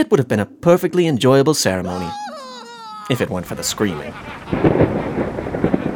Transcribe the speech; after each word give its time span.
it 0.00 0.10
would 0.10 0.18
have 0.18 0.28
been 0.28 0.40
a 0.40 0.46
perfectly 0.46 1.06
enjoyable 1.06 1.52
ceremony. 1.52 2.10
If 3.10 3.20
it 3.20 3.28
weren't 3.28 3.44
for 3.44 3.54
the 3.54 3.62
screaming. 3.62 4.14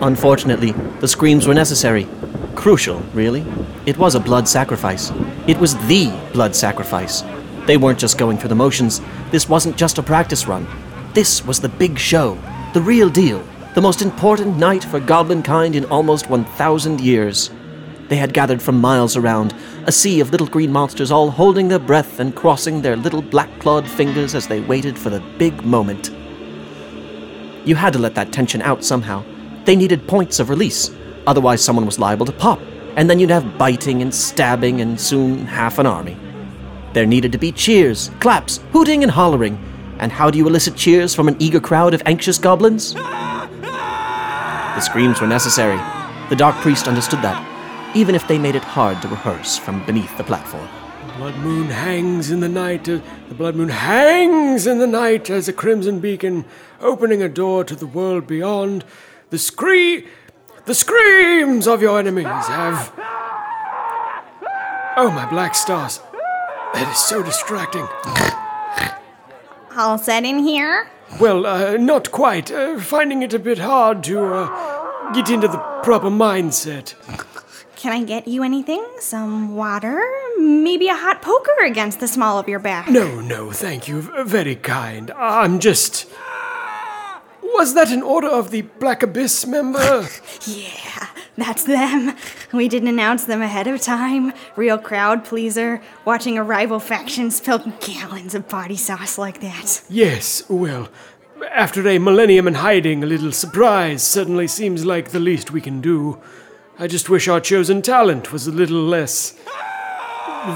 Unfortunately, 0.02 0.72
the 1.00 1.08
screams 1.08 1.46
were 1.46 1.54
necessary. 1.54 2.06
Crucial, 2.54 3.00
really. 3.14 3.46
It 3.86 3.96
was 3.96 4.14
a 4.14 4.20
blood 4.20 4.46
sacrifice. 4.46 5.10
It 5.46 5.56
was 5.56 5.74
the 5.86 6.12
blood 6.34 6.54
sacrifice. 6.54 7.22
They 7.66 7.78
weren't 7.78 7.98
just 7.98 8.18
going 8.18 8.36
through 8.36 8.50
the 8.50 8.54
motions. 8.54 9.00
This 9.30 9.48
wasn't 9.48 9.78
just 9.78 9.96
a 9.96 10.02
practice 10.02 10.46
run. 10.46 10.66
This 11.14 11.42
was 11.46 11.60
the 11.60 11.70
big 11.70 11.98
show, 11.98 12.38
the 12.74 12.82
real 12.82 13.08
deal, 13.08 13.42
the 13.74 13.80
most 13.80 14.02
important 14.02 14.58
night 14.58 14.84
for 14.84 15.00
goblin 15.00 15.42
kind 15.42 15.74
in 15.74 15.86
almost 15.86 16.28
1,000 16.28 17.00
years. 17.00 17.50
They 18.08 18.16
had 18.16 18.34
gathered 18.34 18.60
from 18.60 18.82
miles 18.82 19.16
around, 19.16 19.54
a 19.86 19.92
sea 19.92 20.20
of 20.20 20.30
little 20.30 20.46
green 20.46 20.72
monsters 20.72 21.10
all 21.10 21.30
holding 21.30 21.68
their 21.68 21.78
breath 21.78 22.18
and 22.18 22.34
crossing 22.34 22.80
their 22.80 22.96
little 22.96 23.20
black 23.20 23.50
clawed 23.58 23.88
fingers 23.88 24.34
as 24.34 24.48
they 24.48 24.60
waited 24.60 24.98
for 24.98 25.10
the 25.10 25.20
big 25.38 25.64
moment. 25.64 26.10
You 27.66 27.74
had 27.76 27.92
to 27.92 27.98
let 27.98 28.14
that 28.14 28.32
tension 28.32 28.62
out 28.62 28.82
somehow. 28.82 29.24
They 29.64 29.76
needed 29.76 30.08
points 30.08 30.40
of 30.40 30.50
release, 30.50 30.90
otherwise, 31.26 31.62
someone 31.62 31.86
was 31.86 31.98
liable 31.98 32.26
to 32.26 32.32
pop, 32.32 32.60
and 32.96 33.08
then 33.08 33.18
you'd 33.18 33.30
have 33.30 33.58
biting 33.58 34.02
and 34.02 34.14
stabbing 34.14 34.80
and 34.80 35.00
soon 35.00 35.46
half 35.46 35.78
an 35.78 35.86
army. 35.86 36.16
There 36.92 37.06
needed 37.06 37.32
to 37.32 37.38
be 37.38 37.52
cheers, 37.52 38.10
claps, 38.20 38.60
hooting, 38.72 39.02
and 39.02 39.10
hollering. 39.10 39.58
And 39.98 40.12
how 40.12 40.30
do 40.30 40.38
you 40.38 40.46
elicit 40.46 40.76
cheers 40.76 41.14
from 41.14 41.28
an 41.28 41.36
eager 41.38 41.60
crowd 41.60 41.94
of 41.94 42.02
anxious 42.06 42.38
goblins? 42.38 42.94
The 42.94 44.80
screams 44.80 45.20
were 45.20 45.26
necessary. 45.26 45.78
The 46.30 46.36
Dark 46.36 46.56
Priest 46.56 46.88
understood 46.88 47.22
that, 47.22 47.53
even 47.94 48.14
if 48.14 48.26
they 48.26 48.38
made 48.38 48.56
it 48.56 48.64
hard 48.64 49.00
to 49.02 49.08
rehearse 49.08 49.56
from 49.56 49.84
beneath 49.86 50.16
the 50.16 50.24
platform. 50.24 50.68
The 51.06 51.12
blood 51.14 51.36
moon 51.36 51.66
hangs 51.68 52.30
in 52.30 52.40
the 52.40 52.48
night. 52.48 52.88
uh, 52.88 53.00
the 53.28 53.34
blood 53.34 53.54
moon 53.54 53.68
hangs 53.68 54.66
in 54.66 54.78
the 54.78 54.86
night 54.86 55.30
as 55.30 55.48
a 55.48 55.52
crimson 55.52 56.00
beacon, 56.00 56.44
opening 56.80 57.22
a 57.22 57.28
door 57.28 57.64
to 57.64 57.76
the 57.76 57.86
world 57.86 58.26
beyond. 58.26 58.84
The 59.30 59.38
scree, 59.38 60.06
the 60.64 60.74
screams 60.74 61.66
of 61.68 61.82
your 61.82 61.98
enemies 61.98 62.26
have. 62.26 62.92
Oh 64.96 65.10
my 65.14 65.26
black 65.30 65.54
stars! 65.54 66.00
That 66.74 66.90
is 66.90 66.98
so 66.98 67.22
distracting. 67.22 67.86
All 69.76 69.98
set 69.98 70.24
in 70.24 70.40
here? 70.40 70.88
Well, 71.20 71.46
uh, 71.46 71.76
not 71.76 72.10
quite. 72.10 72.50
Uh, 72.50 72.78
finding 72.80 73.22
it 73.22 73.34
a 73.34 73.38
bit 73.38 73.58
hard 73.58 74.02
to 74.04 74.24
uh, 74.24 75.12
get 75.12 75.30
into 75.30 75.48
the 75.48 75.58
proper 75.82 76.10
mindset. 76.10 76.94
Can 77.84 77.92
I 77.92 78.02
get 78.02 78.26
you 78.26 78.42
anything? 78.42 78.82
Some 78.98 79.56
water? 79.56 80.02
Maybe 80.38 80.88
a 80.88 80.94
hot 80.94 81.20
poker 81.20 81.64
against 81.66 82.00
the 82.00 82.08
small 82.08 82.38
of 82.38 82.48
your 82.48 82.58
back? 82.58 82.88
No, 82.88 83.20
no, 83.20 83.52
thank 83.52 83.88
you. 83.88 84.00
Very 84.24 84.56
kind. 84.56 85.10
I'm 85.10 85.60
just. 85.60 86.10
Was 87.42 87.74
that 87.74 87.90
an 87.90 88.02
order 88.02 88.28
of 88.28 88.50
the 88.52 88.62
Black 88.62 89.02
Abyss 89.02 89.46
member? 89.46 90.08
Yeah, 90.46 91.08
that's 91.36 91.64
them. 91.64 92.16
We 92.54 92.68
didn't 92.68 92.88
announce 92.88 93.24
them 93.24 93.42
ahead 93.42 93.66
of 93.66 93.82
time. 93.82 94.32
Real 94.56 94.78
crowd 94.78 95.22
pleaser, 95.22 95.82
watching 96.06 96.38
a 96.38 96.42
rival 96.42 96.80
faction 96.80 97.30
spill 97.30 97.58
gallons 97.80 98.34
of 98.34 98.48
body 98.48 98.76
sauce 98.76 99.18
like 99.18 99.40
that. 99.42 99.82
yes, 99.90 100.42
well, 100.48 100.88
after 101.50 101.86
a 101.86 101.98
millennium 101.98 102.48
in 102.48 102.54
hiding, 102.54 103.04
a 103.04 103.06
little 103.06 103.32
surprise 103.32 104.02
suddenly 104.02 104.48
seems 104.48 104.86
like 104.86 105.10
the 105.10 105.20
least 105.20 105.50
we 105.50 105.60
can 105.60 105.82
do. 105.82 106.18
I 106.78 106.86
just 106.86 107.08
wish 107.08 107.28
our 107.28 107.40
chosen 107.40 107.82
talent 107.82 108.32
was 108.32 108.46
a 108.46 108.52
little 108.52 108.82
less. 108.82 109.34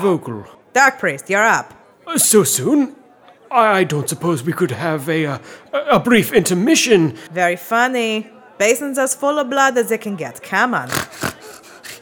vocal. 0.02 0.44
Dark 0.72 0.98
Priest, 0.98 1.30
you're 1.30 1.44
up. 1.46 1.74
Uh, 2.06 2.18
So 2.18 2.44
soon? 2.44 2.94
I 3.50 3.80
I 3.80 3.84
don't 3.84 4.08
suppose 4.08 4.42
we 4.44 4.52
could 4.52 4.70
have 4.72 5.08
a, 5.08 5.26
uh, 5.26 5.38
a 5.72 5.78
a 5.96 6.00
brief 6.00 6.32
intermission. 6.32 7.16
Very 7.32 7.56
funny. 7.56 8.26
Basin's 8.58 8.98
as 8.98 9.14
full 9.14 9.38
of 9.38 9.48
blood 9.48 9.78
as 9.78 9.88
they 9.88 9.98
can 9.98 10.16
get. 10.16 10.42
Come 10.42 10.74
on. 10.74 10.88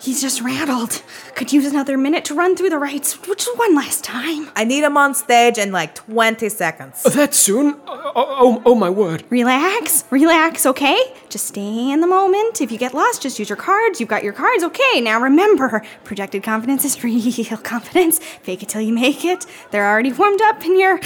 He's 0.06 0.21
just 0.21 0.41
rattled. 0.41 1.03
Could 1.34 1.53
use 1.53 1.67
another 1.67 1.99
minute 1.99 2.25
to 2.27 2.34
run 2.34 2.55
through 2.55 2.71
the 2.71 2.78
rites, 2.78 3.27
which 3.27 3.44
one 3.56 3.75
last 3.75 4.05
time. 4.05 4.49
I 4.55 4.62
need 4.62 4.84
him 4.84 4.97
on 4.97 5.17
stage 5.17 5.59
in 5.59 5.72
like 5.72 5.97
20 5.97 6.49
seconds. 6.49 7.03
Oh, 7.05 7.11
that 7.11 7.34
soon? 7.34 7.81
Oh, 7.89 8.12
oh, 8.15 8.62
oh 8.65 8.75
my 8.77 8.89
word. 8.89 9.25
Relax, 9.31 10.05
relax, 10.11 10.65
okay? 10.65 10.97
Just 11.28 11.47
stay 11.47 11.91
in 11.91 12.00
the 12.03 12.06
moment. 12.06 12.61
If 12.61 12.71
you 12.71 12.78
get 12.78 12.94
lost, 12.94 13.21
just 13.21 13.41
use 13.41 13.49
your 13.49 13.56
cards. 13.56 13.99
You've 13.99 14.09
got 14.09 14.22
your 14.22 14.33
cards, 14.33 14.62
okay? 14.62 15.00
Now 15.00 15.21
remember, 15.21 15.83
projected 16.05 16.44
confidence 16.44 16.84
is 16.84 17.03
real 17.05 17.59
confidence. 17.59 18.21
Fake 18.21 18.62
it 18.62 18.69
till 18.69 18.83
you 18.83 18.93
make 18.93 19.25
it. 19.25 19.44
They're 19.73 19.91
already 19.91 20.12
warmed 20.12 20.41
up, 20.41 20.62
and 20.62 20.78
you're 20.78 21.00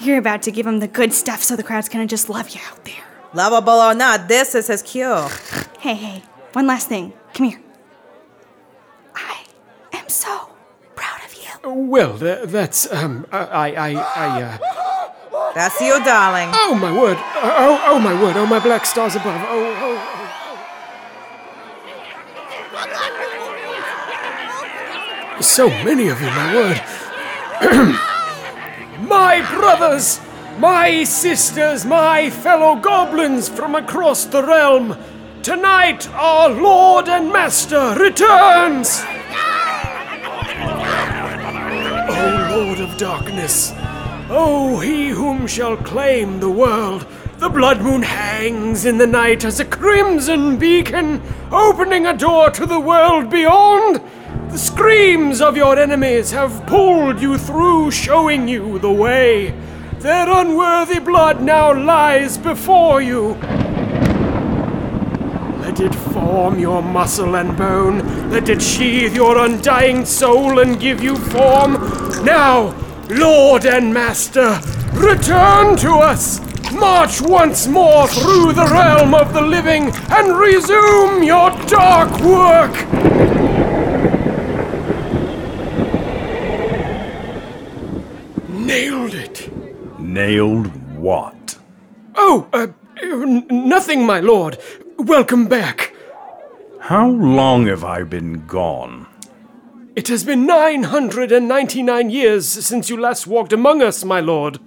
you're 0.00 0.16
about 0.16 0.40
to 0.44 0.50
give 0.50 0.64
them 0.64 0.80
the 0.80 0.88
good 0.88 1.12
stuff, 1.12 1.42
so 1.42 1.54
the 1.54 1.62
crowd's 1.62 1.90
gonna 1.90 2.06
just 2.06 2.30
love 2.30 2.48
you 2.48 2.62
out 2.72 2.82
there. 2.86 3.04
Lovable 3.34 3.74
or 3.74 3.94
not, 3.94 4.26
this 4.26 4.54
is 4.54 4.68
his 4.68 4.82
cue. 4.82 5.28
Hey, 5.80 5.96
hey, 5.96 6.22
one 6.54 6.66
last 6.66 6.88
thing. 6.88 7.12
Come 7.34 7.50
here. 7.50 7.60
I 10.08 10.10
am 10.10 10.14
so 10.14 10.48
proud 10.96 11.20
of 11.22 11.34
you. 11.34 11.50
Well, 11.70 12.14
tha- 12.14 12.44
that's, 12.46 12.90
um, 12.90 13.26
I, 13.30 13.74
I, 13.74 13.92
I, 13.92 14.42
uh. 14.42 14.56
That's 15.54 15.78
you, 15.82 16.02
darling. 16.02 16.48
Oh 16.54 16.74
my 16.74 16.90
word! 16.90 17.18
Oh, 17.18 17.84
oh 17.88 17.98
my 17.98 18.14
word! 18.18 18.38
Oh 18.38 18.46
my 18.46 18.58
black 18.58 18.86
stars 18.86 19.16
above! 19.16 19.38
Oh, 19.48 19.76
oh, 19.82 19.98
oh. 25.36 25.42
So 25.42 25.68
many 25.68 26.08
of 26.08 26.18
you, 26.22 26.28
my 26.28 26.54
word! 26.54 26.80
my 29.06 29.46
brothers, 29.54 30.22
my 30.58 31.04
sisters, 31.04 31.84
my 31.84 32.30
fellow 32.30 32.76
goblins 32.76 33.50
from 33.50 33.74
across 33.74 34.24
the 34.24 34.42
realm! 34.42 34.96
Tonight, 35.42 36.08
our 36.14 36.48
Lord 36.48 37.08
and 37.08 37.30
Master 37.30 37.94
returns! 37.98 39.04
Lord 42.58 42.80
of 42.80 42.96
Darkness, 42.96 43.72
O 44.28 44.80
he 44.80 45.10
whom 45.10 45.46
shall 45.46 45.76
claim 45.76 46.40
the 46.40 46.50
world, 46.50 47.06
the 47.36 47.48
blood 47.48 47.80
moon 47.80 48.02
hangs 48.02 48.84
in 48.84 48.98
the 48.98 49.06
night 49.06 49.44
as 49.44 49.60
a 49.60 49.64
crimson 49.64 50.56
beacon, 50.56 51.22
opening 51.52 52.04
a 52.04 52.16
door 52.16 52.50
to 52.50 52.66
the 52.66 52.80
world 52.80 53.30
beyond. 53.30 54.02
The 54.50 54.58
screams 54.58 55.40
of 55.40 55.56
your 55.56 55.78
enemies 55.78 56.32
have 56.32 56.66
pulled 56.66 57.22
you 57.22 57.38
through, 57.38 57.92
showing 57.92 58.48
you 58.48 58.80
the 58.80 58.90
way. 58.90 59.54
Their 60.00 60.28
unworthy 60.28 60.98
blood 60.98 61.40
now 61.40 61.72
lies 61.72 62.36
before 62.38 63.00
you. 63.00 63.34
It 65.80 65.94
form 65.94 66.58
your 66.58 66.82
muscle 66.82 67.36
and 67.36 67.56
bone. 67.56 68.30
Let 68.30 68.48
it 68.48 68.60
sheathe 68.60 69.14
your 69.14 69.38
undying 69.38 70.04
soul 70.04 70.58
and 70.58 70.80
give 70.80 71.00
you 71.00 71.14
form. 71.14 71.74
Now, 72.24 72.74
Lord 73.08 73.64
and 73.64 73.94
Master, 73.94 74.60
return 74.92 75.76
to 75.76 75.92
us. 75.92 76.40
March 76.72 77.20
once 77.20 77.68
more 77.68 78.08
through 78.08 78.54
the 78.54 78.68
realm 78.72 79.14
of 79.14 79.32
the 79.32 79.40
living 79.40 79.92
and 80.10 80.36
resume 80.36 81.22
your 81.22 81.50
dark 81.68 82.10
work. 82.22 82.74
Nailed 88.48 89.14
it. 89.14 90.00
Nailed 90.00 90.66
what? 90.96 91.56
Oh, 92.16 92.48
uh, 92.52 92.66
nothing, 93.48 94.04
my 94.04 94.18
lord. 94.18 94.58
Welcome 94.98 95.46
back. 95.46 95.94
How 96.80 97.08
long 97.08 97.68
have 97.68 97.84
I 97.84 98.02
been 98.02 98.46
gone? 98.46 99.06
It 99.94 100.08
has 100.08 100.24
been 100.24 100.44
999 100.44 102.10
years 102.10 102.48
since 102.48 102.90
you 102.90 103.00
last 103.00 103.28
walked 103.28 103.52
among 103.52 103.80
us, 103.80 104.04
my 104.04 104.18
lord. 104.18 104.58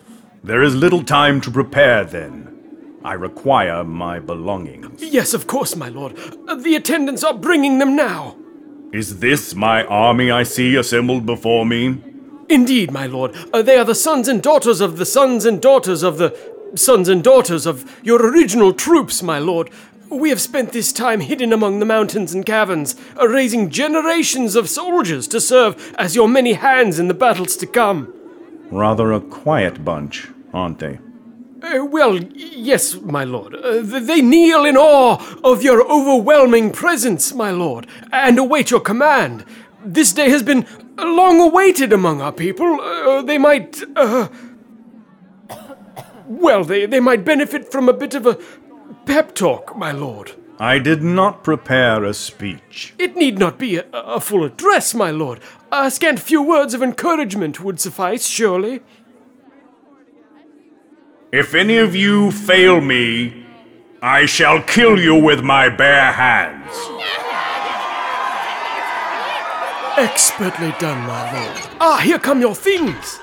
There 0.41 0.63
is 0.63 0.73
little 0.73 1.03
time 1.03 1.41
to 1.41 1.51
prepare 1.51 2.05
then. 2.05 2.97
I 3.03 3.13
require 3.13 3.83
my 3.83 4.19
belongings. 4.19 5.03
Yes, 5.03 5.33
of 5.33 5.47
course, 5.47 5.75
my 5.75 5.89
lord. 5.89 6.15
The 6.15 6.75
attendants 6.75 7.25
are 7.25 7.33
bringing 7.33 7.79
them 7.79 7.97
now. 7.97 8.37
Is 8.93 9.19
this 9.19 9.53
my 9.53 9.83
army 9.83 10.31
I 10.31 10.43
see 10.43 10.77
assembled 10.77 11.25
before 11.25 11.65
me? 11.65 12.01
Indeed, 12.47 12.91
my 12.91 13.05
lord. 13.05 13.35
Uh, 13.53 13.61
they 13.61 13.77
are 13.77 13.85
the 13.85 13.95
sons 13.95 14.29
and 14.29 14.41
daughters 14.41 14.79
of 14.79 14.97
the 14.97 15.05
sons 15.05 15.43
and 15.43 15.61
daughters 15.61 16.03
of 16.03 16.17
the 16.17 16.37
sons 16.75 17.09
and 17.09 17.23
daughters 17.23 17.65
of 17.65 17.99
your 18.03 18.25
original 18.25 18.73
troops, 18.73 19.21
my 19.21 19.39
lord. 19.39 19.69
We 20.11 20.29
have 20.29 20.41
spent 20.41 20.73
this 20.73 20.91
time 20.91 21.21
hidden 21.21 21.53
among 21.53 21.79
the 21.79 21.85
mountains 21.85 22.33
and 22.33 22.45
caverns, 22.45 22.97
raising 23.15 23.69
generations 23.69 24.57
of 24.57 24.69
soldiers 24.69 25.25
to 25.29 25.39
serve 25.39 25.95
as 25.97 26.17
your 26.17 26.27
many 26.27 26.51
hands 26.51 26.99
in 26.99 27.07
the 27.07 27.13
battles 27.13 27.55
to 27.57 27.65
come. 27.65 28.13
Rather 28.69 29.13
a 29.13 29.21
quiet 29.21 29.85
bunch, 29.85 30.27
aren't 30.53 30.79
they? 30.79 30.99
Uh, 31.63 31.85
well, 31.85 32.17
yes, 32.17 32.95
my 32.95 33.23
lord. 33.23 33.55
Uh, 33.55 33.79
they 33.81 34.21
kneel 34.21 34.65
in 34.65 34.75
awe 34.75 35.17
of 35.45 35.63
your 35.63 35.89
overwhelming 35.89 36.71
presence, 36.73 37.33
my 37.33 37.51
lord, 37.51 37.87
and 38.11 38.37
await 38.37 38.69
your 38.69 38.81
command. 38.81 39.45
This 39.85 40.11
day 40.11 40.29
has 40.29 40.43
been 40.43 40.67
long 40.97 41.39
awaited 41.39 41.93
among 41.93 42.19
our 42.19 42.33
people. 42.33 42.81
Uh, 42.81 43.21
they 43.21 43.37
might. 43.37 43.81
Uh, 43.95 44.27
well, 46.25 46.65
they, 46.65 46.85
they 46.85 46.99
might 46.99 47.23
benefit 47.23 47.71
from 47.71 47.87
a 47.87 47.93
bit 47.93 48.13
of 48.13 48.27
a 48.27 48.37
pep 49.05 49.35
talk, 49.35 49.75
my 49.75 49.91
lord. 49.91 50.33
I 50.59 50.77
did 50.77 51.01
not 51.01 51.43
prepare 51.43 52.03
a 52.03 52.13
speech. 52.13 52.93
It 52.99 53.15
need 53.15 53.39
not 53.39 53.57
be 53.57 53.77
a, 53.77 53.85
a 53.93 54.19
full 54.19 54.43
address, 54.43 54.93
my 54.93 55.09
lord. 55.09 55.39
A 55.71 55.89
scant 55.89 56.19
few 56.19 56.41
words 56.41 56.73
of 56.73 56.83
encouragement 56.83 57.63
would 57.63 57.79
suffice, 57.79 58.27
surely. 58.27 58.81
If 61.31 61.55
any 61.55 61.77
of 61.77 61.95
you 61.95 62.31
fail 62.31 62.79
me, 62.79 63.45
I 64.03 64.25
shall 64.25 64.61
kill 64.61 64.99
you 64.99 65.15
with 65.15 65.41
my 65.41 65.69
bare 65.69 66.11
hands. 66.11 66.75
Expertly 69.97 70.73
done, 70.79 71.05
my 71.07 71.31
lord. 71.33 71.69
Ah, 71.79 71.97
here 72.03 72.19
come 72.19 72.39
your 72.39 72.55
things. 72.55 73.19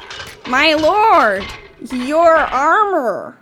My 0.48 0.74
lord, 0.74 1.44
your 1.92 2.36
armor. 2.36 3.38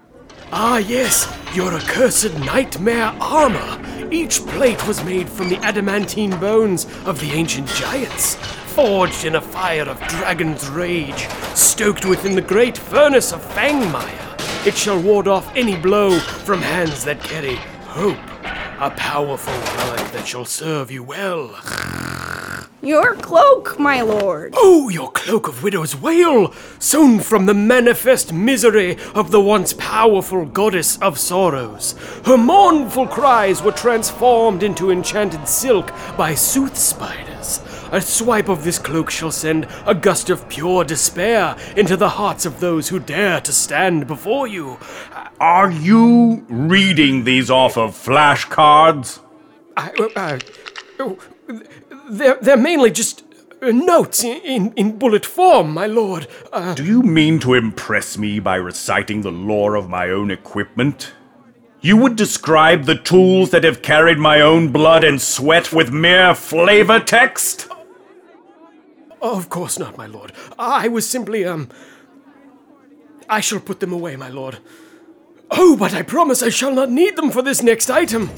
Ah, 0.52 0.78
yes, 0.78 1.26
your 1.54 1.74
accursed 1.74 2.32
nightmare 2.38 3.12
armor. 3.20 3.82
Each 4.12 4.40
plate 4.46 4.86
was 4.86 5.02
made 5.02 5.28
from 5.28 5.48
the 5.48 5.56
adamantine 5.56 6.38
bones 6.38 6.84
of 7.04 7.18
the 7.18 7.32
ancient 7.32 7.66
giants, 7.70 8.36
forged 8.36 9.24
in 9.24 9.34
a 9.34 9.40
fire 9.40 9.82
of 9.82 9.98
dragon's 10.06 10.68
rage, 10.68 11.28
stoked 11.54 12.04
within 12.04 12.36
the 12.36 12.40
great 12.40 12.78
furnace 12.78 13.32
of 13.32 13.42
Fangmire. 13.54 14.66
It 14.66 14.76
shall 14.76 15.00
ward 15.00 15.26
off 15.26 15.50
any 15.56 15.76
blow 15.76 16.16
from 16.20 16.62
hands 16.62 17.04
that 17.04 17.20
carry 17.20 17.56
hope, 17.86 18.16
a 18.80 18.90
powerful 18.96 19.52
relic 19.52 20.12
that 20.12 20.28
shall 20.28 20.44
serve 20.44 20.92
you 20.92 21.02
well. 21.02 21.48
Your 22.86 23.16
cloak, 23.16 23.80
my 23.80 24.00
lord. 24.00 24.54
Oh, 24.56 24.88
your 24.90 25.10
cloak 25.10 25.48
of 25.48 25.64
widow's 25.64 25.96
wail, 25.96 26.54
sewn 26.78 27.18
from 27.18 27.46
the 27.46 27.52
manifest 27.52 28.32
misery 28.32 28.96
of 29.12 29.32
the 29.32 29.40
once 29.40 29.72
powerful 29.72 30.46
goddess 30.46 30.96
of 30.98 31.18
sorrows. 31.18 31.96
Her 32.24 32.36
mournful 32.36 33.08
cries 33.08 33.60
were 33.60 33.72
transformed 33.72 34.62
into 34.62 34.92
enchanted 34.92 35.48
silk 35.48 35.92
by 36.16 36.36
sooth 36.36 36.76
spiders. 36.76 37.60
A 37.90 38.00
swipe 38.00 38.48
of 38.48 38.62
this 38.62 38.78
cloak 38.78 39.10
shall 39.10 39.32
send 39.32 39.66
a 39.84 39.92
gust 39.92 40.30
of 40.30 40.48
pure 40.48 40.84
despair 40.84 41.56
into 41.76 41.96
the 41.96 42.10
hearts 42.10 42.46
of 42.46 42.60
those 42.60 42.90
who 42.90 43.00
dare 43.00 43.40
to 43.40 43.52
stand 43.52 44.06
before 44.06 44.46
you. 44.46 44.78
Are 45.40 45.72
you 45.72 46.46
reading 46.48 47.24
these 47.24 47.50
off 47.50 47.76
of 47.76 47.96
flashcards? 47.96 49.18
I, 49.76 49.90
uh, 49.98 50.08
I, 50.14 50.38
oh, 51.00 51.18
they're, 52.08 52.38
they're 52.40 52.56
mainly 52.56 52.90
just 52.90 53.24
uh, 53.62 53.70
notes 53.70 54.22
in, 54.24 54.40
in, 54.42 54.72
in 54.74 54.98
bullet 54.98 55.24
form, 55.26 55.72
my 55.72 55.86
lord. 55.86 56.26
Uh, 56.52 56.74
Do 56.74 56.84
you 56.84 57.02
mean 57.02 57.38
to 57.40 57.54
impress 57.54 58.18
me 58.18 58.38
by 58.40 58.56
reciting 58.56 59.22
the 59.22 59.30
lore 59.32 59.74
of 59.74 59.88
my 59.88 60.10
own 60.10 60.30
equipment? 60.30 61.12
You 61.80 61.96
would 61.98 62.16
describe 62.16 62.84
the 62.84 62.96
tools 62.96 63.50
that 63.50 63.64
have 63.64 63.82
carried 63.82 64.18
my 64.18 64.40
own 64.40 64.72
blood 64.72 65.04
and 65.04 65.20
sweat 65.20 65.72
with 65.72 65.90
mere 65.92 66.34
flavor 66.34 67.00
text? 67.00 67.68
of 69.22 69.48
course 69.50 69.78
not, 69.78 69.96
my 69.96 70.06
lord. 70.06 70.32
I 70.58 70.88
was 70.88 71.08
simply, 71.08 71.44
um. 71.44 71.68
I 73.28 73.40
shall 73.40 73.58
put 73.60 73.80
them 73.80 73.92
away, 73.92 74.14
my 74.16 74.28
lord. 74.28 74.58
Oh, 75.50 75.76
but 75.76 75.94
I 75.94 76.02
promise 76.02 76.42
I 76.42 76.48
shall 76.48 76.72
not 76.72 76.90
need 76.90 77.16
them 77.16 77.30
for 77.30 77.42
this 77.42 77.62
next 77.62 77.90
item. 77.90 78.30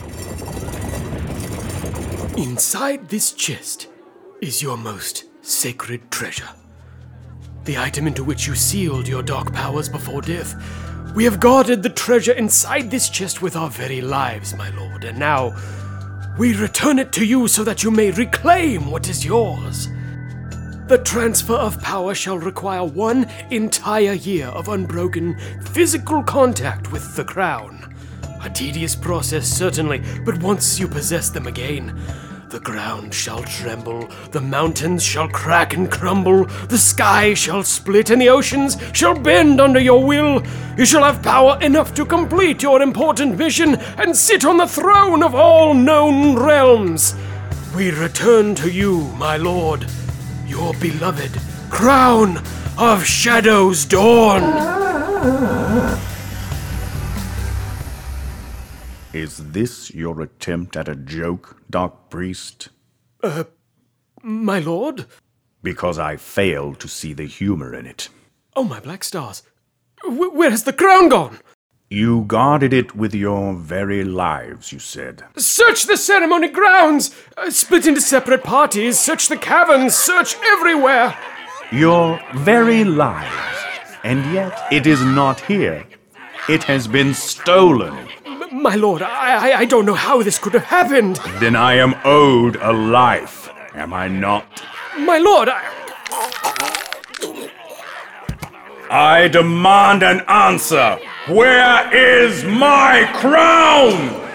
Inside 2.39 3.09
this 3.09 3.33
chest 3.33 3.89
is 4.41 4.63
your 4.63 4.77
most 4.77 5.25
sacred 5.45 6.09
treasure. 6.09 6.49
The 7.65 7.77
item 7.77 8.07
into 8.07 8.23
which 8.23 8.47
you 8.47 8.55
sealed 8.55 9.09
your 9.09 9.25
dark 9.25 9.53
powers 9.53 9.89
before 9.89 10.23
death. 10.23 10.55
We 11.17 11.25
have 11.25 11.41
guarded 11.41 11.83
the 11.83 11.91
treasure 11.91 12.35
inside 12.35 12.93
this 12.93 13.11
chest 13.11 13.43
with 13.43 13.57
our 13.57 13.69
very 13.69 14.01
lives, 14.01 14.55
my 14.55 14.71
lord, 14.71 15.03
and 15.03 15.19
now 15.19 15.53
we 16.39 16.55
return 16.55 17.01
it 17.01 17.11
to 17.15 17.27
you 17.27 17.49
so 17.49 17.65
that 17.65 17.83
you 17.83 17.91
may 17.91 18.13
reclaim 18.13 18.89
what 18.89 19.09
is 19.09 19.25
yours. 19.25 19.89
The 20.87 21.03
transfer 21.05 21.57
of 21.57 21.83
power 21.83 22.15
shall 22.15 22.39
require 22.39 22.85
one 22.85 23.29
entire 23.51 24.13
year 24.13 24.47
of 24.47 24.69
unbroken 24.69 25.37
physical 25.73 26.23
contact 26.23 26.93
with 26.93 27.17
the 27.17 27.25
crown. 27.25 27.93
A 28.45 28.49
tedious 28.49 28.95
process, 28.95 29.49
certainly, 29.49 30.01
but 30.25 30.41
once 30.41 30.79
you 30.79 30.87
possess 30.87 31.31
them 31.31 31.49
again, 31.49 32.01
the 32.51 32.61
ground 32.61 33.13
shall 33.13 33.43
tremble, 33.43 34.09
the 34.31 34.41
mountains 34.41 35.03
shall 35.03 35.29
crack 35.29 35.75
and 35.75 35.91
crumble, 35.91 36.47
the 36.69 36.79
sky 36.79 37.35
shall 37.35 37.63
split, 37.63 38.09
and 38.09 38.23
the 38.23 38.29
oceans 38.31 38.79
shall 38.95 39.19
bend 39.19 39.61
under 39.61 39.79
your 39.79 40.03
will. 40.03 40.43
You 40.77 40.87
shall 40.87 41.05
have 41.05 41.23
power 41.23 41.59
enough 41.61 41.93
to 41.95 42.07
complete 42.07 42.63
your 42.63 42.81
important 42.81 43.37
mission 43.37 43.75
and 43.99 44.17
sit 44.17 44.47
on 44.47 44.57
the 44.57 44.67
throne 44.67 45.23
of 45.23 45.35
all 45.35 45.75
known 45.75 46.39
realms. 46.39 47.15
We 47.77 47.91
return 47.91 48.55
to 48.57 48.71
you, 48.71 49.01
my 49.19 49.37
lord, 49.37 49.87
your 50.47 50.73
beloved 50.75 51.39
crown 51.69 52.43
of 52.79 53.05
Shadow's 53.05 53.85
Dawn. 53.85 54.43
Is 59.13 59.53
this 59.53 59.95
your 59.95 60.21
attempt 60.21 60.77
at 60.77 60.89
a 60.89 60.95
joke, 60.95 61.63
Dark 61.71 62.11
Priest? 62.11 62.69
My 64.23 64.59
lord? 64.59 65.07
Because 65.63 65.99
I 65.99 66.17
fail 66.17 66.75
to 66.75 66.89
see 66.89 67.15
the 67.15 67.27
humor 67.27 67.75
in 67.75 67.87
it. 67.87 68.11
Oh, 68.55 68.65
my 68.65 68.81
black 68.81 69.03
stars. 69.03 69.43
Wh- 70.03 70.35
where 70.35 70.51
has 70.51 70.65
the 70.65 70.73
crown 70.73 71.09
gone? 71.09 71.39
You 71.91 72.25
guarded 72.27 72.75
it 72.75 72.95
with 72.95 73.15
your 73.15 73.55
very 73.55 74.05
lives, 74.05 74.73
you 74.73 74.79
said. 74.79 75.25
Search 75.37 75.85
the 75.85 75.97
ceremony 75.97 76.49
grounds! 76.49 77.17
Uh, 77.35 77.49
split 77.51 77.87
into 77.87 78.03
separate 78.03 78.45
parties, 78.45 78.99
search 78.99 79.29
the 79.29 79.39
caverns, 79.39 79.97
search 79.97 80.37
everywhere! 80.45 81.17
Your 81.73 82.21
very 82.35 82.85
lives. 82.85 83.35
And 84.05 84.35
yet 84.35 84.71
it 84.71 84.87
is 84.87 85.03
not 85.03 85.41
here. 85.41 85.87
It 86.47 86.65
has 86.65 86.87
been 86.87 87.15
stolen. 87.15 88.09
My 88.51 88.75
lord, 88.77 89.03
I-, 89.03 89.51
I 89.51 89.59
I 89.61 89.65
don't 89.65 89.85
know 89.85 89.95
how 89.95 90.23
this 90.23 90.39
could 90.39 90.55
have 90.55 90.65
happened. 90.65 91.17
Then 91.41 91.55
I 91.57 91.75
am 91.75 91.95
owed 92.05 92.57
a 92.57 92.73
life, 92.73 93.51
am 93.75 93.93
I 93.93 94.09
not? 94.09 94.63
My 94.99 95.19
lord, 95.19 95.49
I. 95.49 95.63
I 98.91 99.29
demand 99.29 100.03
an 100.03 100.21
answer. 100.29 100.99
Where 101.27 101.95
is 101.95 102.45
my 102.45 103.07
crown? 103.21 104.28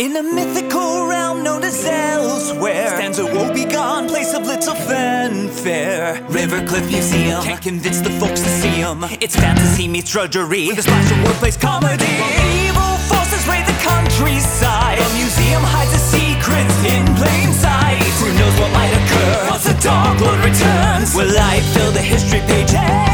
In 0.00 0.16
a 0.16 0.22
mythical 0.22 1.06
realm 1.08 1.42
known 1.42 1.62
as 1.62 1.84
elsewhere 1.84 2.88
stands 2.96 3.18
a 3.18 3.26
woebegone 3.26 4.08
place 4.08 4.32
of 4.32 4.46
little 4.46 4.74
fanfare. 4.74 6.24
Rivercliff 6.30 6.90
Museum 6.90 7.42
can't 7.42 7.60
convince 7.60 8.00
the 8.00 8.08
folks 8.18 8.40
to 8.40 8.48
see 8.48 8.80
'em. 8.80 9.04
It's 9.20 9.36
fantasy 9.36 9.86
meets 9.88 10.10
drudgery 10.10 10.68
with 10.68 10.78
a 10.78 10.82
splash 10.84 11.10
of 11.12 11.22
workplace 11.22 11.58
comedy. 11.58 12.16
Evil 12.64 12.96
forces 13.10 13.46
raid 13.46 13.66
the 13.66 13.78
countryside. 13.90 15.00
The 15.00 15.14
museum 15.20 15.62
hides 15.62 15.92
its 15.92 16.08
secrets 16.16 16.76
in 16.94 17.04
plain 17.20 17.52
sight. 17.52 18.00
Who 18.20 18.32
knows 18.38 18.56
what 18.58 18.72
might 18.72 18.94
occur 19.00 19.48
once 19.50 19.64
the 19.64 19.74
Dark 19.82 20.18
Lord 20.18 20.40
returns? 20.42 21.14
Will 21.14 21.30
light 21.30 21.64
fill 21.74 21.92
the 21.92 22.00
history 22.00 22.40
pages? 22.46 23.09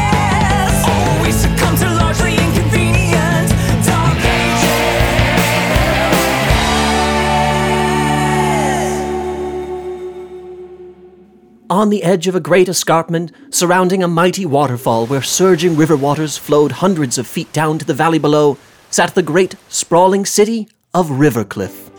On 11.77 11.89
the 11.89 12.01
edge 12.01 12.27
of 12.27 12.33
a 12.33 12.39
great 12.39 12.69
escarpment, 12.69 13.31
surrounding 13.51 14.01
a 14.01 14.07
mighty 14.07 14.47
waterfall 14.47 15.05
where 15.05 15.21
surging 15.21 15.75
river 15.75 15.95
waters 15.95 16.35
flowed 16.35 16.71
hundreds 16.71 17.19
of 17.19 17.27
feet 17.27 17.53
down 17.53 17.77
to 17.77 17.85
the 17.85 17.93
valley 17.93 18.17
below, 18.17 18.57
sat 18.89 19.13
the 19.13 19.21
great, 19.21 19.53
sprawling 19.69 20.25
city 20.25 20.69
of 20.95 21.09
Rivercliff. 21.09 21.89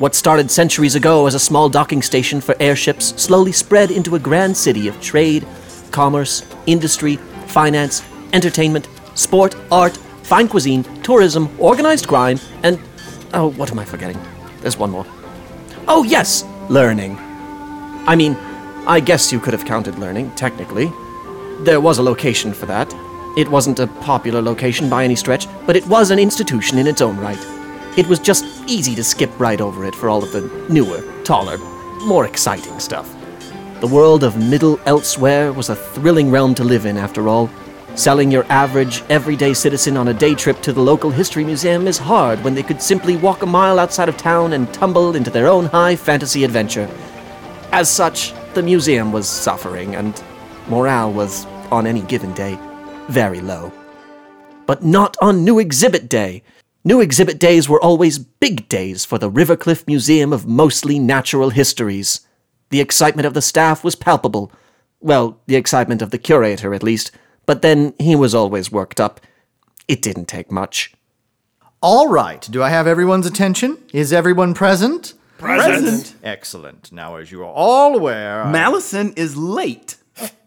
What 0.00 0.16
started 0.16 0.50
centuries 0.50 0.96
ago 0.96 1.28
as 1.28 1.36
a 1.36 1.38
small 1.38 1.68
docking 1.68 2.02
station 2.02 2.40
for 2.40 2.56
airships 2.58 3.14
slowly 3.22 3.52
spread 3.52 3.92
into 3.92 4.16
a 4.16 4.18
grand 4.18 4.56
city 4.56 4.88
of 4.88 5.00
trade, 5.00 5.46
commerce, 5.92 6.44
industry, 6.66 7.18
finance, 7.46 8.02
entertainment, 8.32 8.88
sport, 9.14 9.54
art, 9.70 9.96
fine 10.24 10.48
cuisine, 10.48 10.82
tourism, 11.04 11.48
organized 11.60 12.08
crime, 12.08 12.40
and. 12.64 12.80
Oh, 13.32 13.52
what 13.52 13.70
am 13.70 13.78
I 13.78 13.84
forgetting? 13.84 14.20
There's 14.60 14.76
one 14.76 14.90
more. 14.90 15.06
Oh, 15.86 16.02
yes! 16.02 16.44
Learning. 16.68 17.16
I 18.08 18.16
mean, 18.16 18.36
I 18.88 19.00
guess 19.00 19.30
you 19.30 19.38
could 19.38 19.52
have 19.52 19.66
counted 19.66 19.98
learning, 19.98 20.30
technically. 20.30 20.90
There 21.60 21.78
was 21.78 21.98
a 21.98 22.02
location 22.02 22.54
for 22.54 22.64
that. 22.64 22.90
It 23.36 23.46
wasn't 23.46 23.80
a 23.80 23.86
popular 23.86 24.40
location 24.40 24.88
by 24.88 25.04
any 25.04 25.14
stretch, 25.14 25.46
but 25.66 25.76
it 25.76 25.86
was 25.86 26.10
an 26.10 26.18
institution 26.18 26.78
in 26.78 26.86
its 26.86 27.02
own 27.02 27.18
right. 27.18 27.38
It 27.98 28.06
was 28.06 28.18
just 28.18 28.46
easy 28.66 28.94
to 28.94 29.04
skip 29.04 29.28
right 29.38 29.60
over 29.60 29.84
it 29.84 29.94
for 29.94 30.08
all 30.08 30.24
of 30.24 30.32
the 30.32 30.40
newer, 30.70 31.04
taller, 31.22 31.58
more 32.06 32.24
exciting 32.24 32.80
stuff. 32.80 33.14
The 33.80 33.86
world 33.86 34.24
of 34.24 34.38
Middle 34.38 34.80
Elsewhere 34.86 35.52
was 35.52 35.68
a 35.68 35.76
thrilling 35.76 36.30
realm 36.30 36.54
to 36.54 36.64
live 36.64 36.86
in, 36.86 36.96
after 36.96 37.28
all. 37.28 37.50
Selling 37.94 38.30
your 38.30 38.46
average, 38.50 39.02
everyday 39.10 39.52
citizen 39.52 39.98
on 39.98 40.08
a 40.08 40.14
day 40.14 40.34
trip 40.34 40.62
to 40.62 40.72
the 40.72 40.80
local 40.80 41.10
history 41.10 41.44
museum 41.44 41.86
is 41.86 41.98
hard 41.98 42.42
when 42.42 42.54
they 42.54 42.62
could 42.62 42.80
simply 42.80 43.18
walk 43.18 43.42
a 43.42 43.46
mile 43.46 43.78
outside 43.78 44.08
of 44.08 44.16
town 44.16 44.54
and 44.54 44.72
tumble 44.72 45.14
into 45.14 45.28
their 45.28 45.46
own 45.46 45.66
high 45.66 45.94
fantasy 45.94 46.42
adventure. 46.42 46.88
As 47.70 47.90
such, 47.90 48.32
the 48.58 48.62
museum 48.64 49.12
was 49.12 49.28
suffering, 49.28 49.94
and 49.94 50.20
morale 50.66 51.12
was, 51.12 51.46
on 51.70 51.86
any 51.86 52.00
given 52.00 52.34
day, 52.34 52.58
very 53.08 53.40
low. 53.40 53.72
But 54.66 54.82
not 54.82 55.16
on 55.22 55.44
New 55.44 55.60
Exhibit 55.60 56.08
Day. 56.08 56.42
New 56.82 57.00
Exhibit 57.00 57.38
Days 57.38 57.68
were 57.68 57.80
always 57.80 58.18
big 58.18 58.68
days 58.68 59.04
for 59.04 59.16
the 59.16 59.30
Rivercliff 59.30 59.86
Museum 59.86 60.32
of 60.32 60.48
Mostly 60.48 60.98
Natural 60.98 61.50
Histories. 61.50 62.26
The 62.70 62.80
excitement 62.80 63.26
of 63.26 63.34
the 63.34 63.40
staff 63.40 63.84
was 63.84 63.94
palpable. 63.94 64.50
Well, 64.98 65.38
the 65.46 65.54
excitement 65.54 66.02
of 66.02 66.10
the 66.10 66.18
curator, 66.18 66.74
at 66.74 66.82
least, 66.82 67.12
but 67.46 67.62
then 67.62 67.94
he 68.00 68.16
was 68.16 68.34
always 68.34 68.72
worked 68.72 68.98
up. 68.98 69.20
It 69.86 70.02
didn't 70.02 70.26
take 70.26 70.50
much. 70.50 70.92
All 71.80 72.08
right. 72.08 72.44
Do 72.50 72.60
I 72.60 72.70
have 72.70 72.88
everyone's 72.88 73.24
attention? 73.24 73.78
Is 73.92 74.12
everyone 74.12 74.52
present? 74.52 75.14
Present. 75.38 76.14
Excellent. 76.22 76.92
Now, 76.92 77.16
as 77.16 77.30
you 77.32 77.40
are 77.42 77.46
all 77.52 77.96
aware, 77.96 78.42
I- 78.42 78.50
Malison 78.50 79.12
is 79.16 79.36
late. 79.36 79.96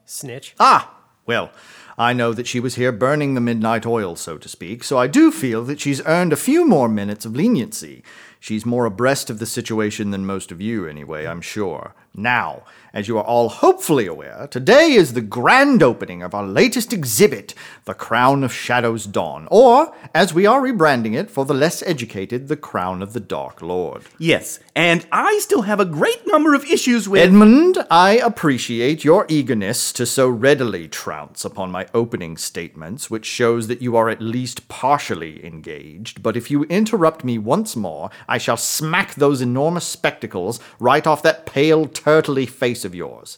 Snitch. 0.05 0.53
Ah, 0.59 0.93
well, 1.25 1.51
I 1.97 2.13
know 2.13 2.33
that 2.33 2.47
she 2.47 2.59
was 2.59 2.75
here 2.75 2.91
burning 2.91 3.33
the 3.33 3.41
midnight 3.41 3.85
oil, 3.85 4.15
so 4.15 4.37
to 4.37 4.49
speak, 4.49 4.83
so 4.83 4.97
I 4.97 5.07
do 5.07 5.31
feel 5.31 5.63
that 5.65 5.79
she's 5.79 6.05
earned 6.05 6.33
a 6.33 6.37
few 6.37 6.65
more 6.67 6.89
minutes 6.89 7.25
of 7.25 7.35
leniency. 7.35 8.03
She's 8.41 8.65
more 8.65 8.85
abreast 8.85 9.29
of 9.29 9.37
the 9.37 9.45
situation 9.45 10.09
than 10.09 10.25
most 10.25 10.51
of 10.51 10.59
you, 10.59 10.87
anyway, 10.87 11.27
I'm 11.27 11.41
sure. 11.41 11.93
Now, 12.13 12.63
as 12.93 13.07
you 13.07 13.17
are 13.19 13.23
all 13.23 13.47
hopefully 13.47 14.07
aware, 14.07 14.47
today 14.51 14.91
is 14.91 15.13
the 15.13 15.21
grand 15.21 15.81
opening 15.81 16.23
of 16.23 16.33
our 16.33 16.43
latest 16.43 16.91
exhibit, 16.91 17.53
The 17.85 17.93
Crown 17.93 18.43
of 18.43 18.51
Shadows 18.51 19.05
Dawn, 19.05 19.47
or, 19.49 19.93
as 20.13 20.33
we 20.33 20.45
are 20.45 20.59
rebranding 20.59 21.13
it 21.15 21.29
for 21.29 21.45
the 21.45 21.53
less 21.53 21.81
educated, 21.83 22.47
The 22.47 22.57
Crown 22.57 23.01
of 23.01 23.13
the 23.13 23.21
Dark 23.21 23.61
Lord. 23.61 24.03
Yes, 24.17 24.59
and 24.75 25.05
I 25.11 25.39
still 25.39 25.61
have 25.61 25.79
a 25.79 25.85
great 25.85 26.25
number 26.25 26.53
of 26.53 26.65
issues 26.65 27.07
with. 27.07 27.21
Edmund, 27.21 27.77
I 27.89 28.17
appreciate 28.17 29.05
your 29.05 29.25
eagerness 29.29 29.93
to 29.93 30.05
so 30.05 30.27
readily 30.27 30.89
trounce 30.89 31.45
upon 31.45 31.71
my 31.71 31.87
opening 31.93 32.35
statements, 32.35 33.09
which 33.09 33.25
shows 33.25 33.67
that 33.67 33.81
you 33.81 33.95
are 33.95 34.09
at 34.09 34.21
least 34.21 34.67
partially 34.67 35.45
engaged. 35.45 36.21
But 36.21 36.35
if 36.35 36.51
you 36.51 36.63
interrupt 36.63 37.23
me 37.23 37.37
once 37.37 37.77
more, 37.77 38.09
I 38.31 38.37
shall 38.37 38.55
smack 38.55 39.15
those 39.15 39.41
enormous 39.41 39.85
spectacles 39.85 40.61
right 40.79 41.05
off 41.05 41.21
that 41.23 41.45
pale, 41.45 41.85
turtly 41.85 42.47
face 42.49 42.85
of 42.85 42.95
yours. 42.95 43.37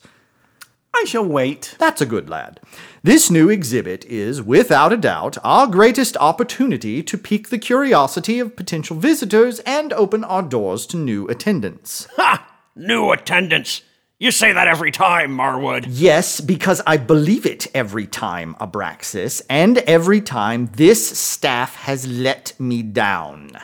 I 0.93 1.05
shall 1.07 1.25
wait. 1.25 1.75
That's 1.79 1.99
a 1.99 2.05
good 2.05 2.29
lad. 2.29 2.59
This 3.01 3.31
new 3.31 3.49
exhibit 3.49 4.05
is, 4.05 4.39
without 4.43 4.93
a 4.93 4.97
doubt, 4.97 5.39
our 5.43 5.65
greatest 5.65 6.15
opportunity 6.17 7.01
to 7.01 7.17
pique 7.17 7.49
the 7.49 7.57
curiosity 7.57 8.37
of 8.37 8.55
potential 8.55 8.95
visitors 8.95 9.61
and 9.61 9.91
open 9.93 10.23
our 10.23 10.43
doors 10.43 10.85
to 10.87 10.97
new 10.97 11.27
attendants. 11.27 12.07
Ha! 12.17 12.47
New 12.75 13.11
attendance. 13.11 13.81
You 14.19 14.29
say 14.29 14.53
that 14.53 14.67
every 14.67 14.91
time, 14.91 15.35
Marwood. 15.35 15.87
Yes, 15.89 16.39
because 16.39 16.83
I 16.85 16.97
believe 16.97 17.47
it 17.47 17.65
every 17.73 18.05
time, 18.05 18.53
Abraxas, 18.61 19.41
and 19.49 19.79
every 19.79 20.21
time 20.21 20.69
this 20.73 21.17
staff 21.17 21.77
has 21.77 22.07
let 22.07 22.53
me 22.59 22.83
down. 22.83 23.57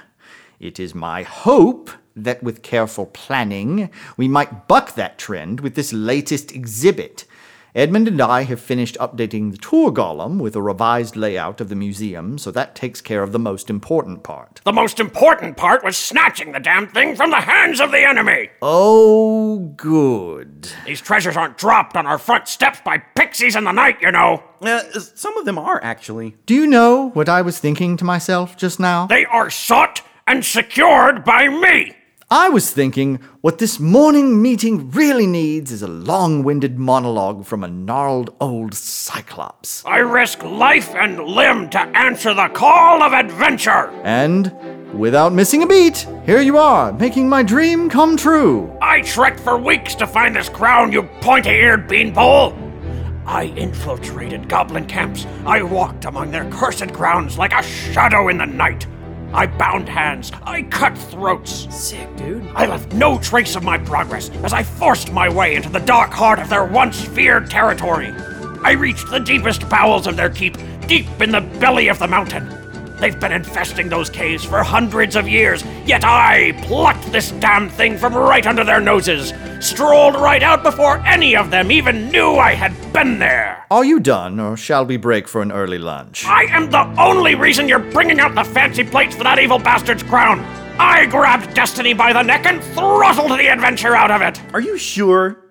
It 0.60 0.78
is 0.78 0.94
my 0.94 1.24
hope 1.24 1.89
that 2.18 2.44
with 2.44 2.63
careful 2.63 3.06
planning, 3.06 3.89
we 4.18 4.28
might 4.28 4.68
buck 4.68 4.96
that 4.96 5.18
trend 5.18 5.62
with 5.62 5.75
this 5.75 5.94
latest 5.94 6.51
exhibit. 6.51 7.24
Edmund 7.74 8.10
and 8.10 8.22
I 8.22 8.44
have 8.44 8.60
finished 8.60 8.98
updating 9.00 9.51
the 9.51 9.58
tour 9.58 9.89
golem 9.89 10.38
with 10.38 10.58
a 10.58 10.62
revised 10.62 11.16
layout 11.16 11.62
of 11.62 11.70
the 11.70 11.75
museum, 11.75 12.38
so 12.38 12.51
that 12.51 12.75
takes 12.75 13.00
care 13.00 13.24
of 13.24 13.32
the 13.32 13.39
most 13.39 13.70
important 13.70 14.24
part. 14.24 14.60
The 14.66 14.74
most 14.74 15.00
important 15.00 15.56
part 15.56 15.82
was 15.82 15.96
snatching 15.96 16.51
the 16.51 16.60
damn 16.60 16.88
thing 16.88 17.16
from 17.16 17.30
the 17.30 17.38
hands 17.38 17.80
of 17.80 17.92
the 17.92 18.04
enemy. 18.06 18.50
Oh, 18.62 19.60
good. 19.78 20.70
These 20.86 21.00
treasures 21.00 21.38
aren't 21.38 21.58
dropped 21.58 21.96
on 21.96 22.06
our 22.06 22.18
front 22.18 22.50
steps 22.50 22.82
by 22.84 22.98
pixies 22.98 23.56
in 23.56 23.63
the 23.63 23.72
night, 23.72 24.01
you 24.01 24.12
know. 24.12 24.44
Uh, 24.62 24.82
some 25.00 25.38
of 25.38 25.46
them 25.46 25.58
are, 25.58 25.82
actually. 25.82 26.36
Do 26.46 26.56
you 26.56 26.68
know 26.68 27.12
what 27.12 27.30
I 27.30 27.44
was 27.44 27.60
thinking 27.60 27.96
to 27.96 28.04
myself 28.04 28.58
just 28.58 28.78
now? 28.78 29.08
They 29.08 29.25
are 29.25 29.50
sought 29.50 30.01
and 30.29 30.45
secured 30.45 31.24
by 31.24 31.48
me. 31.48 31.91
I 32.29 32.50
was 32.50 32.69
thinking 32.69 33.19
what 33.41 33.57
this 33.57 33.79
morning 33.79 34.39
meeting 34.39 34.91
really 34.91 35.25
needs 35.25 35.71
is 35.71 35.81
a 35.81 35.88
long 35.88 36.43
winded 36.43 36.77
monologue 36.77 37.45
from 37.45 37.63
a 37.63 37.67
gnarled 37.67 38.36
old 38.39 38.75
cyclops. 38.75 39.83
I 39.88 39.98
risk 39.98 40.43
life 40.43 40.93
and 40.93 41.19
limb 41.19 41.71
to 41.71 41.79
answer 41.79 42.36
the 42.36 42.50
call 42.50 43.01
of 43.01 43.12
adventure. 43.12 43.89
And, 44.03 44.53
without 44.93 45.33
missing 45.33 45.63
a 45.63 45.67
beat, 45.67 46.07
here 46.27 46.41
you 46.41 46.59
are, 46.59 46.93
making 46.93 47.27
my 47.27 47.41
dream 47.41 47.89
come 47.89 48.15
true. 48.15 48.71
I 48.83 49.01
trekked 49.01 49.39
for 49.39 49.57
weeks 49.57 49.95
to 49.95 50.05
find 50.05 50.36
this 50.36 50.48
crown, 50.48 50.91
you 50.91 51.09
pointy 51.21 51.50
eared 51.50 51.88
beanpole. 51.88 52.55
I 53.25 53.45
infiltrated 53.57 54.48
goblin 54.48 54.86
camps. 54.86 55.25
I 55.48 55.63
walked 55.63 56.05
among 56.05 56.29
their 56.29 56.48
cursed 56.51 56.93
grounds 56.93 57.39
like 57.39 57.53
a 57.53 57.63
shadow 57.63 58.27
in 58.27 58.38
the 58.38 58.45
night. 58.45 58.86
I 59.33 59.45
bound 59.45 59.88
hands. 59.88 60.31
I 60.43 60.63
cut 60.63 60.98
throats. 60.98 61.67
Sick, 61.74 62.15
dude. 62.15 62.48
I 62.55 62.65
left 62.65 62.93
no 62.93 63.19
trace 63.19 63.55
of 63.55 63.63
my 63.63 63.77
progress 63.77 64.29
as 64.43 64.53
I 64.53 64.63
forced 64.63 65.12
my 65.12 65.29
way 65.29 65.55
into 65.55 65.69
the 65.69 65.79
dark 65.79 66.12
heart 66.12 66.39
of 66.39 66.50
their 66.50 66.65
once 66.65 67.00
feared 67.01 67.50
territory. 67.50 68.12
I 68.63 68.71
reached 68.71 69.09
the 69.09 69.19
deepest 69.19 69.69
bowels 69.69 70.07
of 70.07 70.17
their 70.17 70.29
keep, 70.29 70.57
deep 70.88 71.07
in 71.21 71.31
the 71.31 71.41
belly 71.41 71.88
of 71.89 72.00
the 72.00 72.07
mountain. 72.07 72.55
They've 73.00 73.17
been 73.17 73.31
infesting 73.31 73.88
those 73.88 74.09
caves 74.09 74.43
for 74.43 74.62
hundreds 74.62 75.15
of 75.15 75.27
years, 75.27 75.63
yet 75.86 76.03
I 76.03 76.51
plucked 76.63 77.09
this 77.12 77.31
damn 77.31 77.69
thing 77.69 77.98
from 77.98 78.13
right 78.13 78.45
under 78.45 78.65
their 78.65 78.81
noses, 78.81 79.33
strolled 79.62 80.15
right 80.15 80.43
out 80.43 80.63
before 80.63 80.98
any 81.05 81.36
of 81.36 81.50
them 81.50 81.71
even 81.71 82.09
knew 82.09 82.36
I 82.36 82.55
had 82.55 82.75
been 82.93 83.19
there. 83.19 83.65
Are 83.72 83.86
you 83.86 84.00
done, 84.00 84.39
or 84.39 84.58
shall 84.58 84.86
we 84.86 84.98
break 84.98 85.27
for 85.27 85.41
an 85.41 85.51
early 85.51 85.77
lunch? 85.77 86.25
I 86.25 86.43
am 86.46 86.69
the 86.69 86.84
only 87.01 87.36
reason 87.36 87.67
you're 87.67 87.79
bringing 87.79 88.19
out 88.19 88.36
the 88.36 88.43
fancy 88.43 88.84
plates 88.84 89.15
for 89.15 89.24
that 89.24 89.39
evil 89.39 89.60
bastard's 89.60 90.03
crown. 90.03 90.39
I 90.79 91.05
grabbed 91.08 91.53
Destiny 91.53 91.93
by 91.93 92.13
the 92.13 92.24
neck 92.24 92.46
and 92.46 92.63
throttled 92.63 93.31
the 93.31 93.48
adventure 93.48 93.96
out 93.96 94.12
of 94.12 94.22
it. 94.22 94.41
Are 94.53 94.62
you 94.62 94.77
sure? 94.77 95.43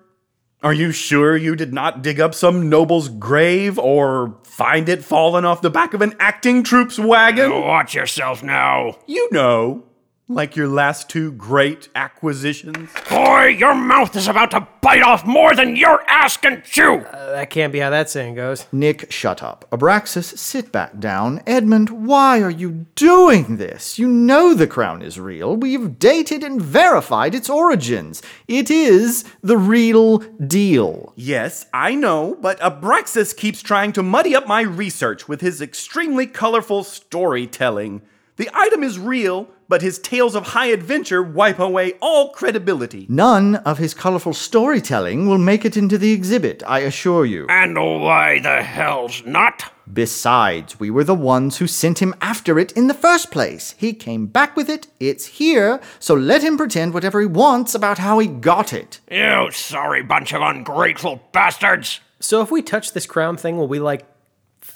Are 0.61 0.73
you 0.73 0.91
sure 0.91 1.37
you 1.37 1.55
did 1.55 1.71
not 1.71 2.01
dig 2.01 2.19
up 2.19 2.33
some 2.33 2.69
noble's 2.69 3.07
grave 3.07 3.79
or 3.79 4.37
find 4.43 4.89
it 4.89 5.05
fallen 5.05 5.45
off 5.45 5.61
the 5.61 5.69
back 5.69 5.93
of 5.93 6.01
an 6.01 6.15
acting 6.19 6.63
troupe's 6.63 6.99
wagon? 6.99 7.51
Watch 7.51 7.95
yourself 7.95 8.43
now. 8.43 8.97
You 9.07 9.29
know, 9.31 9.85
like 10.29 10.55
your 10.55 10.67
last 10.67 11.09
two 11.09 11.31
great 11.31 11.89
acquisitions. 11.95 12.91
Boy, 13.09 13.47
your 13.47 13.73
mouth 13.73 14.15
is 14.15 14.27
about 14.27 14.51
to 14.51 14.67
bite 14.79 15.01
off 15.01 15.25
more 15.25 15.55
than 15.55 15.75
your 15.75 16.03
ass 16.07 16.37
can 16.37 16.61
chew. 16.63 16.97
Uh, 16.97 17.31
that 17.31 17.49
can't 17.49 17.73
be 17.73 17.79
how 17.79 17.89
that 17.89 18.11
saying 18.11 18.35
goes. 18.35 18.67
Nick, 18.71 19.11
shut 19.11 19.41
up. 19.41 19.65
Abraxas, 19.71 20.37
sit 20.37 20.71
back 20.71 20.99
down. 20.99 21.41
Edmund, 21.47 21.89
why 21.89 22.43
are 22.43 22.51
you 22.51 22.85
doing 22.93 23.57
this? 23.57 23.97
You 23.97 24.07
know 24.07 24.53
the 24.53 24.67
crown 24.67 25.01
is 25.01 25.19
real. 25.19 25.55
We've 25.55 25.97
dated 25.97 26.43
and 26.43 26.61
verified 26.61 27.33
its 27.33 27.49
origins. 27.49 28.21
It 28.47 28.69
is 28.69 29.25
the 29.41 29.57
real 29.57 30.19
deal. 30.19 31.11
Yes, 31.15 31.65
I 31.73 31.95
know, 31.95 32.37
but 32.39 32.59
Abraxas 32.59 33.35
keeps 33.35 33.63
trying 33.63 33.93
to 33.93 34.03
muddy 34.03 34.35
up 34.35 34.45
my 34.45 34.61
research 34.61 35.27
with 35.27 35.41
his 35.41 35.59
extremely 35.59 36.27
colorful 36.27 36.83
storytelling. 36.83 38.03
The 38.35 38.49
item 38.53 38.83
is 38.83 38.99
real, 38.99 39.49
but 39.69 39.81
his 39.81 39.99
tales 39.99 40.35
of 40.35 40.47
high 40.47 40.65
adventure 40.65 41.23
wipe 41.23 41.59
away 41.59 41.93
all 42.01 42.31
credibility. 42.31 43.05
None 43.07 43.55
of 43.57 43.77
his 43.77 43.93
colorful 43.93 44.33
storytelling 44.33 45.29
will 45.29 45.37
make 45.37 45.63
it 45.63 45.77
into 45.77 45.97
the 45.97 46.11
exhibit, 46.11 46.61
I 46.67 46.79
assure 46.79 47.25
you. 47.25 47.45
And 47.47 47.77
why 47.77 48.39
the 48.39 48.63
hell's 48.63 49.23
not? 49.25 49.71
Besides, 49.91 50.79
we 50.79 50.91
were 50.91 51.03
the 51.03 51.15
ones 51.15 51.57
who 51.57 51.65
sent 51.67 51.99
him 51.99 52.13
after 52.21 52.59
it 52.59 52.71
in 52.73 52.87
the 52.87 52.93
first 52.93 53.31
place. 53.31 53.73
He 53.77 53.93
came 53.93 54.27
back 54.27 54.55
with 54.55 54.69
it, 54.69 54.87
it's 54.99 55.25
here, 55.25 55.79
so 55.99 56.13
let 56.13 56.43
him 56.43 56.57
pretend 56.57 56.93
whatever 56.93 57.19
he 57.19 57.25
wants 57.25 57.73
about 57.73 57.99
how 57.99 58.19
he 58.19 58.27
got 58.27 58.73
it. 58.73 58.99
You 59.09 59.49
sorry 59.51 60.03
bunch 60.03 60.33
of 60.33 60.41
ungrateful 60.41 61.21
bastards. 61.31 62.01
So 62.19 62.41
if 62.41 62.51
we 62.51 62.61
touch 62.61 62.91
this 62.91 63.05
crown 63.05 63.37
thing, 63.37 63.57
will 63.57 63.67
we 63.67 63.79
like 63.79 64.08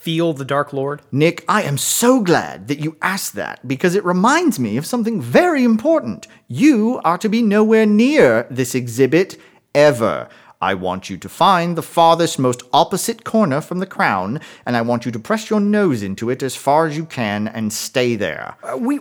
feel 0.04 0.34
the 0.34 0.44
Dark 0.44 0.74
Lord? 0.74 1.02
Nick, 1.14 1.46
I 1.48 1.62
am 1.64 1.78
so 1.78 2.20
glad 2.20 2.68
that 2.68 2.80
you 2.80 2.98
asked 3.02 3.36
that 3.36 3.66
because 3.66 3.96
it 3.96 4.04
reminds 4.04 4.60
me 4.60 4.76
of 4.76 4.86
something 4.86 5.22
very 5.22 5.64
important. 5.64 6.28
You 6.50 7.00
are 7.06 7.18
to 7.20 7.30
be 7.30 7.42
nowhere 7.42 7.86
near 7.86 8.46
this 8.52 8.76
exhibit 8.76 9.40
ever. 9.74 10.28
I 10.62 10.74
want 10.74 11.10
you 11.10 11.18
to 11.18 11.30
find 11.30 11.78
the 11.78 11.82
farthest, 11.82 12.38
most 12.38 12.64
opposite 12.74 13.24
corner 13.24 13.62
from 13.62 13.80
the 13.80 13.86
crown, 13.86 14.42
and 14.66 14.76
I 14.76 14.82
want 14.82 15.06
you 15.06 15.12
to 15.14 15.20
press 15.20 15.50
your 15.50 15.62
nose 15.62 16.04
into 16.04 16.30
it 16.30 16.44
as 16.44 16.56
far 16.56 16.86
as 16.86 16.98
you 16.98 17.06
can 17.06 17.48
and 17.48 17.72
stay 17.72 18.18
there. 18.18 18.56
Uh, 18.62 18.78
we 18.78 19.00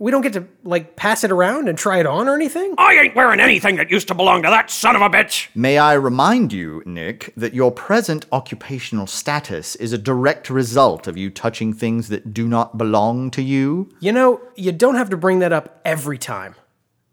We 0.00 0.10
don't 0.10 0.22
get 0.22 0.32
to, 0.32 0.46
like, 0.64 0.96
pass 0.96 1.22
it 1.22 1.30
around 1.30 1.68
and 1.68 1.78
try 1.78 1.98
it 1.98 2.06
on 2.06 2.28
or 2.28 2.34
anything? 2.34 2.74
I 2.78 2.94
ain't 2.94 3.14
wearing 3.14 3.38
anything 3.38 3.76
that 3.76 3.90
used 3.90 4.08
to 4.08 4.14
belong 4.14 4.42
to 4.42 4.50
that 4.50 4.68
son 4.68 4.96
of 4.96 5.02
a 5.02 5.08
bitch. 5.08 5.48
May 5.54 5.78
I 5.78 5.94
remind 5.94 6.52
you, 6.52 6.82
Nick, 6.84 7.32
that 7.36 7.54
your 7.54 7.70
present 7.70 8.26
occupational 8.32 9.06
status 9.06 9.76
is 9.76 9.92
a 9.92 9.98
direct 9.98 10.50
result 10.50 11.06
of 11.06 11.16
you 11.16 11.30
touching 11.30 11.72
things 11.72 12.08
that 12.08 12.34
do 12.34 12.48
not 12.48 12.76
belong 12.76 13.30
to 13.32 13.42
you? 13.42 13.88
You 14.00 14.12
know, 14.12 14.40
you 14.56 14.72
don't 14.72 14.96
have 14.96 15.10
to 15.10 15.16
bring 15.16 15.38
that 15.38 15.52
up 15.52 15.80
every 15.84 16.18
time. 16.18 16.56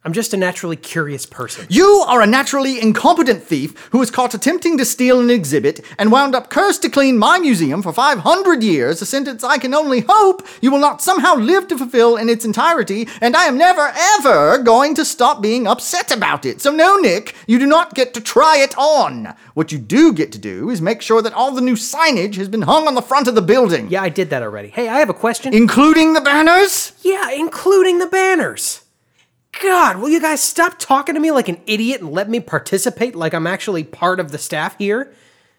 I'm 0.04 0.14
just 0.14 0.34
a 0.34 0.38
naturally 0.38 0.78
curious 0.78 1.28
person. 1.28 1.68
You 1.70 2.04
are 2.08 2.24
a 2.24 2.26
naturally 2.26 2.82
incompetent 2.82 3.44
thief 3.44 3.78
who 3.92 4.00
was 4.00 4.10
caught 4.10 4.34
attempting 4.34 4.80
to 4.80 4.86
steal 4.86 5.20
an 5.20 5.30
exhibit 5.30 5.80
and 6.00 6.12
wound 6.12 6.34
up 6.34 6.50
cursed 6.50 6.82
to 6.82 6.90
clean 6.90 7.20
my 7.20 7.38
museum 7.38 7.84
for 7.84 7.94
500 7.94 8.64
years, 8.64 9.00
a 9.04 9.06
sentence 9.06 9.44
I 9.44 9.60
can 9.60 9.76
only 9.76 10.04
hope 10.10 10.42
you 10.60 10.72
will 10.72 10.80
not 10.80 11.04
somehow 11.04 11.36
live 11.36 11.68
to 11.68 11.78
fulfill 11.78 12.18
in 12.18 12.30
its 12.30 12.46
entirety, 12.46 13.08
and 13.22 13.36
I 13.36 13.44
am 13.44 13.60
never, 13.60 13.94
ever 14.18 14.58
going 14.64 14.96
to 14.96 15.06
stop 15.06 15.40
being 15.40 15.68
upset 15.68 16.12
about 16.12 16.48
it. 16.48 16.62
So, 16.62 16.72
no, 16.72 16.98
Nick, 16.98 17.36
you 17.46 17.60
do 17.60 17.68
not 17.68 17.94
get 17.94 18.16
to 18.16 18.22
try 18.22 18.58
it 18.58 18.76
on. 18.80 19.36
What 19.54 19.72
you 19.72 19.78
do 19.78 20.14
get 20.14 20.32
to 20.32 20.40
do 20.40 20.72
is 20.72 20.82
make 20.82 21.04
sure 21.04 21.22
that 21.22 21.34
all 21.34 21.52
the 21.52 21.62
new 21.62 21.76
signage 21.76 22.38
has 22.38 22.50
been 22.50 22.64
hung 22.64 22.88
on 22.88 22.96
the 22.96 23.04
front 23.04 23.28
of 23.28 23.36
the 23.36 23.42
building. 23.44 23.92
Yeah, 23.92 24.02
I 24.02 24.10
did 24.10 24.32
that 24.32 24.42
already. 24.42 24.70
Hey, 24.70 24.90
I 24.90 24.98
have 24.98 25.12
a 25.12 25.14
question. 25.14 25.54
Including 25.54 26.14
the 26.14 26.22
banners? 26.22 26.94
yeah, 27.04 27.30
including 27.30 28.00
the 28.00 28.08
banners. 28.08 28.82
God, 29.60 29.98
will 29.98 30.10
you 30.10 30.22
guys 30.22 30.42
stop 30.42 30.80
talking 30.80 31.16
to 31.16 31.22
me 31.22 31.32
like 31.32 31.50
an 31.50 31.62
idiot 31.68 32.02
and 32.02 32.12
let 32.12 32.30
me 32.30 32.40
participate 32.40 33.16
like 33.16 33.34
I'm 33.34 33.46
actually 33.48 33.84
part 33.84 34.20
of 34.20 34.32
the 34.32 34.38
staff 34.38 34.78
here? 34.78 35.12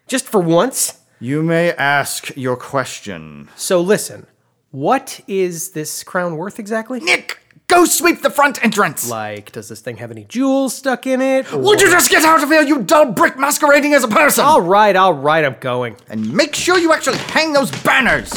Just 0.07 0.25
for 0.27 0.41
once? 0.41 0.99
You 1.19 1.43
may 1.43 1.71
ask 1.73 2.35
your 2.35 2.57
question. 2.57 3.49
So 3.55 3.79
listen, 3.81 4.25
what 4.71 5.21
is 5.27 5.71
this 5.71 6.03
crown 6.03 6.35
worth 6.35 6.59
exactly? 6.59 6.99
Nick, 6.99 7.39
go 7.67 7.85
sweep 7.85 8.21
the 8.21 8.29
front 8.29 8.61
entrance! 8.63 9.09
Like, 9.09 9.51
does 9.53 9.69
this 9.69 9.79
thing 9.79 9.97
have 9.97 10.11
any 10.11 10.25
jewels 10.25 10.75
stuck 10.75 11.07
in 11.07 11.21
it? 11.21 11.53
or- 11.53 11.59
Would 11.59 11.79
you 11.79 11.89
just 11.89 12.09
get 12.09 12.23
out 12.25 12.43
of 12.43 12.49
here, 12.49 12.61
you 12.63 12.81
dull 12.81 13.11
brick 13.13 13.37
masquerading 13.37 13.93
as 13.93 14.03
a 14.03 14.07
person? 14.09 14.43
All 14.43 14.59
right, 14.61 14.95
all 14.95 15.13
right, 15.13 15.45
I'm 15.45 15.55
going. 15.61 15.95
And 16.09 16.33
make 16.33 16.55
sure 16.55 16.77
you 16.77 16.91
actually 16.91 17.19
hang 17.19 17.53
those 17.53 17.71
banners! 17.83 18.33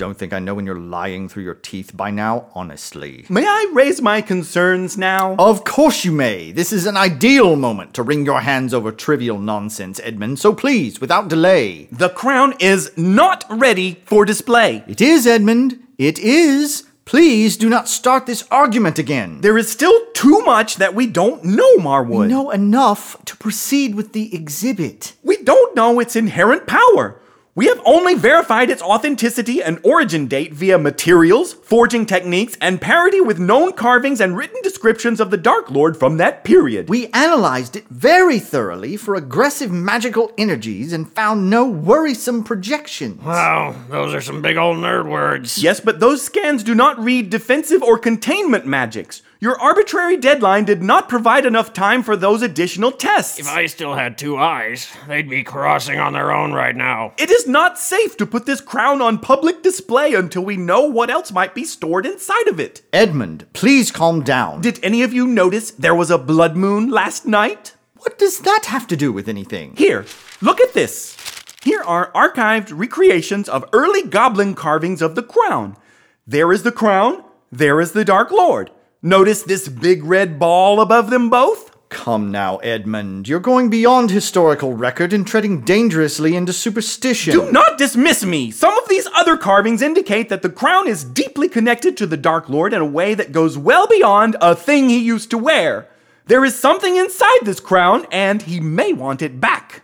Don't 0.00 0.16
think 0.16 0.32
I 0.32 0.38
know 0.38 0.54
when 0.54 0.64
you're 0.64 0.80
lying 0.80 1.28
through 1.28 1.42
your 1.42 1.52
teeth 1.52 1.94
by 1.94 2.10
now? 2.10 2.46
Honestly. 2.54 3.26
May 3.28 3.44
I 3.44 3.70
raise 3.74 4.00
my 4.00 4.22
concerns 4.22 4.96
now? 4.96 5.36
Of 5.38 5.64
course 5.64 6.06
you 6.06 6.10
may. 6.10 6.52
This 6.52 6.72
is 6.72 6.86
an 6.86 6.96
ideal 6.96 7.54
moment 7.54 7.92
to 7.92 8.02
wring 8.02 8.24
your 8.24 8.40
hands 8.40 8.72
over 8.72 8.92
trivial 8.92 9.38
nonsense, 9.38 10.00
Edmund. 10.02 10.38
So 10.38 10.54
please, 10.54 11.02
without 11.02 11.28
delay. 11.28 11.86
The 11.92 12.08
crown 12.08 12.54
is 12.60 12.96
not 12.96 13.44
ready 13.50 14.00
for 14.06 14.24
display. 14.24 14.84
It 14.88 15.02
is, 15.02 15.26
Edmund. 15.26 15.78
It 15.98 16.18
is. 16.18 16.84
Please 17.04 17.58
do 17.58 17.68
not 17.68 17.86
start 17.86 18.24
this 18.24 18.46
argument 18.50 18.98
again. 18.98 19.42
There 19.42 19.58
is 19.58 19.70
still 19.70 20.06
too 20.14 20.40
much 20.46 20.76
that 20.76 20.94
we 20.94 21.08
don't 21.08 21.44
know, 21.44 21.76
Marwood. 21.76 22.20
We 22.20 22.26
know 22.28 22.50
enough 22.50 23.22
to 23.26 23.36
proceed 23.36 23.94
with 23.94 24.14
the 24.14 24.34
exhibit. 24.34 25.12
We 25.22 25.42
don't 25.42 25.76
know 25.76 26.00
its 26.00 26.16
inherent 26.16 26.66
power. 26.66 27.19
We 27.56 27.66
have 27.66 27.80
only 27.84 28.14
verified 28.14 28.70
its 28.70 28.80
authenticity 28.80 29.60
and 29.60 29.80
origin 29.82 30.28
date 30.28 30.54
via 30.54 30.78
materials, 30.78 31.52
forging 31.52 32.06
techniques, 32.06 32.56
and 32.60 32.80
parity 32.80 33.20
with 33.20 33.40
known 33.40 33.72
carvings 33.72 34.20
and 34.20 34.36
written 34.36 34.62
descriptions 34.62 35.18
of 35.18 35.32
the 35.32 35.36
Dark 35.36 35.68
Lord 35.68 35.96
from 35.96 36.18
that 36.18 36.44
period. 36.44 36.88
We 36.88 37.08
analyzed 37.08 37.74
it 37.74 37.88
very 37.88 38.38
thoroughly 38.38 38.96
for 38.96 39.16
aggressive 39.16 39.72
magical 39.72 40.30
energies 40.38 40.92
and 40.92 41.12
found 41.12 41.50
no 41.50 41.68
worrisome 41.68 42.44
projections. 42.44 43.20
Wow, 43.20 43.74
those 43.88 44.14
are 44.14 44.20
some 44.20 44.42
big 44.42 44.56
old 44.56 44.76
nerd 44.76 45.10
words. 45.10 45.60
Yes, 45.60 45.80
but 45.80 45.98
those 45.98 46.22
scans 46.22 46.62
do 46.62 46.76
not 46.76 47.02
read 47.02 47.30
defensive 47.30 47.82
or 47.82 47.98
containment 47.98 48.64
magics. 48.64 49.22
Your 49.42 49.58
arbitrary 49.58 50.18
deadline 50.18 50.66
did 50.66 50.82
not 50.82 51.08
provide 51.08 51.46
enough 51.46 51.72
time 51.72 52.02
for 52.02 52.14
those 52.14 52.42
additional 52.42 52.92
tests. 52.92 53.38
If 53.38 53.48
I 53.48 53.64
still 53.64 53.94
had 53.94 54.18
two 54.18 54.36
eyes, 54.36 54.86
they'd 55.08 55.30
be 55.30 55.42
crossing 55.42 55.98
on 55.98 56.12
their 56.12 56.30
own 56.30 56.52
right 56.52 56.76
now. 56.76 57.14
It 57.16 57.30
is 57.30 57.48
not 57.48 57.78
safe 57.78 58.18
to 58.18 58.26
put 58.26 58.44
this 58.44 58.60
crown 58.60 59.00
on 59.00 59.18
public 59.18 59.62
display 59.62 60.12
until 60.12 60.44
we 60.44 60.58
know 60.58 60.82
what 60.82 61.08
else 61.08 61.32
might 61.32 61.54
be 61.54 61.64
stored 61.64 62.04
inside 62.04 62.48
of 62.48 62.60
it. 62.60 62.82
Edmund, 62.92 63.46
please 63.54 63.90
calm 63.90 64.22
down. 64.22 64.60
Did 64.60 64.78
any 64.82 65.02
of 65.02 65.14
you 65.14 65.26
notice 65.26 65.70
there 65.70 65.94
was 65.94 66.10
a 66.10 66.18
blood 66.18 66.54
moon 66.54 66.90
last 66.90 67.24
night? 67.24 67.72
what 67.94 68.18
does 68.18 68.40
that 68.40 68.64
have 68.66 68.86
to 68.88 68.96
do 68.96 69.10
with 69.10 69.26
anything? 69.28 69.74
Here, 69.76 70.04
look 70.42 70.60
at 70.60 70.74
this. 70.74 71.16
Here 71.62 71.82
are 71.82 72.12
archived 72.12 72.78
recreations 72.78 73.48
of 73.48 73.64
early 73.72 74.02
goblin 74.02 74.54
carvings 74.54 75.00
of 75.00 75.14
the 75.14 75.22
crown. 75.22 75.78
There 76.26 76.52
is 76.52 76.62
the 76.62 76.72
crown, 76.72 77.24
there 77.50 77.80
is 77.80 77.92
the 77.92 78.04
Dark 78.04 78.30
Lord. 78.30 78.70
Notice 79.02 79.42
this 79.42 79.66
big 79.66 80.04
red 80.04 80.38
ball 80.38 80.78
above 80.78 81.08
them 81.08 81.30
both? 81.30 81.74
Come 81.88 82.30
now, 82.30 82.58
Edmund. 82.58 83.26
You're 83.26 83.40
going 83.40 83.70
beyond 83.70 84.10
historical 84.10 84.74
record 84.74 85.14
and 85.14 85.26
treading 85.26 85.62
dangerously 85.62 86.36
into 86.36 86.52
superstition. 86.52 87.32
Do 87.32 87.50
not 87.50 87.78
dismiss 87.78 88.22
me. 88.26 88.50
Some 88.50 88.76
of 88.76 88.90
these 88.90 89.08
other 89.16 89.38
carvings 89.38 89.80
indicate 89.80 90.28
that 90.28 90.42
the 90.42 90.50
crown 90.50 90.86
is 90.86 91.02
deeply 91.02 91.48
connected 91.48 91.96
to 91.96 92.06
the 92.06 92.18
Dark 92.18 92.50
Lord 92.50 92.74
in 92.74 92.82
a 92.82 92.86
way 92.86 93.14
that 93.14 93.32
goes 93.32 93.56
well 93.56 93.86
beyond 93.86 94.36
a 94.42 94.54
thing 94.54 94.90
he 94.90 94.98
used 94.98 95.30
to 95.30 95.38
wear. 95.38 95.88
There 96.26 96.44
is 96.44 96.58
something 96.58 96.96
inside 96.96 97.40
this 97.44 97.58
crown, 97.58 98.06
and 98.12 98.42
he 98.42 98.60
may 98.60 98.92
want 98.92 99.22
it 99.22 99.40
back. 99.40 99.82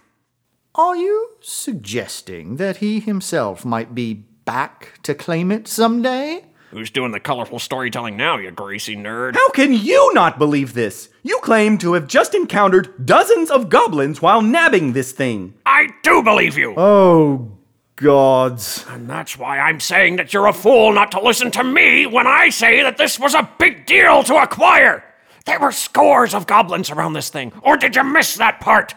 Are 0.75 0.95
you 0.95 1.31
suggesting 1.41 2.57
that 2.57 2.77
he 2.77 3.01
himself 3.01 3.65
might 3.65 3.95
be 3.95 4.13
back 4.13 5.01
to 5.05 5.15
claim 5.15 5.51
it 5.51 5.67
someday? 5.67 6.45
Who's 6.71 6.91
doing 6.91 7.13
the 7.13 7.21
colorful 7.21 7.61
storytelling 7.61 8.17
now, 8.17 8.39
you 8.39 8.51
greasy 8.51 8.97
nerd? 8.97 9.37
How 9.37 9.51
can 9.51 9.73
you 9.73 10.13
not 10.15 10.37
believe 10.37 10.75
this? 10.75 11.09
You 11.23 11.39
claim 11.39 11.79
to 11.79 11.93
have 11.93 12.09
just 12.09 12.35
encountered 12.35 13.07
dozens 13.07 13.51
of 13.51 13.69
goblins 13.69 14.21
while 14.21 14.43
nabbing 14.43 14.93
this 14.93 15.13
thing. 15.13 15.55
I 15.65 15.89
do 16.03 16.23
believe 16.25 16.59
you! 16.59 16.75
Oh, 16.77 17.53
gods. 17.95 18.85
And 18.89 19.09
that's 19.09 19.39
why 19.39 19.61
I'm 19.61 19.79
saying 19.79 20.17
that 20.17 20.35
you're 20.35 20.49
a 20.49 20.53
fool 20.53 20.93
not 20.93 21.13
to 21.13 21.21
listen 21.21 21.53
to 21.53 21.63
me 21.63 22.05
when 22.07 22.27
I 22.27 22.49
say 22.49 22.83
that 22.83 22.97
this 22.99 23.19
was 23.19 23.35
a 23.35 23.49
big 23.59 23.87
deal 23.87 24.25
to 24.25 24.43
acquire. 24.43 25.05
There 25.45 25.61
were 25.61 25.73
scores 25.73 26.35
of 26.35 26.49
goblins 26.49 26.91
around 26.91 27.13
this 27.13 27.31
thing. 27.31 27.53
Or 27.63 27.77
did 27.77 27.95
you 27.95 28.03
miss 28.03 28.35
that 28.37 28.59
part? 28.59 28.95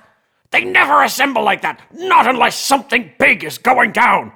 They 0.50 0.64
never 0.64 1.04
assemble 1.04 1.44
like 1.44 1.62
that, 1.62 1.80
not 1.94 2.28
unless 2.28 2.58
something 2.58 3.12
big 3.20 3.44
is 3.44 3.60
going 3.60 3.92
down. 3.92 4.32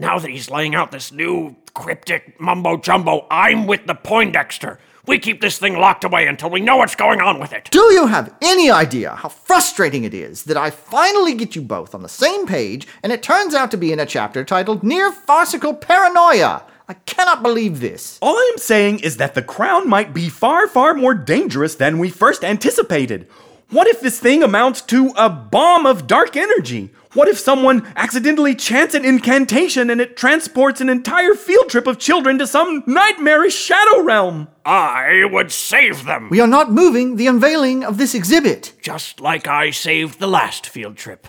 Now 0.00 0.20
that 0.20 0.30
he's 0.30 0.48
laying 0.48 0.76
out 0.76 0.92
this 0.92 1.10
new 1.10 1.56
cryptic 1.74 2.40
mumbo 2.40 2.76
jumbo, 2.76 3.26
I'm 3.32 3.66
with 3.66 3.88
the 3.88 3.96
Poindexter. 3.96 4.78
We 5.08 5.18
keep 5.18 5.40
this 5.40 5.58
thing 5.58 5.76
locked 5.76 6.04
away 6.04 6.28
until 6.28 6.50
we 6.50 6.60
know 6.60 6.76
what's 6.76 6.94
going 6.94 7.20
on 7.20 7.40
with 7.40 7.52
it. 7.52 7.68
Do 7.72 7.92
you 7.92 8.06
have 8.06 8.32
any 8.40 8.70
idea 8.70 9.16
how 9.16 9.28
frustrating 9.28 10.04
it 10.04 10.14
is 10.14 10.44
that 10.44 10.56
I 10.56 10.70
finally 10.70 11.34
get 11.34 11.56
you 11.56 11.62
both 11.62 11.96
on 11.96 12.02
the 12.02 12.08
same 12.08 12.46
page 12.46 12.86
and 13.02 13.10
it 13.10 13.24
turns 13.24 13.54
out 13.54 13.72
to 13.72 13.76
be 13.76 13.90
in 13.92 13.98
a 13.98 14.06
chapter 14.06 14.44
titled 14.44 14.84
Near 14.84 15.10
Farcical 15.10 15.74
Paranoia? 15.74 16.62
I 16.86 16.94
cannot 16.94 17.42
believe 17.42 17.80
this. 17.80 18.20
All 18.22 18.36
I 18.36 18.50
am 18.52 18.58
saying 18.58 19.00
is 19.00 19.16
that 19.16 19.34
the 19.34 19.42
crown 19.42 19.88
might 19.88 20.14
be 20.14 20.28
far, 20.28 20.68
far 20.68 20.94
more 20.94 21.14
dangerous 21.14 21.74
than 21.74 21.98
we 21.98 22.08
first 22.08 22.44
anticipated. 22.44 23.26
What 23.70 23.88
if 23.88 24.00
this 24.00 24.20
thing 24.20 24.44
amounts 24.44 24.80
to 24.82 25.12
a 25.16 25.28
bomb 25.28 25.86
of 25.86 26.06
dark 26.06 26.36
energy? 26.36 26.90
What 27.14 27.28
if 27.28 27.38
someone 27.38 27.90
accidentally 27.96 28.54
chants 28.54 28.94
an 28.94 29.04
incantation 29.04 29.88
and 29.88 29.98
it 30.00 30.16
transports 30.16 30.82
an 30.82 30.90
entire 30.90 31.34
field 31.34 31.70
trip 31.70 31.86
of 31.86 31.98
children 31.98 32.38
to 32.38 32.46
some 32.46 32.84
nightmarish 32.86 33.56
shadow 33.56 34.02
realm? 34.02 34.48
I 34.66 35.24
would 35.24 35.50
save 35.50 36.04
them. 36.04 36.28
We 36.30 36.40
are 36.40 36.46
not 36.46 36.70
moving 36.70 37.16
the 37.16 37.26
unveiling 37.26 37.82
of 37.82 37.96
this 37.96 38.14
exhibit. 38.14 38.74
Just 38.82 39.20
like 39.20 39.46
I 39.46 39.70
saved 39.70 40.18
the 40.18 40.26
last 40.26 40.66
field 40.66 40.96
trip. 40.96 41.28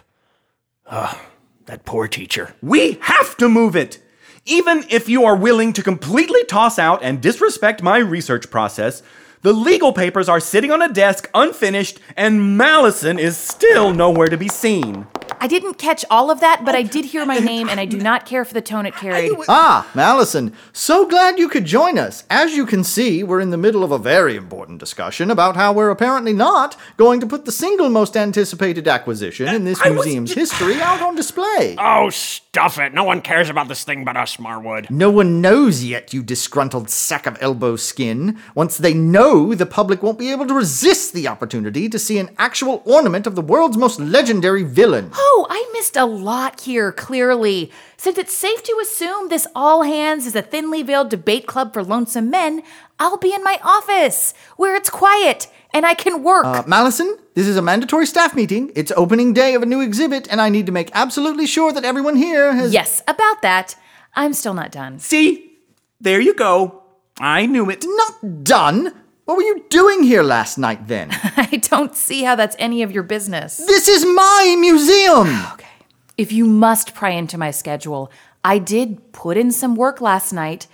Ah, 0.86 1.22
that 1.66 1.86
poor 1.86 2.10
teacher. 2.10 2.56
We 2.62 2.98
have 3.02 3.38
to 3.38 3.48
move 3.48 3.76
it! 3.76 4.04
Even 4.46 4.84
if 4.90 5.08
you 5.08 5.24
are 5.26 5.36
willing 5.36 5.72
to 5.74 5.84
completely 5.84 6.44
toss 6.46 6.80
out 6.80 7.04
and 7.04 7.22
disrespect 7.22 7.84
my 7.84 8.00
research 8.00 8.50
process, 8.50 9.04
the 9.44 9.54
legal 9.54 9.94
papers 9.94 10.28
are 10.28 10.40
sitting 10.40 10.72
on 10.72 10.82
a 10.82 10.92
desk 10.92 11.30
unfinished, 11.34 12.00
and 12.18 12.58
Malison 12.58 13.18
is 13.20 13.38
still 13.38 13.94
nowhere 13.94 14.28
to 14.28 14.38
be 14.38 14.50
seen. 14.50 15.08
I 15.40 15.48
didn't 15.48 15.76
catch 15.76 16.04
all 16.10 16.30
of 16.32 16.40
that, 16.42 16.64
but 16.66 16.76
I 16.76 16.82
did 16.84 17.06
hear 17.06 17.26
my 17.26 17.40
name, 17.52 17.70
and 17.70 17.80
I 17.80 17.86
do 17.86 17.98
not 17.98 18.26
care 18.26 18.46
for 18.46 18.54
the 18.54 18.62
tone 18.62 18.86
it 18.86 18.96
carried. 18.96 19.32
Ah, 19.48 19.90
Malison, 19.96 20.54
so 20.74 21.08
glad 21.08 21.40
you 21.40 21.50
could 21.50 21.66
join 21.66 21.98
us. 21.98 22.24
As 22.30 22.56
you 22.56 22.66
can 22.66 22.84
see, 22.84 23.24
we're 23.24 23.40
in 23.40 23.50
the 23.50 23.58
middle 23.58 23.84
of 23.84 23.92
a 23.92 23.98
very 23.98 24.36
important 24.36 24.80
discussion 24.80 25.32
about 25.32 25.56
how 25.56 25.72
we're 25.74 25.90
apparently 25.90 26.34
not 26.34 26.76
going 26.98 27.20
to 27.20 27.28
put 27.28 27.46
the 27.46 27.52
single 27.52 27.90
most 27.90 28.16
anticipated 28.18 28.88
acquisition 28.88 29.48
in 29.48 29.64
this 29.66 29.82
I 29.82 29.90
was- 29.92 30.06
museum's 30.06 30.34
history 30.44 30.82
out 30.82 31.02
on 31.02 31.16
display. 31.16 31.76
Oh, 31.78 32.10
stuff 32.10 32.78
it. 32.80 32.94
No 32.94 33.04
one 33.04 33.22
cares 33.22 33.50
about 33.50 33.68
this 33.68 33.84
thing 33.84 34.04
but 34.06 34.18
us, 34.18 34.38
Marwood. 34.38 34.90
No 34.90 35.10
one 35.10 35.42
knows 35.42 35.84
yet, 35.84 36.14
you 36.14 36.22
disgruntled 36.24 36.90
sack 36.90 37.26
of 37.26 37.38
elbow 37.42 37.76
skin. 37.76 38.38
Once 38.56 38.78
they 38.78 38.94
know, 38.94 39.54
the 39.56 39.66
public 39.66 40.04
won't 40.04 40.20
be 40.20 40.32
able 40.32 40.48
to 40.48 40.54
resist 40.54 41.14
the 41.14 41.28
opportunity 41.28 41.88
to 41.90 42.00
see 42.00 42.18
an 42.18 42.30
actual 42.38 42.82
ornament 42.86 43.26
of 43.28 43.36
the 43.36 43.42
world's 43.42 43.78
most 43.78 44.00
legendary 44.00 44.64
villain. 44.64 45.12
Oh, 45.32 45.46
I 45.48 45.70
missed 45.74 45.96
a 45.96 46.06
lot 46.06 46.62
here, 46.62 46.92
clearly. 46.92 47.72
Since 47.98 48.18
it's 48.18 48.34
safe 48.34 48.64
to 48.64 48.80
assume 48.82 49.30
this 49.30 49.46
all 49.54 49.84
hands 49.84 50.26
is 50.26 50.36
a 50.36 50.42
thinly 50.42 50.82
veiled 50.82 51.12
debate 51.12 51.46
club 51.46 51.72
for 51.72 51.84
lonesome 51.84 52.32
men, 52.32 52.64
I'll 52.98 53.18
be 53.18 53.32
in 53.32 53.44
my 53.44 53.60
office 53.64 54.34
where 54.58 54.76
it's 54.76 54.90
quiet 54.90 55.46
and 55.72 55.86
I 55.86 55.94
can 55.94 56.24
work. 56.24 56.46
Uh, 56.46 56.64
Malison, 56.66 57.16
this 57.36 57.46
is 57.46 57.58
a 57.58 57.62
mandatory 57.62 58.08
staff 58.08 58.34
meeting. 58.34 58.72
It's 58.76 58.92
opening 58.98 59.34
day 59.34 59.54
of 59.54 59.62
a 59.62 59.68
new 59.68 59.82
exhibit, 59.82 60.28
and 60.32 60.42
I 60.42 60.50
need 60.50 60.66
to 60.66 60.72
make 60.72 60.90
absolutely 60.96 61.46
sure 61.46 61.72
that 61.74 61.86
everyone 61.86 62.16
here 62.16 62.52
has. 62.52 62.74
yes, 62.74 63.04
about 63.08 63.44
that. 63.44 63.76
I'm 64.16 64.34
still 64.34 64.56
not 64.56 64.72
done. 64.72 64.98
See? 64.98 65.58
There 66.02 66.20
you 66.20 66.34
go. 66.34 66.82
I 67.20 67.46
knew 67.46 67.70
it. 67.70 67.86
Not 67.88 68.44
done. 68.44 68.96
What 69.30 69.38
were 69.38 69.44
you 69.44 69.64
doing 69.70 70.02
here 70.02 70.24
last 70.24 70.58
night 70.58 70.88
then? 70.88 71.10
I 71.12 71.62
don't 71.62 71.96
see 71.96 72.24
how 72.24 72.34
that's 72.34 72.56
any 72.58 72.82
of 72.82 72.92
your 72.92 73.04
business. 73.04 73.58
this 73.58 73.88
is 73.88 74.04
my 74.04 74.56
museum. 74.60 75.28
Okay. 75.54 75.68
If 76.18 76.32
you 76.32 76.46
must 76.46 76.96
pry 76.96 77.12
into 77.12 77.38
my 77.38 77.52
schedule, 77.52 78.12
I 78.44 78.58
did 78.58 79.12
put 79.12 79.38
in 79.38 79.52
some 79.52 79.76
work 79.76 80.02
last 80.02 80.34
night. 80.34 80.66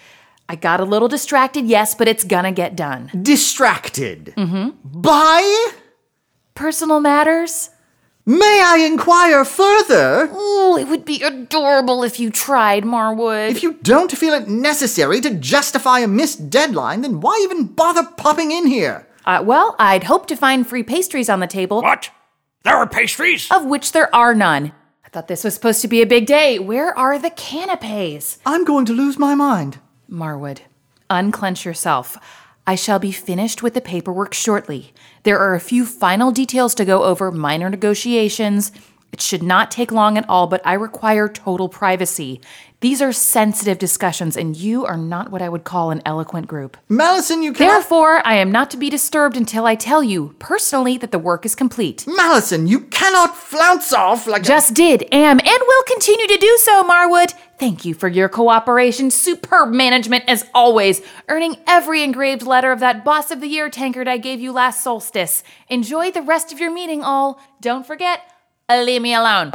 I 0.48 0.56
got 0.56 0.80
a 0.80 0.86
little 0.86 1.10
distracted, 1.10 1.66
yes, 1.66 1.96
but 1.96 2.08
it's 2.08 2.24
gonna 2.24 2.54
get 2.54 2.78
done. 2.78 3.12
Distracted. 3.22 4.34
Mm-hmm. 4.38 4.70
By? 5.02 5.72
Personal 6.54 7.02
matters? 7.02 7.72
May 8.28 8.64
I 8.66 8.78
inquire 8.80 9.46
further? 9.46 10.30
Oh, 10.32 10.78
it 10.80 10.88
would 10.88 11.06
be 11.06 11.22
adorable 11.22 12.04
if 12.04 12.20
you 12.20 12.32
tried, 12.32 12.84
Marwood. 12.84 13.52
If 13.52 13.62
you 13.62 13.74
don't 13.84 14.12
feel 14.12 14.34
it 14.34 14.48
necessary 14.48 15.22
to 15.22 15.30
justify 15.36 16.00
a 16.00 16.08
missed 16.08 16.50
deadline, 16.50 17.02
then 17.02 17.22
why 17.22 17.40
even 17.44 17.66
bother 17.68 18.04
popping 18.18 18.52
in 18.52 18.66
here? 18.68 19.08
uh, 19.26 19.44
well, 19.46 19.76
I'd 19.80 20.06
hope 20.06 20.26
to 20.28 20.36
find 20.36 20.68
free 20.68 20.84
pastries 20.84 21.30
on 21.30 21.40
the 21.40 21.48
table, 21.48 21.82
What? 21.82 22.10
There 22.64 22.76
are 22.76 22.88
pastries? 22.90 23.48
of 23.52 23.66
which 23.66 23.92
there 23.92 24.14
are 24.14 24.34
none. 24.34 24.72
I 25.06 25.10
thought 25.10 25.28
this 25.28 25.44
was 25.44 25.54
supposed 25.54 25.82
to 25.82 25.88
be 25.88 26.02
a 26.02 26.08
big 26.08 26.26
day. 26.26 26.58
Where 26.58 26.98
are 26.98 27.20
the 27.20 27.30
canapes? 27.30 28.40
I'm 28.46 28.66
going 28.66 28.86
to 28.86 28.94
lose 28.94 29.20
my 29.20 29.36
mind. 29.36 29.78
Marwood, 30.10 30.62
unclench 31.12 31.64
yourself. 31.64 32.18
I 32.68 32.74
shall 32.76 32.98
be 32.98 33.12
finished 33.12 33.62
with 33.62 33.76
the 33.76 33.82
paperwork 33.82 34.34
shortly. 34.34 34.92
There 35.22 35.38
are 35.38 35.54
a 35.54 35.60
few 35.60 35.86
final 35.86 36.32
details 36.32 36.74
to 36.76 36.86
go 36.86 37.04
over, 37.04 37.32
minor 37.32 37.70
negotiations. 37.70 38.72
It 39.16 39.22
should 39.22 39.44
not 39.44 39.72
take 39.72 39.94
long 39.94 40.18
at 40.18 40.28
all, 40.28 40.46
but 40.46 40.62
I 40.66 40.74
require 40.74 41.30
total 41.30 41.70
privacy. 41.70 42.42
These 42.82 43.02
are 43.02 43.14
sensitive 43.14 43.80
discussions, 43.80 44.36
and 44.36 44.58
you 44.58 44.86
are 44.86 44.98
not 44.98 45.32
what 45.32 45.42
I 45.42 45.48
would 45.48 45.64
call 45.64 45.90
an 45.92 46.02
eloquent 46.06 46.48
group. 46.48 46.76
Malison, 46.90 47.42
you 47.42 47.54
cannot. 47.54 47.72
Therefore, 47.72 48.22
I 48.28 48.34
am 48.36 48.52
not 48.52 48.70
to 48.72 48.78
be 48.78 48.90
disturbed 48.90 49.38
until 49.38 49.66
I 49.66 49.76
tell 49.76 50.04
you, 50.04 50.36
personally, 50.38 50.98
that 50.98 51.12
the 51.14 51.18
work 51.18 51.46
is 51.46 51.56
complete. 51.56 52.04
Malison, 52.06 52.68
you 52.68 52.82
cannot 52.82 53.38
flounce 53.38 53.94
off 53.94 54.28
like. 54.28 54.42
a- 54.42 54.46
Just 54.46 54.74
did, 54.74 55.08
am, 55.14 55.40
and 55.40 55.60
will 55.66 55.84
continue 55.84 56.28
to 56.28 56.38
do 56.38 56.58
so, 56.62 56.84
Marwood. 56.84 57.34
Thank 57.58 57.86
you 57.86 57.94
for 57.94 58.10
your 58.10 58.28
cooperation. 58.28 59.12
Superb 59.12 59.70
management 59.72 60.26
as 60.28 60.46
always, 60.54 61.02
earning 61.30 61.56
every 61.66 62.04
engraved 62.04 62.42
letter 62.46 62.74
of 62.74 62.82
that 62.82 63.06
Boss 63.06 63.32
of 63.32 63.40
the 63.40 63.48
Year 63.48 63.70
tankard 63.70 64.10
I 64.10 64.18
gave 64.18 64.42
you 64.42 64.52
last 64.52 64.82
solstice. 64.82 65.42
Enjoy 65.70 66.12
the 66.12 66.22
rest 66.22 66.52
of 66.52 66.60
your 66.60 66.70
meeting, 66.74 67.02
all. 67.02 67.40
Don't 67.62 67.88
forget, 67.88 68.20
Uh, 68.68 68.82
leave 68.82 69.04
me 69.04 69.14
alone. 69.14 69.52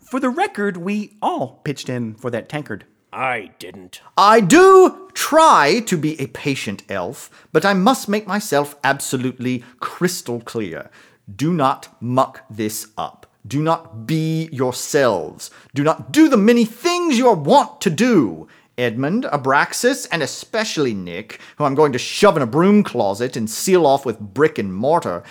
For 0.00 0.18
the 0.18 0.30
record, 0.30 0.76
we 0.76 1.16
all 1.22 1.60
pitched 1.62 1.88
in 1.88 2.14
for 2.16 2.28
that 2.30 2.48
tankard. 2.48 2.86
I 3.12 3.52
didn't. 3.60 4.00
I 4.18 4.40
do 4.40 5.08
try 5.14 5.80
to 5.86 5.96
be 5.96 6.20
a 6.20 6.26
patient 6.26 6.82
elf, 6.88 7.30
but 7.52 7.64
I 7.64 7.72
must 7.72 8.08
make 8.08 8.26
myself 8.26 8.74
absolutely 8.82 9.62
crystal 9.78 10.40
clear. 10.40 10.90
Do 11.32 11.52
not 11.52 11.96
muck 12.02 12.44
this 12.50 12.88
up. 12.98 13.28
Do 13.46 13.62
not 13.62 14.08
be 14.08 14.48
yourselves. 14.50 15.52
Do 15.72 15.84
not 15.84 16.10
do 16.10 16.28
the 16.28 16.36
many 16.36 16.64
things 16.64 17.16
you 17.16 17.28
are 17.28 17.36
wont 17.36 17.80
to 17.82 17.90
do. 17.90 18.48
Edmund, 18.76 19.22
Abraxas, 19.24 20.08
and 20.10 20.20
especially 20.20 20.94
Nick, 20.94 21.38
who 21.58 21.64
I'm 21.64 21.76
going 21.76 21.92
to 21.92 21.98
shove 21.98 22.36
in 22.36 22.42
a 22.42 22.46
broom 22.46 22.82
closet 22.82 23.36
and 23.36 23.48
seal 23.48 23.86
off 23.86 24.04
with 24.04 24.18
brick 24.18 24.58
and 24.58 24.74
mortar, 24.74 25.22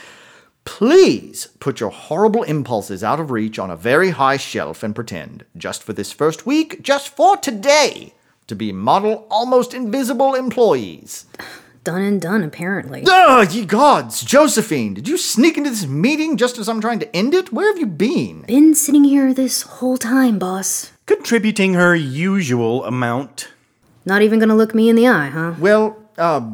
Please 0.65 1.47
put 1.59 1.79
your 1.79 1.89
horrible 1.89 2.43
impulses 2.43 3.03
out 3.03 3.19
of 3.19 3.31
reach 3.31 3.59
on 3.59 3.69
a 3.69 3.75
very 3.75 4.11
high 4.11 4.37
shelf 4.37 4.81
and 4.83 4.95
pretend, 4.95 5.45
just 5.57 5.83
for 5.83 5.93
this 5.93 6.11
first 6.11 6.45
week, 6.45 6.81
just 6.81 7.15
for 7.15 7.35
today, 7.37 8.13
to 8.47 8.55
be 8.55 8.71
model 8.71 9.27
almost 9.29 9.73
invisible 9.73 10.35
employees. 10.35 11.25
Done 11.83 12.01
and 12.01 12.21
done, 12.21 12.43
apparently. 12.43 13.03
Ah, 13.09 13.41
ye 13.41 13.65
gods! 13.65 14.21
Josephine, 14.23 14.93
did 14.93 15.05
you 15.05 15.17
sneak 15.17 15.57
into 15.57 15.69
this 15.69 15.85
meeting 15.85 16.37
just 16.37 16.57
as 16.57 16.69
I'm 16.69 16.79
trying 16.79 16.99
to 16.99 17.13
end 17.13 17.33
it? 17.33 17.51
Where 17.51 17.69
have 17.69 17.77
you 17.77 17.87
been? 17.87 18.43
Been 18.43 18.73
sitting 18.73 19.03
here 19.03 19.33
this 19.33 19.63
whole 19.63 19.97
time, 19.97 20.39
boss. 20.39 20.91
Contributing 21.05 21.73
her 21.73 21.93
usual 21.93 22.85
amount. 22.85 23.51
Not 24.05 24.21
even 24.21 24.39
gonna 24.39 24.55
look 24.55 24.73
me 24.73 24.87
in 24.87 24.95
the 24.95 25.09
eye, 25.09 25.27
huh? 25.27 25.55
Well, 25.59 25.97
uh, 26.17 26.53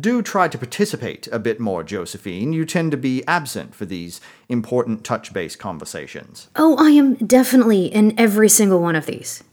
do 0.00 0.22
try 0.22 0.48
to 0.48 0.58
participate 0.58 1.28
a 1.30 1.38
bit 1.38 1.60
more, 1.60 1.84
Josephine. 1.84 2.52
You 2.52 2.64
tend 2.64 2.90
to 2.90 2.96
be 2.96 3.22
absent 3.26 3.74
for 3.74 3.84
these 3.84 4.20
important 4.48 5.04
touch 5.04 5.32
base 5.32 5.56
conversations. 5.56 6.48
Oh, 6.56 6.76
I 6.78 6.90
am 6.90 7.14
definitely 7.14 7.86
in 7.86 8.18
every 8.18 8.48
single 8.48 8.80
one 8.80 8.96
of 8.96 9.06
these. 9.06 9.44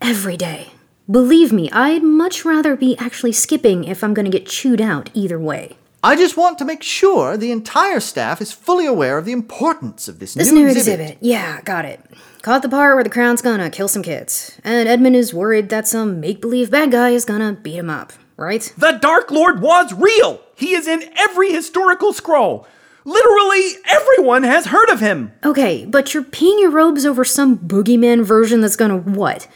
Every 0.00 0.36
day. 0.36 0.72
Believe 1.10 1.52
me, 1.52 1.70
I'd 1.70 2.02
much 2.02 2.44
rather 2.44 2.76
be 2.76 2.96
actually 2.98 3.32
skipping 3.32 3.84
if 3.84 4.02
I'm 4.02 4.14
gonna 4.14 4.30
get 4.30 4.46
chewed 4.46 4.80
out 4.80 5.10
either 5.14 5.38
way. 5.38 5.76
I 6.02 6.16
just 6.16 6.36
want 6.36 6.58
to 6.58 6.64
make 6.66 6.82
sure 6.82 7.36
the 7.36 7.50
entire 7.50 8.00
staff 8.00 8.42
is 8.42 8.52
fully 8.52 8.84
aware 8.84 9.16
of 9.16 9.24
the 9.24 9.32
importance 9.32 10.06
of 10.08 10.18
this, 10.18 10.34
This 10.34 10.50
new, 10.52 10.60
new 10.64 10.66
exhibit. 10.68 11.00
exhibit. 11.00 11.18
Yeah, 11.20 11.60
got 11.62 11.84
it. 11.86 12.00
Caught 12.42 12.60
the 12.62 12.68
part 12.68 12.94
where 12.94 13.04
the 13.04 13.08
crown's 13.10 13.40
gonna 13.40 13.70
kill 13.70 13.88
some 13.88 14.02
kids, 14.02 14.52
and 14.62 14.86
Edmund 14.88 15.16
is 15.16 15.32
worried 15.32 15.70
that 15.70 15.88
some 15.88 16.20
make 16.20 16.42
believe 16.42 16.70
bad 16.70 16.90
guy 16.90 17.10
is 17.10 17.24
gonna 17.24 17.52
beat 17.62 17.76
him 17.76 17.88
up, 17.88 18.12
right? 18.36 18.72
The 18.76 18.92
Dark 18.92 19.30
Lord 19.30 19.60
was 19.60 19.92
real! 19.92 20.40
He 20.56 20.74
is 20.74 20.86
in 20.86 21.10
every 21.16 21.52
historical 21.52 22.12
scroll. 22.12 22.66
Literally 23.04 23.72
everyone 23.86 24.44
has 24.44 24.66
heard 24.66 24.88
of 24.88 25.00
him. 25.00 25.32
Okay, 25.44 25.84
but 25.84 26.14
you're 26.14 26.22
peeing 26.22 26.60
your 26.60 26.70
robes 26.70 27.04
over 27.04 27.24
some 27.24 27.58
boogeyman 27.58 28.24
version 28.24 28.60
that's 28.60 28.76
gonna 28.76 28.96
what? 28.96 29.46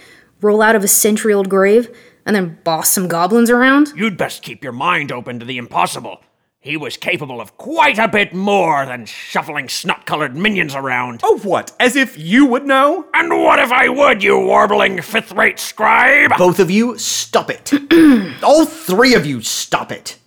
Roll 0.40 0.60
out 0.60 0.76
of 0.76 0.84
a 0.84 0.88
century 0.88 1.32
old 1.32 1.48
grave 1.48 1.88
and 2.26 2.36
then 2.36 2.58
boss 2.62 2.90
some 2.90 3.08
goblins 3.08 3.48
around? 3.48 3.92
You'd 3.96 4.18
best 4.18 4.42
keep 4.42 4.62
your 4.62 4.74
mind 4.74 5.10
open 5.10 5.40
to 5.40 5.46
the 5.46 5.56
impossible. 5.56 6.20
He 6.68 6.76
was 6.76 6.98
capable 6.98 7.40
of 7.40 7.56
quite 7.56 7.98
a 7.98 8.08
bit 8.08 8.34
more 8.34 8.84
than 8.84 9.06
shuffling 9.06 9.70
snot 9.70 10.04
colored 10.04 10.36
minions 10.36 10.74
around. 10.74 11.20
Oh, 11.24 11.38
what? 11.38 11.74
As 11.80 11.96
if 11.96 12.18
you 12.18 12.44
would 12.44 12.66
know? 12.66 13.06
And 13.14 13.30
what 13.30 13.58
if 13.58 13.72
I 13.72 13.88
would, 13.88 14.22
you 14.22 14.38
warbling 14.38 15.00
fifth 15.00 15.32
rate 15.32 15.58
scribe? 15.58 16.32
Both 16.36 16.60
of 16.60 16.70
you, 16.70 16.98
stop 16.98 17.48
it. 17.48 17.72
All 18.42 18.66
three 18.66 19.14
of 19.14 19.24
you, 19.24 19.40
stop 19.40 19.90
it. 19.90 20.18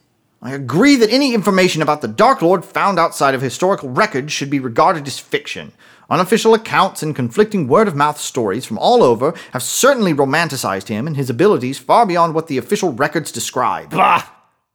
I 0.42 0.56
agree 0.56 0.96
that 0.96 1.12
any 1.12 1.36
information 1.36 1.84
about 1.84 2.02
the 2.02 2.08
Dark 2.08 2.42
Lord 2.42 2.66
found 2.66 2.98
outside 2.98 3.36
of 3.36 3.42
historical 3.44 3.90
records 3.90 4.34
should 4.34 4.50
be 4.50 4.60
regarded 4.60 5.06
as 5.06 5.20
fiction. 5.20 5.74
Unofficial 6.10 6.56
accounts 6.56 7.04
and 7.04 7.16
conflicting 7.16 7.68
word 7.68 7.88
of 7.88 7.96
mouth 7.96 8.20
stories 8.20 8.66
from 8.66 8.80
all 8.80 9.04
over 9.04 9.36
have 9.54 9.62
certainly 9.62 10.12
romanticized 10.12 10.88
him 10.88 11.06
and 11.06 11.18
his 11.18 11.30
abilities 11.30 11.78
far 11.78 12.08
beyond 12.08 12.34
what 12.34 12.48
the 12.48 12.58
official 12.58 12.94
records 12.94 13.32
describe. 13.32 13.92
Bah! 13.92 14.28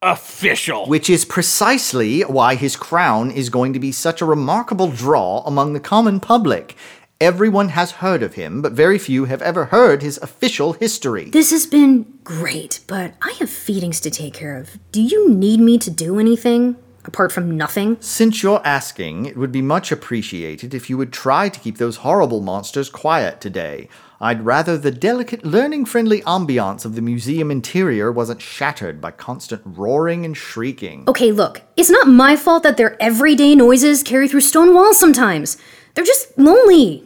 Official. 0.02 0.86
Which 0.86 1.08
is 1.08 1.24
precisely 1.24 2.20
why 2.20 2.54
his 2.54 2.76
crown 2.76 3.30
is 3.30 3.48
going 3.48 3.72
to 3.72 3.80
be 3.80 3.92
such 3.92 4.20
a 4.20 4.26
remarkable 4.26 4.88
draw 4.88 5.42
among 5.46 5.72
the 5.72 5.80
common 5.80 6.20
public. 6.20 6.76
Everyone 7.18 7.70
has 7.70 7.92
heard 7.92 8.22
of 8.22 8.34
him, 8.34 8.60
but 8.60 8.72
very 8.72 8.98
few 8.98 9.24
have 9.24 9.40
ever 9.40 9.66
heard 9.66 10.02
his 10.02 10.18
official 10.18 10.74
history. 10.74 11.30
This 11.30 11.50
has 11.50 11.64
been 11.64 12.18
great, 12.24 12.80
but 12.86 13.14
I 13.22 13.34
have 13.38 13.48
feedings 13.48 13.98
to 14.00 14.10
take 14.10 14.34
care 14.34 14.58
of. 14.58 14.78
Do 14.92 15.00
you 15.00 15.30
need 15.30 15.60
me 15.60 15.78
to 15.78 15.90
do 15.90 16.20
anything? 16.20 16.76
Apart 17.06 17.30
from 17.30 17.56
nothing? 17.56 17.96
Since 18.00 18.42
you're 18.42 18.66
asking, 18.66 19.26
it 19.26 19.36
would 19.36 19.52
be 19.52 19.62
much 19.62 19.92
appreciated 19.92 20.74
if 20.74 20.90
you 20.90 20.98
would 20.98 21.12
try 21.12 21.48
to 21.48 21.60
keep 21.60 21.78
those 21.78 21.98
horrible 21.98 22.40
monsters 22.40 22.90
quiet 22.90 23.40
today. 23.40 23.88
I'd 24.20 24.44
rather 24.44 24.76
the 24.76 24.90
delicate, 24.90 25.44
learning 25.44 25.84
friendly 25.84 26.22
ambiance 26.22 26.84
of 26.84 26.96
the 26.96 27.02
museum 27.02 27.50
interior 27.50 28.10
wasn't 28.10 28.42
shattered 28.42 29.00
by 29.00 29.12
constant 29.12 29.62
roaring 29.64 30.24
and 30.24 30.36
shrieking. 30.36 31.04
Okay, 31.06 31.30
look, 31.30 31.62
it's 31.76 31.90
not 31.90 32.08
my 32.08 32.34
fault 32.34 32.64
that 32.64 32.76
their 32.76 33.00
everyday 33.00 33.54
noises 33.54 34.02
carry 34.02 34.26
through 34.26 34.40
stone 34.40 34.74
walls 34.74 34.98
sometimes. 34.98 35.58
They're 35.94 36.04
just 36.04 36.36
lonely. 36.36 37.04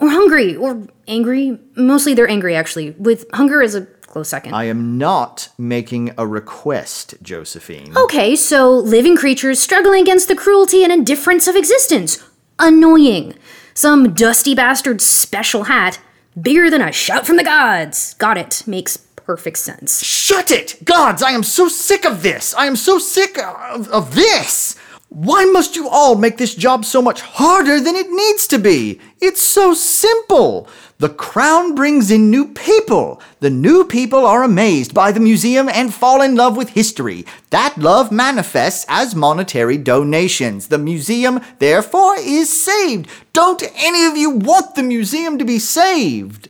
Or 0.00 0.10
hungry. 0.10 0.56
Or 0.56 0.86
angry. 1.06 1.58
Mostly 1.74 2.12
they're 2.12 2.28
angry, 2.28 2.54
actually, 2.54 2.90
with 2.92 3.24
hunger 3.32 3.62
as 3.62 3.74
a 3.74 3.86
close 4.08 4.28
second. 4.28 4.54
I 4.54 4.64
am 4.64 4.98
not 4.98 5.48
making 5.58 6.12
a 6.18 6.26
request, 6.26 7.14
Josephine. 7.22 7.96
Okay, 7.96 8.34
so 8.34 8.72
living 8.72 9.16
creatures 9.16 9.60
struggling 9.60 10.02
against 10.02 10.28
the 10.28 10.36
cruelty 10.36 10.82
and 10.82 10.92
indifference 10.92 11.46
of 11.46 11.56
existence. 11.56 12.24
Annoying. 12.58 13.34
Some 13.74 14.14
dusty 14.14 14.54
bastard's 14.54 15.04
special 15.06 15.64
hat, 15.64 16.00
bigger 16.40 16.68
than 16.68 16.82
a 16.82 16.90
shout 16.90 17.26
from 17.26 17.36
the 17.36 17.44
gods. 17.44 18.14
Got 18.14 18.36
it. 18.36 18.64
Makes 18.66 18.96
perfect 19.28 19.58
sense. 19.58 20.02
Shut 20.02 20.50
it! 20.50 20.82
Gods, 20.84 21.22
I 21.22 21.32
am 21.32 21.42
so 21.42 21.68
sick 21.68 22.06
of 22.06 22.22
this! 22.22 22.54
I 22.54 22.64
am 22.64 22.76
so 22.76 22.98
sick 22.98 23.38
of, 23.38 23.86
of 23.90 24.14
this! 24.14 24.74
Why 25.20 25.46
must 25.46 25.74
you 25.74 25.88
all 25.88 26.14
make 26.14 26.36
this 26.36 26.54
job 26.54 26.84
so 26.84 27.02
much 27.02 27.22
harder 27.22 27.80
than 27.80 27.96
it 27.96 28.08
needs 28.08 28.46
to 28.46 28.56
be? 28.56 29.00
It's 29.20 29.42
so 29.42 29.74
simple. 29.74 30.68
The 30.98 31.08
crown 31.08 31.74
brings 31.74 32.12
in 32.12 32.30
new 32.30 32.46
people. 32.46 33.20
The 33.40 33.50
new 33.50 33.84
people 33.84 34.24
are 34.24 34.44
amazed 34.44 34.94
by 34.94 35.10
the 35.10 35.18
museum 35.18 35.68
and 35.68 35.92
fall 35.92 36.22
in 36.22 36.36
love 36.36 36.56
with 36.56 36.68
history. 36.68 37.26
That 37.50 37.76
love 37.76 38.12
manifests 38.12 38.86
as 38.88 39.16
monetary 39.16 39.76
donations. 39.76 40.68
The 40.68 40.78
museum, 40.78 41.40
therefore, 41.58 42.14
is 42.20 42.48
saved. 42.48 43.08
Don't 43.32 43.64
any 43.74 44.06
of 44.06 44.16
you 44.16 44.30
want 44.30 44.76
the 44.76 44.84
museum 44.84 45.36
to 45.38 45.44
be 45.44 45.58
saved? 45.58 46.48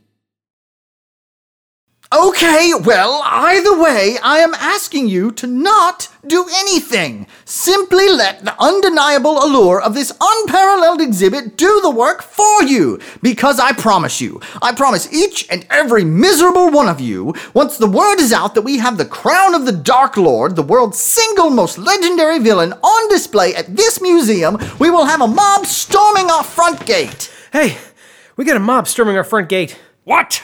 Okay, 2.11 2.71
well, 2.85 3.21
either 3.23 3.79
way, 3.79 4.17
I 4.23 4.39
am 4.39 4.55
asking 4.55 5.09
you 5.09 5.29
to 5.33 5.45
not 5.45 6.07
do 6.25 6.43
anything. 6.55 7.27
Simply 7.45 8.09
let 8.09 8.43
the 8.43 8.55
undeniable 8.59 9.37
allure 9.37 9.79
of 9.79 9.93
this 9.93 10.11
unparalleled 10.19 11.01
exhibit 11.01 11.55
do 11.55 11.79
the 11.83 11.91
work 11.91 12.23
for 12.23 12.63
you. 12.63 12.99
Because 13.21 13.59
I 13.59 13.73
promise 13.73 14.19
you, 14.19 14.41
I 14.59 14.73
promise 14.73 15.13
each 15.13 15.45
and 15.51 15.67
every 15.69 16.03
miserable 16.03 16.71
one 16.71 16.87
of 16.87 16.99
you, 16.99 17.35
once 17.53 17.77
the 17.77 17.85
word 17.85 18.19
is 18.19 18.33
out 18.33 18.55
that 18.55 18.63
we 18.63 18.79
have 18.79 18.97
the 18.97 19.05
crown 19.05 19.53
of 19.53 19.67
the 19.67 19.71
Dark 19.71 20.17
Lord, 20.17 20.55
the 20.55 20.63
world's 20.63 20.97
single 20.97 21.51
most 21.51 21.77
legendary 21.77 22.39
villain, 22.39 22.73
on 22.73 23.09
display 23.09 23.53
at 23.53 23.75
this 23.75 24.01
museum, 24.01 24.57
we 24.79 24.89
will 24.89 25.05
have 25.05 25.21
a 25.21 25.27
mob 25.27 25.67
storming 25.67 26.31
our 26.31 26.43
front 26.43 26.87
gate. 26.87 27.31
Hey, 27.53 27.77
we 28.35 28.45
got 28.45 28.57
a 28.57 28.59
mob 28.59 28.87
storming 28.87 29.15
our 29.15 29.23
front 29.23 29.47
gate. 29.47 29.79
What? 30.05 30.43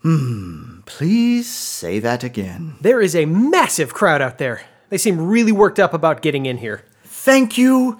Hmm. 0.00 0.57
Please 0.88 1.46
say 1.46 1.98
that 1.98 2.24
again. 2.24 2.76
There 2.80 3.02
is 3.02 3.14
a 3.14 3.26
massive 3.26 3.92
crowd 3.92 4.22
out 4.22 4.38
there. 4.38 4.62
They 4.88 4.96
seem 4.96 5.20
really 5.28 5.52
worked 5.52 5.78
up 5.78 5.92
about 5.92 6.22
getting 6.22 6.46
in 6.46 6.56
here. 6.56 6.82
Thank 7.04 7.58
you. 7.58 7.98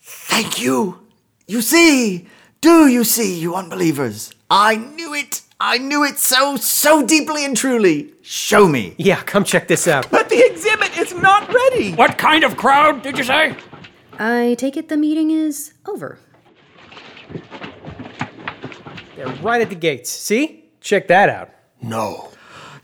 Thank 0.00 0.58
you. 0.58 1.06
You 1.46 1.60
see, 1.60 2.26
do 2.62 2.88
you 2.88 3.04
see, 3.04 3.38
you 3.38 3.54
unbelievers? 3.54 4.32
I 4.50 4.76
knew 4.76 5.12
it. 5.12 5.42
I 5.60 5.76
knew 5.76 6.04
it 6.04 6.16
so, 6.16 6.56
so 6.56 7.06
deeply 7.06 7.44
and 7.44 7.54
truly. 7.54 8.14
Show 8.22 8.66
me. 8.66 8.94
Yeah, 8.96 9.22
come 9.22 9.44
check 9.44 9.68
this 9.68 9.86
out. 9.86 10.10
But 10.10 10.30
the 10.30 10.38
exhibit 10.38 10.96
is 10.96 11.14
not 11.14 11.52
ready. 11.52 11.92
What 11.92 12.16
kind 12.16 12.44
of 12.44 12.56
crowd 12.56 13.02
did 13.02 13.18
you 13.18 13.24
say? 13.24 13.54
I 14.18 14.56
take 14.58 14.78
it 14.78 14.88
the 14.88 14.96
meeting 14.96 15.32
is 15.32 15.74
over. 15.86 16.18
They're 19.16 19.28
right 19.42 19.60
at 19.60 19.68
the 19.68 19.76
gates. 19.76 20.08
See? 20.08 20.64
Check 20.80 21.08
that 21.08 21.28
out. 21.28 21.50
No. 21.82 22.30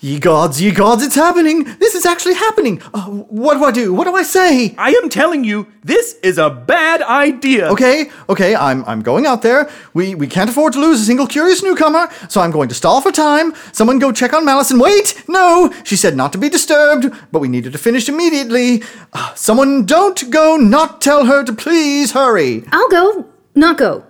Ye 0.05 0.19
gods, 0.19 0.61
ye 0.61 0.73
gods, 0.73 1.01
it's 1.05 1.15
happening. 1.15 1.63
This 1.79 1.95
is 1.95 2.05
actually 2.05 2.35
happening. 2.35 2.83
Uh, 2.93 3.05
what 3.05 3.55
do 3.55 3.63
I 3.63 3.71
do? 3.71 3.95
What 3.95 4.03
do 4.03 4.17
I 4.17 4.25
say? 4.25 4.75
I 4.77 4.91
am 5.01 5.09
telling 5.09 5.45
you, 5.45 5.69
this 5.85 6.17
is 6.25 6.39
a 6.39 6.51
bad 6.51 7.03
idea. 7.03 7.69
Okay, 7.71 8.11
okay, 8.29 8.57
I'm 8.57 8.85
I'm 8.87 9.03
going 9.03 9.27
out 9.27 9.43
there. 9.43 9.71
We 9.95 10.17
we 10.17 10.27
can't 10.27 10.51
afford 10.51 10.73
to 10.73 10.81
lose 10.81 11.01
a 11.01 11.05
single 11.05 11.29
curious 11.29 11.63
newcomer, 11.63 12.09
so 12.29 12.41
I'm 12.41 12.51
going 12.51 12.69
to 12.71 12.75
stall 12.75 13.01
for 13.01 13.13
time. 13.13 13.55
Someone 13.71 14.01
go 14.01 14.11
check 14.11 14.33
on 14.33 14.45
Malison 14.45 14.81
wait. 14.81 15.23
No, 15.29 15.73
she 15.85 15.95
said 15.95 16.17
not 16.17 16.33
to 16.33 16.39
be 16.39 16.49
disturbed, 16.49 17.15
but 17.31 17.39
we 17.39 17.47
needed 17.47 17.71
to 17.71 17.79
finish 17.79 18.09
immediately. 18.09 18.83
Uh, 19.13 19.33
someone 19.35 19.87
don't 19.87 20.29
go. 20.33 20.57
Not 20.57 21.01
tell 21.01 21.27
her 21.27 21.45
to 21.45 21.53
please 21.53 22.11
hurry. 22.11 22.65
I'll 22.73 22.89
go, 22.89 23.31
not 23.55 23.79
go. 23.79 24.05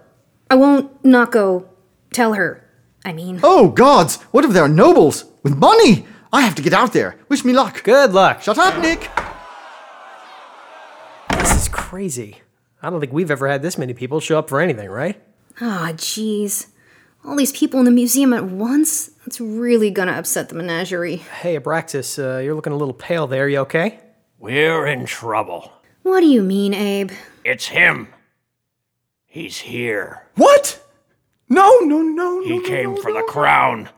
I 0.50 0.54
won't 0.54 1.04
not 1.04 1.30
go. 1.32 1.68
Tell 2.14 2.32
her. 2.32 2.61
I 3.04 3.12
mean, 3.12 3.40
Oh 3.42 3.68
gods, 3.70 4.16
what 4.30 4.44
if 4.44 4.52
there 4.52 4.64
are 4.64 4.68
nobles 4.68 5.24
with 5.42 5.56
money? 5.56 6.06
I 6.32 6.42
have 6.42 6.54
to 6.54 6.62
get 6.62 6.72
out 6.72 6.92
there. 6.92 7.16
Wish 7.28 7.44
me 7.44 7.52
luck. 7.52 7.82
Good 7.84 8.12
luck. 8.12 8.42
Shut 8.42 8.58
up, 8.58 8.80
Nick. 8.80 9.10
This 11.38 11.54
is 11.62 11.68
crazy. 11.68 12.40
I 12.82 12.90
don't 12.90 13.00
think 13.00 13.12
we've 13.12 13.30
ever 13.30 13.48
had 13.48 13.62
this 13.62 13.76
many 13.78 13.92
people 13.94 14.20
show 14.20 14.38
up 14.38 14.48
for 14.48 14.60
anything, 14.60 14.88
right? 14.88 15.20
ah, 15.60 15.90
jeez. 15.94 16.68
All 17.24 17.36
these 17.36 17.52
people 17.52 17.78
in 17.78 17.84
the 17.84 17.90
museum 17.92 18.32
at 18.32 18.44
once? 18.44 19.08
That's 19.24 19.40
really 19.40 19.90
gonna 19.90 20.12
upset 20.12 20.48
the 20.48 20.54
menagerie. 20.56 21.16
Hey, 21.16 21.56
Abraxas, 21.58 22.18
uh, 22.18 22.38
you're 22.40 22.54
looking 22.54 22.72
a 22.72 22.76
little 22.76 22.94
pale 22.94 23.26
there. 23.28 23.48
You 23.48 23.58
okay? 23.58 24.00
We're 24.40 24.86
in 24.86 25.06
trouble. 25.06 25.72
What 26.02 26.20
do 26.20 26.26
you 26.26 26.42
mean, 26.42 26.74
Abe? 26.74 27.12
It's 27.44 27.66
him. 27.66 28.08
He's 29.26 29.58
here. 29.58 30.26
What? 30.34 30.81
No, 31.52 31.80
no, 31.80 32.00
no, 32.00 32.40
no. 32.40 32.42
He 32.44 32.56
no, 32.56 32.64
came 32.64 32.94
no, 32.94 33.02
for 33.02 33.12
the 33.12 33.22
crown. 33.28 33.90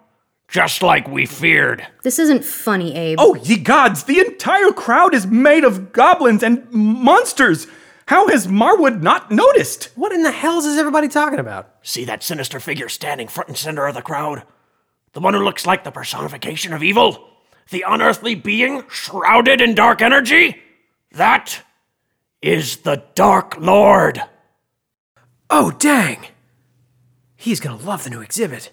Just 0.49 0.83
like 0.83 1.07
we 1.07 1.25
feared. 1.25 1.87
This 2.03 2.19
isn't 2.19 2.45
funny, 2.45 2.97
Abe. 2.97 3.19
Oh, 3.21 3.37
ye 3.37 3.57
gods, 3.57 4.05
the 4.05 4.19
entire 4.19 4.73
crowd 4.73 5.15
is 5.15 5.25
made 5.29 5.63
of 5.63 5.93
goblins 5.93 6.43
and 6.43 6.69
monsters. 6.73 7.69
How 8.07 8.27
has 8.27 8.49
Marwood 8.49 9.03
not 9.03 9.31
noticed? 9.31 9.91
What 9.95 10.11
in 10.11 10.25
the 10.25 10.33
hells 10.33 10.67
is 10.67 10.77
everybody 10.79 11.07
talking 11.07 11.39
about? 11.39 11.73
See 11.83 12.05
that 12.07 12.25
sinister 12.25 12.59
figure 12.59 12.89
standing 12.89 13.29
front 13.29 13.49
and 13.49 13.57
center 13.57 13.87
of 13.87 13.95
the 13.95 14.03
crowd? 14.03 14.43
The 15.13 15.21
one 15.21 15.35
who 15.35 15.45
looks 15.45 15.65
like 15.65 15.85
the 15.85 15.93
personification 15.93 16.73
of 16.73 16.83
evil? 16.83 17.31
The 17.71 17.85
unearthly 17.87 18.35
being 18.35 18.83
shrouded 18.89 19.61
in 19.61 19.77
dark 19.77 20.03
energy? 20.03 20.61
That 21.13 21.63
is 22.43 22.79
the 22.79 23.05
Dark 23.15 23.57
Lord. 23.59 24.21
Oh, 25.49 25.71
dang! 25.71 26.27
He's 27.45 27.61
gonna 27.61 27.77
love 27.77 28.05
the 28.05 28.09
new 28.09 28.23
exhibit. 28.23 28.71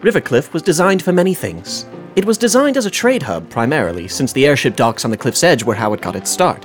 Rivercliff 0.00 0.54
was 0.54 0.62
designed 0.62 1.02
for 1.02 1.12
many 1.12 1.34
things. 1.34 1.84
It 2.16 2.24
was 2.24 2.38
designed 2.38 2.78
as 2.78 2.86
a 2.86 2.90
trade 2.90 3.22
hub 3.22 3.50
primarily, 3.50 4.08
since 4.08 4.32
the 4.32 4.46
airship 4.46 4.76
docks 4.76 5.04
on 5.04 5.10
the 5.10 5.18
cliff's 5.18 5.44
edge 5.44 5.62
were 5.62 5.74
how 5.74 5.92
it 5.92 6.00
got 6.00 6.16
its 6.16 6.30
start. 6.30 6.64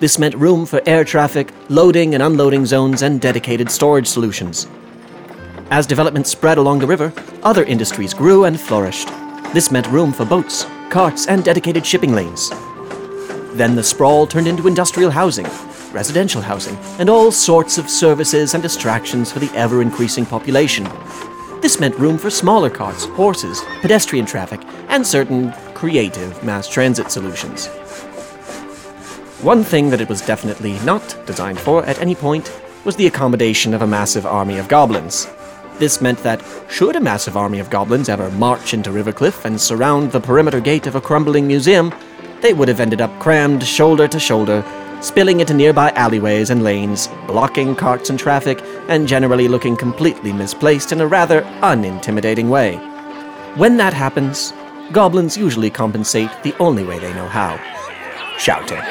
This 0.00 0.18
meant 0.18 0.34
room 0.34 0.66
for 0.66 0.82
air 0.84 1.04
traffic, 1.04 1.52
loading 1.68 2.14
and 2.14 2.24
unloading 2.24 2.66
zones, 2.66 3.02
and 3.02 3.20
dedicated 3.20 3.70
storage 3.70 4.08
solutions. 4.08 4.66
As 5.70 5.86
development 5.86 6.26
spread 6.26 6.58
along 6.58 6.80
the 6.80 6.88
river, 6.88 7.12
other 7.44 7.62
industries 7.62 8.14
grew 8.14 8.46
and 8.46 8.60
flourished. 8.60 9.10
This 9.54 9.70
meant 9.70 9.86
room 9.86 10.12
for 10.12 10.24
boats, 10.24 10.66
carts, 10.90 11.28
and 11.28 11.44
dedicated 11.44 11.86
shipping 11.86 12.16
lanes. 12.16 12.50
Then 13.54 13.76
the 13.76 13.84
sprawl 13.84 14.26
turned 14.26 14.48
into 14.48 14.66
industrial 14.66 15.12
housing, 15.12 15.46
residential 15.96 16.42
housing, 16.42 16.76
and 16.98 17.08
all 17.08 17.32
sorts 17.32 17.78
of 17.78 17.88
services 17.88 18.52
and 18.52 18.62
distractions 18.62 19.32
for 19.32 19.38
the 19.38 19.50
ever 19.54 19.80
increasing 19.80 20.26
population. 20.26 20.84
This 21.62 21.80
meant 21.80 21.98
room 21.98 22.18
for 22.18 22.28
smaller 22.28 22.68
carts, 22.68 23.06
horses, 23.06 23.62
pedestrian 23.80 24.26
traffic, 24.26 24.60
and 24.88 25.06
certain 25.06 25.52
creative 25.72 26.44
mass 26.44 26.68
transit 26.68 27.10
solutions. 27.10 27.68
One 29.42 29.64
thing 29.64 29.88
that 29.88 30.02
it 30.02 30.08
was 30.10 30.20
definitely 30.20 30.78
not 30.80 31.16
designed 31.24 31.58
for 31.58 31.82
at 31.86 31.98
any 31.98 32.14
point 32.14 32.52
was 32.84 32.96
the 32.96 33.06
accommodation 33.06 33.72
of 33.72 33.80
a 33.80 33.86
massive 33.86 34.26
army 34.26 34.58
of 34.58 34.68
goblins. 34.68 35.26
This 35.78 36.02
meant 36.02 36.22
that, 36.24 36.44
should 36.68 36.96
a 36.96 37.00
massive 37.00 37.36
army 37.38 37.58
of 37.58 37.70
goblins 37.70 38.10
ever 38.10 38.30
march 38.32 38.74
into 38.74 38.90
Rivercliff 38.90 39.46
and 39.46 39.58
surround 39.58 40.12
the 40.12 40.20
perimeter 40.20 40.60
gate 40.60 40.86
of 40.86 40.94
a 40.94 41.00
crumbling 41.00 41.46
museum, 41.46 41.92
they 42.42 42.52
would 42.52 42.68
have 42.68 42.80
ended 42.80 43.00
up 43.00 43.18
crammed 43.18 43.64
shoulder 43.64 44.06
to 44.08 44.20
shoulder, 44.20 44.62
spilling 45.00 45.40
into 45.40 45.54
nearby 45.54 45.90
alleyways 45.90 46.50
and 46.50 46.62
lanes, 46.62 47.08
blocking 47.26 47.74
carts 47.74 48.10
and 48.10 48.18
traffic, 48.18 48.60
and 48.88 49.06
generally 49.06 49.48
looking 49.48 49.76
completely 49.76 50.32
misplaced 50.32 50.92
in 50.92 51.00
a 51.00 51.06
rather 51.06 51.42
unintimidating 51.62 52.48
way. 52.48 52.76
When 53.56 53.76
that 53.78 53.92
happens, 53.92 54.52
goblins 54.92 55.36
usually 55.36 55.70
compensate 55.70 56.30
the 56.42 56.54
only 56.58 56.84
way 56.84 56.98
they 56.98 57.14
know 57.14 57.28
how 57.28 57.58
shouting. 58.38 58.82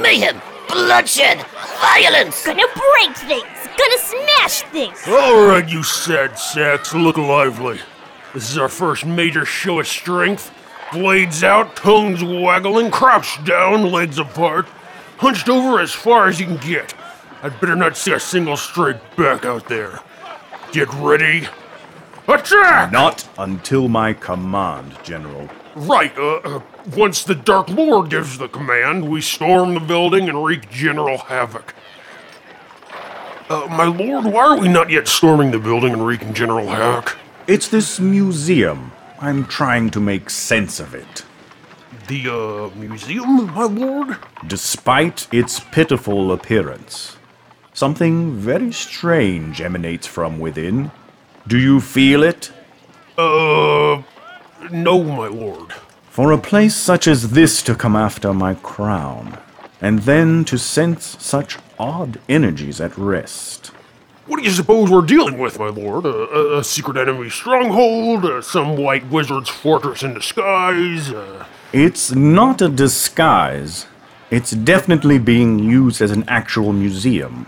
Mayhem, 0.00 0.40
bloodshed, 0.68 1.44
violence. 1.80 2.44
Gonna 2.44 2.66
break 2.74 3.16
things, 3.16 3.68
gonna 3.78 3.98
smash 3.98 4.62
things. 4.72 5.02
All 5.08 5.46
right, 5.46 5.68
you 5.68 5.82
sad 5.82 6.38
sacks, 6.38 6.94
look 6.94 7.16
lively. 7.16 7.80
This 8.34 8.50
is 8.50 8.58
our 8.58 8.68
first 8.68 9.06
major 9.06 9.44
show 9.44 9.80
of 9.80 9.86
strength. 9.86 10.52
Blades 10.92 11.42
out, 11.42 11.74
tongues 11.74 12.22
waggling, 12.22 12.90
crouched 12.90 13.44
down, 13.44 13.90
legs 13.90 14.18
apart, 14.18 14.66
hunched 15.18 15.48
over 15.48 15.80
as 15.80 15.92
far 15.92 16.28
as 16.28 16.40
you 16.40 16.46
can 16.46 16.56
get. 16.58 16.94
I'd 17.42 17.60
better 17.60 17.76
not 17.76 17.96
see 17.96 18.12
a 18.12 18.20
single 18.20 18.56
straight 18.56 18.96
back 19.16 19.44
out 19.44 19.68
there. 19.68 20.00
Get 20.72 20.92
ready. 20.94 21.48
Attack! 22.28 22.92
Not 22.92 23.28
until 23.38 23.88
my 23.88 24.12
command, 24.12 24.96
General. 25.04 25.48
Right, 25.76 26.16
uh, 26.16 26.36
uh, 26.36 26.60
once 26.96 27.22
the 27.22 27.34
Dark 27.34 27.68
Lord 27.68 28.08
gives 28.08 28.38
the 28.38 28.48
command, 28.48 29.10
we 29.10 29.20
storm 29.20 29.74
the 29.74 29.80
building 29.80 30.26
and 30.26 30.42
wreak 30.42 30.70
general 30.70 31.18
havoc. 31.18 31.74
Uh, 33.50 33.66
my 33.70 33.84
lord, 33.84 34.24
why 34.24 34.40
are 34.40 34.58
we 34.58 34.68
not 34.68 34.88
yet 34.90 35.06
storming 35.06 35.50
the 35.50 35.58
building 35.58 35.92
and 35.92 36.04
wreaking 36.04 36.32
general 36.32 36.66
havoc? 36.66 37.18
It's 37.46 37.68
this 37.68 38.00
museum. 38.00 38.90
I'm 39.20 39.44
trying 39.44 39.90
to 39.90 40.00
make 40.00 40.30
sense 40.30 40.80
of 40.80 40.94
it. 40.94 41.24
The, 42.08 42.28
uh, 42.30 42.78
museum, 42.78 43.46
my 43.52 43.64
lord? 43.64 44.18
Despite 44.46 45.26
its 45.32 45.58
pitiful 45.58 46.30
appearance, 46.30 47.16
something 47.72 48.36
very 48.36 48.72
strange 48.72 49.60
emanates 49.60 50.06
from 50.06 50.38
within. 50.38 50.92
Do 51.48 51.58
you 51.58 51.80
feel 51.80 52.22
it? 52.22 52.52
Uh, 53.18 54.02
no, 54.70 55.02
my 55.02 55.26
lord. 55.26 55.72
For 56.08 56.30
a 56.30 56.38
place 56.38 56.76
such 56.76 57.08
as 57.08 57.30
this 57.30 57.60
to 57.64 57.74
come 57.74 57.96
after 57.96 58.32
my 58.32 58.54
crown, 58.54 59.38
and 59.80 60.00
then 60.00 60.44
to 60.44 60.58
sense 60.58 61.16
such 61.18 61.58
odd 61.78 62.20
energies 62.28 62.80
at 62.80 62.96
rest. 62.96 63.72
What 64.26 64.38
do 64.38 64.44
you 64.44 64.50
suppose 64.50 64.90
we're 64.90 65.02
dealing 65.02 65.38
with, 65.38 65.58
my 65.58 65.68
lord? 65.68 66.06
A, 66.06 66.08
a, 66.08 66.58
a 66.58 66.64
secret 66.64 66.96
enemy 66.96 67.30
stronghold? 67.30 68.24
Uh, 68.24 68.42
some 68.42 68.76
white 68.76 69.08
wizard's 69.08 69.48
fortress 69.48 70.02
in 70.02 70.14
disguise? 70.14 71.10
Uh, 71.10 71.46
It's 71.72 72.12
not 72.12 72.62
a 72.62 72.68
disguise. 72.68 73.86
It's 74.30 74.52
definitely 74.52 75.18
being 75.18 75.58
used 75.58 76.00
as 76.00 76.10
an 76.10 76.24
actual 76.28 76.72
museum, 76.72 77.46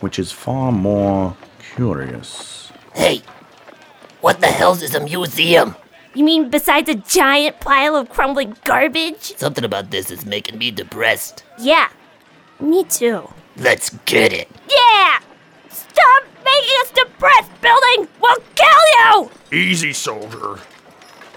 which 0.00 0.18
is 0.18 0.32
far 0.32 0.72
more 0.72 1.36
curious. 1.74 2.72
Hey, 2.94 3.22
what 4.20 4.40
the 4.40 4.46
hell's 4.46 4.82
is 4.82 4.94
a 4.94 5.00
museum? 5.00 5.76
You 6.14 6.24
mean 6.24 6.48
besides 6.50 6.88
a 6.88 6.94
giant 6.94 7.60
pile 7.60 7.94
of 7.94 8.08
crumbling 8.08 8.56
garbage? 8.64 9.36
Something 9.36 9.64
about 9.64 9.90
this 9.90 10.10
is 10.10 10.24
making 10.24 10.58
me 10.58 10.70
depressed. 10.70 11.44
Yeah, 11.58 11.88
me 12.58 12.84
too. 12.84 13.28
Let's 13.56 13.90
get 14.06 14.32
it. 14.32 14.48
Yeah! 14.70 15.20
Stop 15.70 16.24
making 16.44 16.74
us 16.80 16.90
depressed, 16.90 17.50
building! 17.60 18.08
We'll 18.20 18.36
kill 18.54 18.68
you! 18.96 19.30
easy, 19.52 19.92
soldier. 19.92 20.58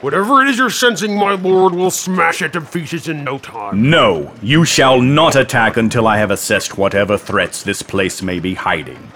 Whatever 0.02 0.42
it 0.42 0.48
is 0.48 0.58
you're 0.58 0.72
sensing, 0.72 1.16
my 1.16 1.34
lord, 1.34 1.76
we'll 1.76 1.92
smash 1.92 2.42
it 2.42 2.54
to 2.54 2.62
pieces 2.62 3.08
in 3.08 3.24
no 3.24 3.38
time. 3.38 3.88
No, 3.88 4.34
you 4.42 4.66
shall 4.66 5.00
not 5.00 5.36
attack 5.36 5.78
until 5.78 6.08
I 6.08 6.18
have 6.18 6.32
assessed 6.32 6.76
whatever 6.76 7.20
threats 7.20 7.62
this 7.62 7.84
place 7.84 8.24
may 8.24 8.40
be 8.40 8.56
hiding. 8.56 9.12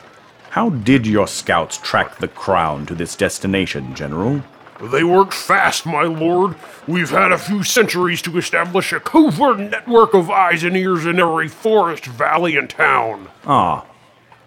How 0.51 0.69
did 0.69 1.07
your 1.07 1.27
scouts 1.27 1.77
track 1.79 2.19
the 2.19 2.27
crown 2.27 2.85
to 2.85 2.93
this 2.93 3.15
destination, 3.15 3.95
General? 3.95 4.43
They 4.79 5.03
worked 5.03 5.33
fast, 5.33 5.87
my 5.87 6.03
lord. 6.03 6.55
We've 6.87 7.09
had 7.09 7.31
a 7.31 7.39
few 7.39 7.63
centuries 7.63 8.21
to 8.21 8.37
establish 8.37 8.93
a 8.93 8.99
covert 8.99 9.57
network 9.57 10.13
of 10.13 10.29
eyes 10.29 10.63
and 10.63 10.77
ears 10.77 11.07
in 11.07 11.19
every 11.19 11.47
forest, 11.47 12.05
valley, 12.05 12.57
and 12.57 12.69
town. 12.69 13.29
Ah, 13.47 13.85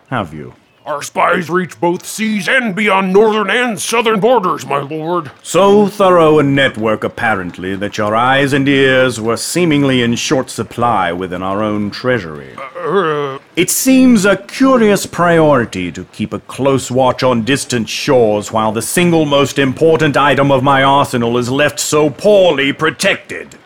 have 0.08 0.32
you? 0.32 0.54
Our 0.88 1.02
spies 1.02 1.50
reach 1.50 1.78
both 1.78 2.06
seas 2.06 2.48
and 2.48 2.74
beyond 2.74 3.12
northern 3.12 3.50
and 3.50 3.78
southern 3.78 4.20
borders, 4.20 4.64
my 4.64 4.78
lord. 4.78 5.30
So 5.42 5.86
thorough 5.86 6.38
a 6.38 6.42
network, 6.42 7.04
apparently, 7.04 7.76
that 7.76 7.98
your 7.98 8.16
eyes 8.16 8.54
and 8.54 8.66
ears 8.66 9.20
were 9.20 9.36
seemingly 9.36 10.00
in 10.00 10.14
short 10.16 10.48
supply 10.48 11.12
within 11.12 11.42
our 11.42 11.62
own 11.62 11.90
treasury. 11.90 12.56
Uh, 12.56 13.38
It 13.54 13.68
seems 13.68 14.24
a 14.24 14.38
curious 14.38 15.04
priority 15.04 15.92
to 15.92 16.04
keep 16.04 16.32
a 16.32 16.38
close 16.38 16.90
watch 16.90 17.22
on 17.22 17.44
distant 17.44 17.90
shores 17.90 18.50
while 18.50 18.72
the 18.72 18.80
single 18.80 19.26
most 19.26 19.58
important 19.58 20.16
item 20.16 20.50
of 20.50 20.62
my 20.62 20.82
arsenal 20.82 21.36
is 21.36 21.50
left 21.50 21.80
so 21.80 22.08
poorly 22.08 22.72
protected. 22.72 23.56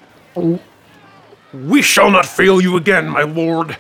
we 1.55 1.83
shall 1.83 2.11
not 2.11 2.27
fail 2.27 2.61
you 2.61 2.77
again, 2.77 3.09
my 3.09 3.23
lord. 3.23 3.77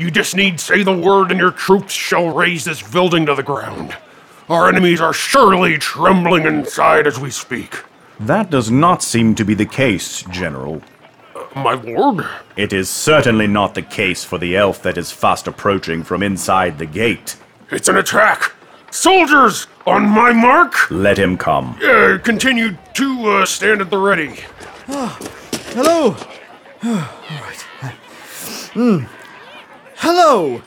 You 0.00 0.10
just 0.10 0.34
need 0.34 0.58
say 0.58 0.82
the 0.82 0.96
word, 0.96 1.30
and 1.30 1.38
your 1.38 1.50
troops 1.50 1.92
shall 1.92 2.30
raze 2.30 2.64
this 2.64 2.80
building 2.80 3.26
to 3.26 3.34
the 3.34 3.42
ground. 3.42 3.94
Our 4.48 4.66
enemies 4.66 4.98
are 4.98 5.12
surely 5.12 5.76
trembling 5.76 6.46
inside 6.46 7.06
as 7.06 7.20
we 7.20 7.30
speak. 7.30 7.84
That 8.18 8.48
does 8.48 8.70
not 8.70 9.02
seem 9.02 9.34
to 9.34 9.44
be 9.44 9.52
the 9.52 9.66
case, 9.66 10.22
General. 10.22 10.80
My 11.54 11.74
lord? 11.74 12.26
It 12.56 12.72
is 12.72 12.88
certainly 12.88 13.46
not 13.46 13.74
the 13.74 13.82
case 13.82 14.24
for 14.24 14.38
the 14.38 14.56
elf 14.56 14.82
that 14.84 14.96
is 14.96 15.12
fast 15.12 15.46
approaching 15.46 16.02
from 16.02 16.22
inside 16.22 16.78
the 16.78 16.86
gate. 16.86 17.36
It's 17.70 17.88
an 17.88 17.98
attack! 17.98 18.54
Soldiers, 18.90 19.66
on 19.86 20.08
my 20.08 20.32
mark! 20.32 20.90
Let 20.90 21.18
him 21.18 21.36
come. 21.36 21.78
Uh, 21.84 22.16
continue 22.24 22.78
to 22.94 23.26
uh, 23.28 23.44
stand 23.44 23.82
at 23.82 23.90
the 23.90 23.98
ready. 23.98 24.36
Hello. 24.86 26.16
All 26.82 26.90
right. 26.90 27.66
Hmm. 28.72 29.04
Hello. 30.02 30.62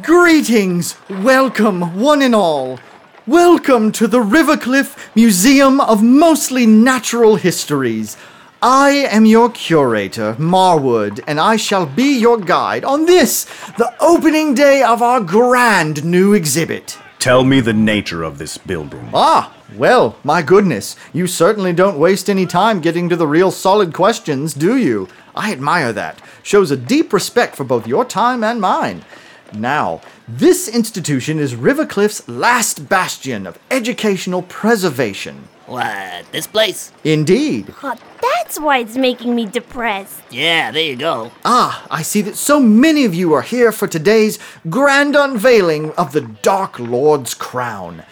Greetings. 0.00 0.94
Welcome, 1.08 1.98
one 1.98 2.22
and 2.22 2.36
all. 2.36 2.78
Welcome 3.26 3.90
to 3.90 4.06
the 4.06 4.20
Rivercliff 4.20 4.96
Museum 5.16 5.80
of 5.80 6.04
Mostly 6.04 6.66
Natural 6.66 7.34
Histories. 7.34 8.16
I 8.62 8.90
am 9.10 9.26
your 9.26 9.50
curator, 9.50 10.36
Marwood, 10.38 11.18
and 11.26 11.40
I 11.40 11.56
shall 11.56 11.84
be 11.84 12.16
your 12.16 12.38
guide 12.38 12.84
on 12.84 13.06
this, 13.06 13.46
the 13.76 13.92
opening 13.98 14.54
day 14.54 14.84
of 14.84 15.02
our 15.02 15.20
grand 15.20 16.04
new 16.04 16.32
exhibit. 16.32 16.96
Tell 17.20 17.44
me 17.44 17.60
the 17.60 17.74
nature 17.74 18.22
of 18.22 18.38
this 18.38 18.56
building. 18.56 19.10
Ah, 19.12 19.54
well, 19.76 20.16
my 20.24 20.40
goodness, 20.40 20.96
you 21.12 21.26
certainly 21.26 21.74
don't 21.74 21.98
waste 21.98 22.30
any 22.30 22.46
time 22.46 22.80
getting 22.80 23.10
to 23.10 23.16
the 23.16 23.26
real 23.26 23.50
solid 23.50 23.92
questions, 23.92 24.54
do 24.54 24.78
you? 24.78 25.06
I 25.34 25.52
admire 25.52 25.92
that. 25.92 26.18
Shows 26.42 26.70
a 26.70 26.78
deep 26.78 27.12
respect 27.12 27.56
for 27.56 27.64
both 27.64 27.86
your 27.86 28.06
time 28.06 28.42
and 28.42 28.58
mine. 28.58 29.04
Now, 29.52 30.00
this 30.26 30.66
institution 30.66 31.38
is 31.38 31.54
Rivercliff's 31.54 32.26
last 32.26 32.88
bastion 32.88 33.46
of 33.46 33.58
educational 33.70 34.40
preservation. 34.40 35.46
What, 35.70 36.26
this 36.32 36.48
place? 36.48 36.90
Indeed. 37.04 37.72
Oh, 37.80 37.94
that's 38.20 38.58
why 38.58 38.78
it's 38.78 38.96
making 38.96 39.36
me 39.36 39.46
depressed. 39.46 40.20
Yeah, 40.28 40.72
there 40.72 40.82
you 40.82 40.96
go. 40.96 41.30
Ah, 41.44 41.86
I 41.88 42.02
see 42.02 42.22
that 42.22 42.34
so 42.34 42.58
many 42.58 43.04
of 43.04 43.14
you 43.14 43.32
are 43.34 43.42
here 43.42 43.70
for 43.70 43.86
today's 43.86 44.40
grand 44.68 45.14
unveiling 45.14 45.92
of 45.92 46.10
the 46.10 46.22
Dark 46.22 46.80
Lord's 46.80 47.34
crown. 47.34 48.02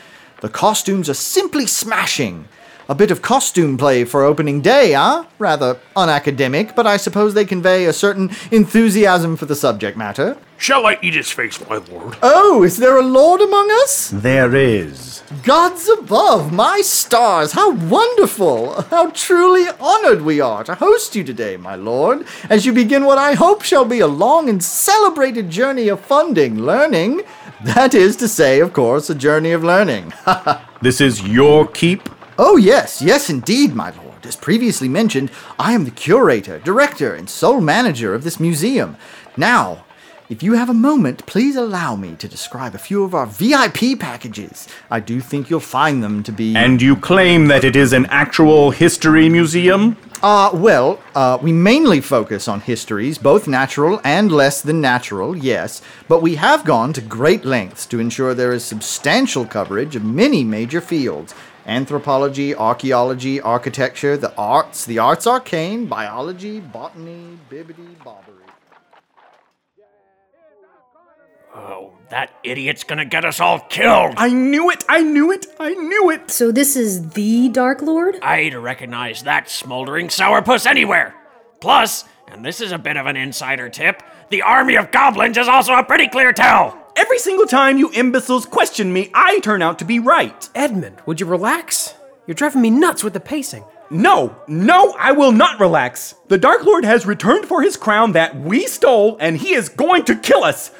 The 0.41 0.49
costumes 0.49 1.11
are 1.11 1.15
simply 1.15 1.67
smashing. 1.67 2.47
A 2.91 2.95
bit 2.95 3.11
of 3.11 3.21
costume 3.21 3.77
play 3.77 4.05
for 4.05 4.25
opening 4.25 4.63
day, 4.63 4.93
huh? 4.93 5.27
Rather 5.39 5.79
unacademic, 5.95 6.75
but 6.75 6.87
I 6.87 6.97
suppose 6.97 7.35
they 7.35 7.45
convey 7.45 7.85
a 7.85 7.93
certain 7.93 8.31
enthusiasm 8.51 9.37
for 9.37 9.45
the 9.45 9.55
subject 9.55 9.95
matter. 9.99 10.39
Shall 10.57 10.87
I 10.87 10.97
eat 11.03 11.13
his 11.13 11.31
face, 11.31 11.61
my 11.69 11.77
lord? 11.77 12.17
Oh, 12.23 12.63
is 12.63 12.79
there 12.79 12.97
a 12.97 13.03
lord 13.03 13.43
among 13.43 13.71
us? 13.83 14.09
There 14.09 14.57
is. 14.57 15.23
Gods 15.43 15.87
above, 15.87 16.51
my 16.51 16.81
stars, 16.81 17.53
how 17.53 17.73
wonderful! 17.75 18.81
How 18.85 19.11
truly 19.11 19.67
honored 19.79 20.23
we 20.23 20.41
are 20.41 20.65
to 20.65 20.75
host 20.75 21.15
you 21.15 21.23
today, 21.25 21.59
my 21.59 21.75
lord, 21.75 22.27
as 22.49 22.65
you 22.65 22.73
begin 22.73 23.05
what 23.05 23.19
I 23.19 23.35
hope 23.35 23.65
shall 23.65 23.85
be 23.85 24.01
a 24.01 24.07
long 24.07 24.49
and 24.49 24.65
celebrated 24.65 25.51
journey 25.51 25.89
of 25.89 26.01
funding, 26.01 26.63
learning. 26.63 27.21
That 27.65 27.93
is 27.95 28.17
to 28.17 28.29
say, 28.29 28.61
of 28.61 28.73
course, 28.73 29.11
a 29.11 29.15
journey 29.15 29.53
of 29.53 29.63
learning. 29.63 30.15
This 30.81 31.01
is 31.01 31.21
your 31.23 31.67
keep? 31.67 32.09
Oh, 32.39 32.57
yes, 32.57 33.03
yes, 33.03 33.29
indeed, 33.29 33.75
my 33.75 33.91
lord. 33.91 34.25
As 34.25 34.37
previously 34.37 34.89
mentioned, 34.89 35.31
I 35.59 35.73
am 35.73 35.85
the 35.85 35.91
curator, 35.91 36.59
director, 36.59 37.15
and 37.15 37.29
sole 37.29 37.61
manager 37.61 38.15
of 38.15 38.25
this 38.25 38.41
museum. 38.41 38.97
Now, 39.37 39.85
if 40.31 40.43
you 40.43 40.53
have 40.55 40.69
a 40.69 40.75
moment, 40.75 41.25
please 41.25 41.57
allow 41.57 41.97
me 41.97 42.15
to 42.17 42.29
describe 42.29 42.75
a 42.75 42.79
few 42.79 43.03
of 43.03 43.15
our 43.15 43.25
VIP 43.25 43.99
packages. 43.99 44.69
I 44.91 45.01
do 45.01 45.23
think 45.23 45.49
you'll 45.49 45.61
find 45.61 46.03
them 46.03 46.23
to 46.25 46.33
be. 46.33 46.55
And 46.55 46.83
you 46.83 46.97
claim 46.97 47.47
that 47.47 47.65
it 47.65 47.75
is 47.75 47.95
an 47.95 48.05
actual 48.07 48.71
history 48.71 49.31
museum? 49.31 49.97
Uh, 50.23 50.51
well, 50.53 51.01
uh, 51.15 51.39
we 51.41 51.53
mainly 51.53 52.03
focus 52.03 52.47
on 52.47 52.61
histories, 52.61 53.17
both 53.17 53.49
natural 53.49 54.03
and 54.05 54.31
less 54.31 54.61
than 54.61 54.83
natural, 54.83 55.35
yes, 55.35 55.81
but 56.09 56.21
we 56.21 56.35
have 56.35 56.65
gone 56.65 56.93
to 56.93 57.01
great 57.01 57.47
lengths 57.47 57.87
to 57.87 57.99
ensure 57.99 58.35
there 58.35 58.53
is 58.53 58.65
substantial 58.65 59.47
coverage 59.47 59.97
of 59.97 60.05
many 60.05 60.45
major 60.45 60.83
fields 60.83 61.35
anthropology, 61.69 62.55
archaeology, 62.55 63.41
architecture, 63.41 64.17
the 64.17 64.35
arts, 64.37 64.87
the 64.87 64.99
arts 64.99 65.27
arcane, 65.27 65.87
biology, 65.87 66.61
botany, 66.61 67.39
bibbity, 67.51 67.95
bobbery. 68.03 68.35
Oh, 71.55 71.93
that 72.11 72.31
idiot's 72.43 72.85
gonna 72.85 73.05
get 73.05 73.25
us 73.25 73.39
all 73.39 73.61
killed! 73.61 74.15
I 74.17 74.31
knew 74.31 74.71
it! 74.71 74.85
I 74.89 75.03
knew 75.03 75.31
it! 75.31 75.47
I 75.61 75.75
knew 75.75 76.11
it! 76.11 76.31
So 76.31 76.51
this 76.51 76.75
is 76.75 77.11
the 77.11 77.49
Dark 77.51 77.83
Lord? 77.83 78.19
I'd 78.23 78.55
recognize 78.55 79.23
that 79.25 79.51
smoldering 79.51 80.09
sourpuss 80.09 80.67
anywhere. 80.67 81.15
Plus, 81.61 82.05
and 82.29 82.45
this 82.45 82.61
is 82.61 82.73
a 82.73 82.79
bit 82.79 82.97
of 82.97 83.07
an 83.07 83.17
insider 83.17 83.69
tip, 83.69 84.03
the 84.31 84.43
army 84.43 84.77
of 84.77 84.91
goblins 84.91 85.37
is 85.37 85.49
also 85.49 85.75
a 85.75 85.85
pretty 85.85 86.09
clear 86.09 86.33
tell. 86.33 86.88
Every 86.99 87.21
single 87.21 87.47
time 87.47 87.79
you 87.79 87.91
imbeciles 87.91 88.45
question 88.45 88.93
me, 88.93 89.09
I 89.15 89.39
turn 89.39 89.63
out 89.63 89.79
to 89.79 89.85
be 89.85 90.01
right. 90.01 90.49
Edmund, 90.53 91.01
would 91.07 91.21
you 91.21 91.27
relax? 91.27 91.95
You're 92.27 92.35
driving 92.35 92.61
me 92.61 92.71
nuts 92.71 93.05
with 93.05 93.13
the 93.13 93.21
pacing. 93.21 93.63
No, 93.89 94.37
no, 94.49 94.97
I 94.99 95.13
will 95.13 95.31
not 95.31 95.61
relax. 95.61 96.17
The 96.27 96.39
Dark 96.39 96.65
Lord 96.65 96.85
has 96.85 97.07
returned 97.07 97.47
for 97.47 97.63
his 97.63 97.77
crown 97.77 98.13
that 98.13 98.35
we 98.41 98.67
stole, 98.67 99.17
and 99.21 99.37
he 99.37 99.55
is 99.55 99.69
going 99.69 100.07
to 100.07 100.17
kill 100.17 100.43
us 100.43 100.73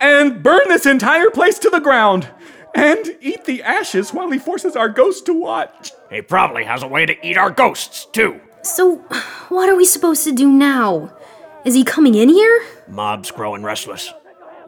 and 0.00 0.42
burn 0.42 0.62
this 0.66 0.84
entire 0.84 1.30
place 1.30 1.60
to 1.60 1.70
the 1.70 1.78
ground 1.78 2.28
and 2.74 3.16
eat 3.20 3.44
the 3.44 3.62
ashes 3.62 4.12
while 4.12 4.32
he 4.32 4.40
forces 4.40 4.74
our 4.74 4.88
ghosts 4.88 5.22
to 5.22 5.32
watch. 5.32 5.92
He 6.10 6.22
probably 6.22 6.64
has 6.64 6.82
a 6.82 6.88
way 6.88 7.06
to 7.06 7.24
eat 7.24 7.36
our 7.36 7.50
ghosts, 7.52 8.06
too. 8.06 8.40
So, 8.62 8.96
what 9.48 9.68
are 9.68 9.76
we 9.76 9.84
supposed 9.84 10.24
to 10.24 10.32
do 10.32 10.50
now? 10.50 11.16
Is 11.64 11.74
he 11.74 11.84
coming 11.84 12.16
in 12.16 12.30
here? 12.30 12.64
Mob's 12.88 13.30
growing 13.30 13.62
restless. 13.62 14.12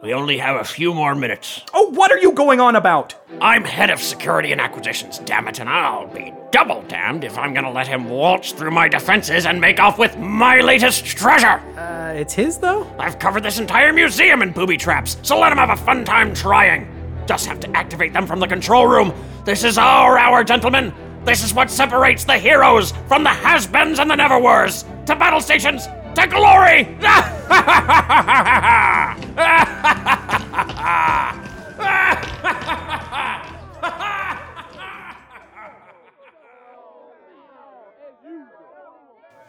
We 0.05 0.13
only 0.13 0.37
have 0.37 0.57
a 0.57 0.63
few 0.63 0.93
more 0.93 1.15
minutes. 1.15 1.63
Oh, 1.73 1.89
what 1.89 2.11
are 2.11 2.19
you 2.19 2.31
going 2.33 2.59
on 2.59 2.75
about? 2.75 3.15
I'm 3.41 3.63
head 3.63 3.89
of 3.89 3.99
security 3.99 4.51
and 4.51 4.61
acquisitions, 4.61 5.17
damn 5.17 5.47
it, 5.47 5.59
and 5.59 5.67
I'll 5.67 6.05
be 6.05 6.31
double 6.51 6.83
damned 6.83 7.23
if 7.23 7.39
I'm 7.39 7.55
gonna 7.55 7.71
let 7.71 7.87
him 7.87 8.07
waltz 8.07 8.51
through 8.51 8.69
my 8.69 8.87
defenses 8.87 9.47
and 9.47 9.59
make 9.59 9.79
off 9.79 9.97
with 9.97 10.15
my 10.19 10.59
latest 10.59 11.05
treasure. 11.05 11.59
Uh, 11.75 12.13
it's 12.15 12.35
his 12.35 12.59
though? 12.59 12.85
I've 12.99 13.17
covered 13.17 13.41
this 13.41 13.57
entire 13.57 13.91
museum 13.91 14.43
in 14.43 14.51
booby 14.51 14.77
traps, 14.77 15.17
so 15.23 15.39
let 15.39 15.51
him 15.51 15.57
have 15.57 15.71
a 15.71 15.83
fun 15.83 16.05
time 16.05 16.35
trying. 16.35 16.87
Just 17.25 17.47
have 17.47 17.59
to 17.61 17.75
activate 17.75 18.13
them 18.13 18.27
from 18.27 18.39
the 18.39 18.47
control 18.47 18.85
room. 18.85 19.11
This 19.43 19.63
is 19.63 19.79
our 19.79 20.19
hour, 20.19 20.43
gentlemen. 20.43 20.93
This 21.23 21.43
is 21.43 21.51
what 21.51 21.71
separates 21.71 22.25
the 22.25 22.37
heroes 22.37 22.93
from 23.07 23.23
the 23.23 23.31
has-beens 23.31 23.97
and 23.97 24.11
the 24.11 24.15
never-wers. 24.15 24.85
To 25.07 25.15
battle 25.15 25.41
stations, 25.41 25.87
to 26.15 26.27
glory! 26.27 26.87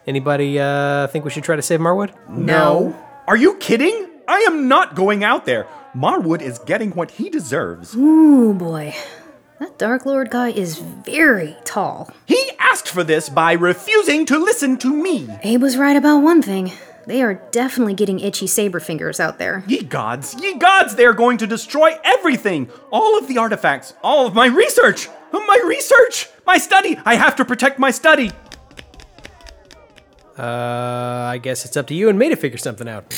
Anybody 0.07 0.57
uh, 0.57 1.07
think 1.07 1.25
we 1.25 1.31
should 1.31 1.43
try 1.43 1.57
to 1.57 1.61
save 1.61 1.81
Marwood? 1.81 2.13
No. 2.29 2.95
Are 3.27 3.35
you 3.35 3.55
kidding? 3.55 4.09
I 4.27 4.39
am 4.47 4.69
not 4.69 4.95
going 4.95 5.23
out 5.23 5.45
there. 5.45 5.67
Marwood 5.93 6.41
is 6.41 6.59
getting 6.59 6.91
what 6.91 7.11
he 7.11 7.29
deserves. 7.29 7.93
Ooh, 7.95 8.53
boy. 8.53 8.93
That 9.59 9.77
Dark 9.79 10.05
Lord 10.05 10.29
guy 10.29 10.49
is 10.49 10.77
very 10.77 11.55
tall. 11.65 12.11
He 12.25 12.51
asked 12.59 12.87
for 12.87 13.03
this 13.03 13.27
by 13.27 13.53
refusing 13.53 14.25
to 14.27 14.37
listen 14.37 14.77
to 14.77 14.93
me. 14.95 15.27
Abe 15.41 15.61
was 15.61 15.77
right 15.77 15.95
about 15.95 16.19
one 16.19 16.43
thing. 16.43 16.71
They 17.07 17.23
are 17.23 17.35
definitely 17.51 17.95
getting 17.95 18.19
itchy 18.19 18.45
saber 18.45 18.79
fingers 18.79 19.19
out 19.19 19.39
there. 19.39 19.63
Ye 19.67 19.81
gods, 19.81 20.35
ye 20.39 20.55
gods, 20.57 20.95
they 20.95 21.05
are 21.05 21.13
going 21.13 21.37
to 21.37 21.47
destroy 21.47 21.93
everything! 22.03 22.69
All 22.91 23.17
of 23.17 23.27
the 23.27 23.37
artifacts, 23.37 23.93
all 24.03 24.27
of 24.27 24.35
my 24.35 24.45
research! 24.45 25.09
My 25.31 25.59
research! 25.65 26.29
My 26.45 26.57
study! 26.57 26.99
I 27.05 27.15
have 27.15 27.35
to 27.37 27.45
protect 27.45 27.79
my 27.79 27.91
study! 27.91 28.31
Uh, 30.37 30.43
I 30.43 31.39
guess 31.41 31.65
it's 31.65 31.77
up 31.77 31.87
to 31.87 31.95
you 31.95 32.09
and 32.09 32.19
me 32.19 32.29
to 32.29 32.35
figure 32.35 32.59
something 32.59 32.87
out. 32.87 33.09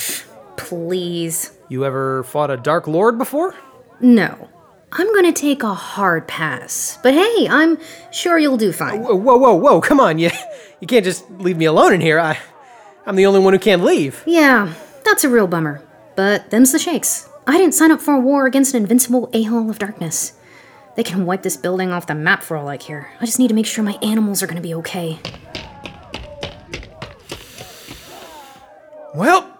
Please. 0.55 1.51
You 1.67 1.83
ever 1.83 2.23
fought 2.23 2.49
a 2.49 2.57
Dark 2.57 2.87
Lord 2.87 3.17
before? 3.17 3.55
No. 3.99 4.49
I'm 4.91 5.13
gonna 5.13 5.31
take 5.33 5.61
a 5.63 5.73
hard 5.73 6.27
pass. 6.27 6.97
But 7.03 7.13
hey, 7.13 7.47
I'm 7.49 7.77
sure 8.11 8.39
you'll 8.39 8.57
do 8.57 8.71
fine. 8.71 9.01
Whoa, 9.01 9.15
whoa, 9.15 9.37
whoa, 9.37 9.53
whoa, 9.55 9.81
come 9.81 9.99
on, 9.99 10.17
you, 10.19 10.31
you 10.79 10.87
can't 10.87 11.05
just 11.05 11.29
leave 11.31 11.57
me 11.57 11.65
alone 11.65 11.93
in 11.93 12.01
here. 12.01 12.19
I, 12.19 12.37
I'm 13.05 13.15
the 13.15 13.25
only 13.25 13.39
one 13.39 13.53
who 13.53 13.59
can't 13.59 13.83
leave. 13.83 14.23
Yeah, 14.25 14.73
that's 15.05 15.23
a 15.23 15.29
real 15.29 15.47
bummer. 15.47 15.81
But 16.15 16.49
them's 16.49 16.71
the 16.71 16.79
shakes. 16.79 17.29
I 17.47 17.57
didn't 17.57 17.73
sign 17.73 17.91
up 17.91 18.01
for 18.01 18.13
a 18.13 18.19
war 18.19 18.45
against 18.45 18.73
an 18.73 18.81
invincible 18.81 19.29
a-hole 19.33 19.69
of 19.69 19.79
darkness. 19.79 20.33
They 20.95 21.03
can 21.03 21.25
wipe 21.25 21.43
this 21.43 21.55
building 21.55 21.91
off 21.91 22.07
the 22.07 22.15
map 22.15 22.43
for 22.43 22.57
all 22.57 22.67
I 22.67 22.77
care. 22.77 23.11
I 23.21 23.25
just 23.25 23.39
need 23.39 23.47
to 23.47 23.53
make 23.53 23.65
sure 23.65 23.83
my 23.83 23.97
animals 24.01 24.43
are 24.43 24.47
gonna 24.47 24.59
be 24.59 24.73
okay. 24.75 25.19
Well, 29.15 29.55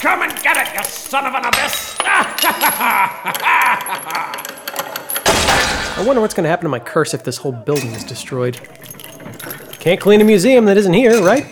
Come 0.00 0.22
and 0.22 0.42
get 0.42 0.56
it, 0.56 0.74
you 0.76 0.84
son 0.84 1.26
of 1.26 1.34
an 1.34 1.46
abyss! 1.46 1.95
I 5.98 6.04
wonder 6.06 6.20
what's 6.20 6.34
gonna 6.34 6.48
happen 6.48 6.64
to 6.64 6.68
my 6.68 6.78
curse 6.78 7.14
if 7.14 7.24
this 7.24 7.36
whole 7.38 7.52
building 7.52 7.92
is 7.92 8.04
destroyed. 8.04 8.60
Can't 9.80 10.00
clean 10.00 10.20
a 10.20 10.24
museum 10.24 10.64
that 10.66 10.76
isn't 10.76 10.92
here, 10.92 11.22
right? 11.22 11.46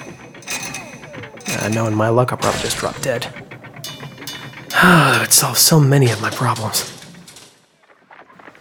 Uh, 1.49 1.69
knowing 1.69 1.95
my 1.95 2.09
luck, 2.09 2.33
I'll 2.33 2.39
probably 2.39 2.61
just 2.61 2.77
drop 2.77 3.01
dead. 3.01 3.23
that 4.71 5.21
would 5.21 5.33
solve 5.33 5.57
so 5.59 5.81
many 5.81 6.11
of 6.11 6.21
my 6.21 6.31
problems. 6.31 6.91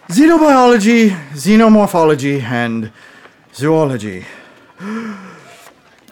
Xenobiology, 0.07 1.09
xenomorphology, 1.31 2.41
and 2.41 2.91
zoology. 3.53 4.25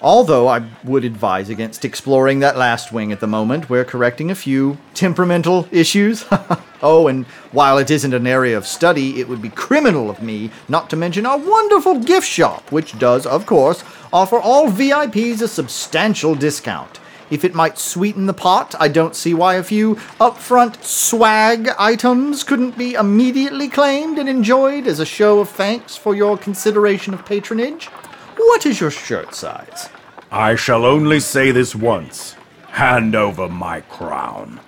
Although 0.04 0.48
I 0.48 0.64
would 0.84 1.06
advise 1.06 1.50
against 1.50 1.86
exploring 1.86 2.40
that 2.40 2.58
last 2.58 2.92
wing 2.92 3.12
at 3.12 3.20
the 3.20 3.28
moment, 3.28 3.70
we're 3.70 3.86
correcting 3.86 4.32
a 4.32 4.36
few 4.36 4.80
temperamental 4.96 5.68
issues. 5.72 6.26
oh, 6.82 7.08
and 7.08 7.28
while 7.52 7.78
it 7.78 7.92
isn't 7.92 8.14
an 8.14 8.26
area 8.26 8.58
of 8.58 8.66
study, 8.66 9.20
it 9.20 9.28
would 9.28 9.44
be 9.44 9.50
criminal 9.50 10.10
of 10.10 10.24
me 10.24 10.50
not 10.68 10.90
to 10.90 10.96
mention 10.96 11.28
our 11.28 11.38
wonderful 11.38 12.00
gift 12.00 12.28
shop, 12.28 12.72
which 12.72 12.98
does, 12.98 13.28
of 13.28 13.46
course, 13.46 13.84
offer 14.12 14.40
all 14.40 14.72
VIPs 14.72 15.40
a 15.40 15.48
substantial 15.48 16.34
discount. 16.34 17.00
If 17.30 17.46
it 17.46 17.54
might 17.54 17.78
sweeten 17.78 18.26
the 18.26 18.34
pot, 18.34 18.74
I 18.80 18.88
don't 18.88 19.16
see 19.16 19.36
why 19.36 19.54
a 19.54 19.64
few 19.64 19.96
upfront 20.20 20.84
swag 20.84 21.70
items 21.78 22.44
couldn't 22.44 22.76
be 22.76 22.96
immediately 22.96 23.70
claimed 23.70 24.18
and 24.18 24.28
enjoyed 24.28 24.88
as 24.88 25.00
a 25.00 25.06
show 25.06 25.40
of 25.40 25.50
thanks 25.50 25.96
for 25.96 26.16
your 26.16 26.40
consideration 26.40 27.14
of 27.14 27.24
patronage. 27.24 27.88
What 28.38 28.66
is 28.66 28.80
your 28.80 28.92
shirt 28.92 29.34
size? 29.36 29.90
I 30.32 30.56
shall 30.56 30.86
only 30.86 31.20
say 31.20 31.52
this 31.52 31.76
once. 31.76 32.36
Hand 32.70 33.16
over 33.16 33.50
my 33.50 33.82
crown. 33.82 34.60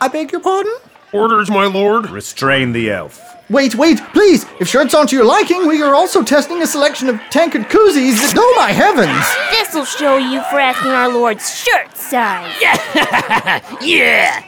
I 0.00 0.08
beg 0.08 0.32
your 0.32 0.40
pardon? 0.40 0.74
Orders, 1.12 1.50
my 1.50 1.66
lord. 1.66 2.10
Restrain 2.10 2.72
the 2.72 2.90
elf. 2.90 3.20
Wait, 3.50 3.74
wait, 3.74 4.00
please! 4.12 4.46
If 4.58 4.68
shirts 4.68 4.94
aren't 4.94 5.10
to 5.10 5.16
your 5.16 5.24
liking, 5.24 5.66
we 5.68 5.82
are 5.82 5.94
also 5.94 6.22
testing 6.22 6.62
a 6.62 6.66
selection 6.66 7.08
of 7.10 7.20
tankard 7.30 7.64
koozies 7.64 8.20
that. 8.22 8.34
Oh 8.36 8.54
my 8.56 8.72
heavens! 8.72 9.22
This'll 9.50 9.84
show 9.84 10.16
you 10.16 10.42
for 10.44 10.58
asking 10.58 10.92
our 10.92 11.12
lord's 11.12 11.54
shirt 11.54 11.94
size. 11.94 12.50
yeah! 13.82 14.42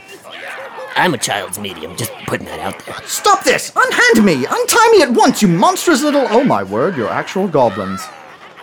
I'm 0.96 1.12
a 1.12 1.18
child's 1.18 1.58
medium, 1.58 1.94
just 1.94 2.10
putting 2.26 2.46
that 2.46 2.58
out 2.58 2.84
there. 2.86 2.96
Stop 3.04 3.44
this! 3.44 3.70
Unhand 3.76 4.24
me! 4.24 4.46
Untie 4.48 4.88
me 4.92 5.02
at 5.02 5.10
once, 5.10 5.42
you 5.42 5.48
monstrous 5.48 6.02
little. 6.02 6.26
Oh 6.30 6.42
my 6.42 6.62
word, 6.62 6.96
you're 6.96 7.10
actual 7.10 7.46
goblins. 7.48 8.02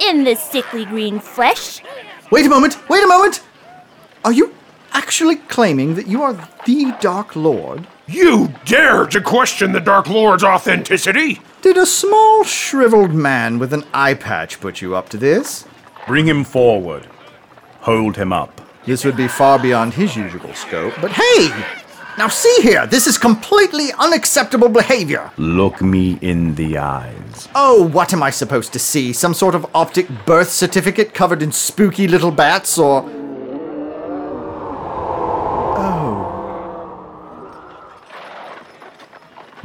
In 0.01 0.23
the 0.23 0.36
sickly 0.36 0.86
green 0.86 1.19
flesh. 1.19 1.84
Wait 2.31 2.45
a 2.45 2.49
moment, 2.49 2.89
wait 2.89 3.03
a 3.03 3.07
moment! 3.07 3.43
Are 4.25 4.34
you 4.34 4.55
actually 4.93 5.36
claiming 5.36 5.93
that 5.93 6.07
you 6.07 6.23
are 6.23 6.34
the 6.65 6.95
Dark 6.99 7.36
Lord? 7.36 7.88
You 8.07 8.51
dare 8.65 9.05
to 9.05 9.21
question 9.21 9.71
the 9.71 9.79
Dark 9.79 10.09
Lord's 10.09 10.43
authenticity? 10.43 11.39
Did 11.61 11.77
a 11.77 11.86
small, 11.86 12.43
shriveled 12.43 13.13
man 13.13 13.59
with 13.59 13.73
an 13.73 13.84
eye 13.93 14.15
patch 14.15 14.59
put 14.59 14.81
you 14.81 14.95
up 14.95 15.09
to 15.09 15.17
this? 15.17 15.65
Bring 16.07 16.27
him 16.27 16.43
forward. 16.43 17.07
Hold 17.81 18.17
him 18.17 18.34
up. 18.34 18.59
This 18.86 19.05
would 19.05 19.15
be 19.15 19.27
far 19.27 19.59
beyond 19.59 19.93
his 19.93 20.15
usual 20.15 20.53
scope, 20.55 20.95
but 20.99 21.11
hey! 21.11 21.82
Now 22.16 22.28
see 22.28 22.55
here, 22.61 22.86
this 22.86 23.07
is 23.07 23.18
completely 23.18 23.91
unacceptable 23.93 24.70
behavior. 24.70 25.32
Look 25.38 25.82
me 25.82 26.20
in 26.22 26.53
the 26.53 26.78
eyes. 26.78 27.49
Oh, 27.55 27.88
what 27.88 28.14
am 28.14 28.22
I 28.22 28.30
supposed 28.30 28.72
to 28.74 28.80
see? 28.80 29.14
Some 29.14 29.34
sort 29.34 29.55
of 29.55 29.66
optic 29.74 30.07
birth 30.26 30.49
certificate 30.49 31.16
covered 31.16 31.41
in 31.41 31.51
spooky 31.51 32.07
little 32.07 32.30
bats, 32.30 32.78
or. 32.78 33.03
Oh. 35.76 36.30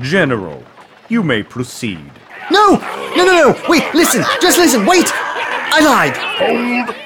General, 0.01 0.65
you 1.11 1.23
may 1.23 1.43
proceed. 1.43 2.11
No! 2.51 2.77
No, 3.15 3.25
no, 3.27 3.53
no! 3.53 3.63
Wait, 3.69 3.93
listen! 3.95 4.25
Just 4.41 4.57
listen! 4.57 4.87
Wait! 4.87 5.11
I 5.11 5.81
lied! 5.85 6.17
Hold! 6.17 6.97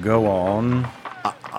Go 0.00 0.26
on. 0.26 0.88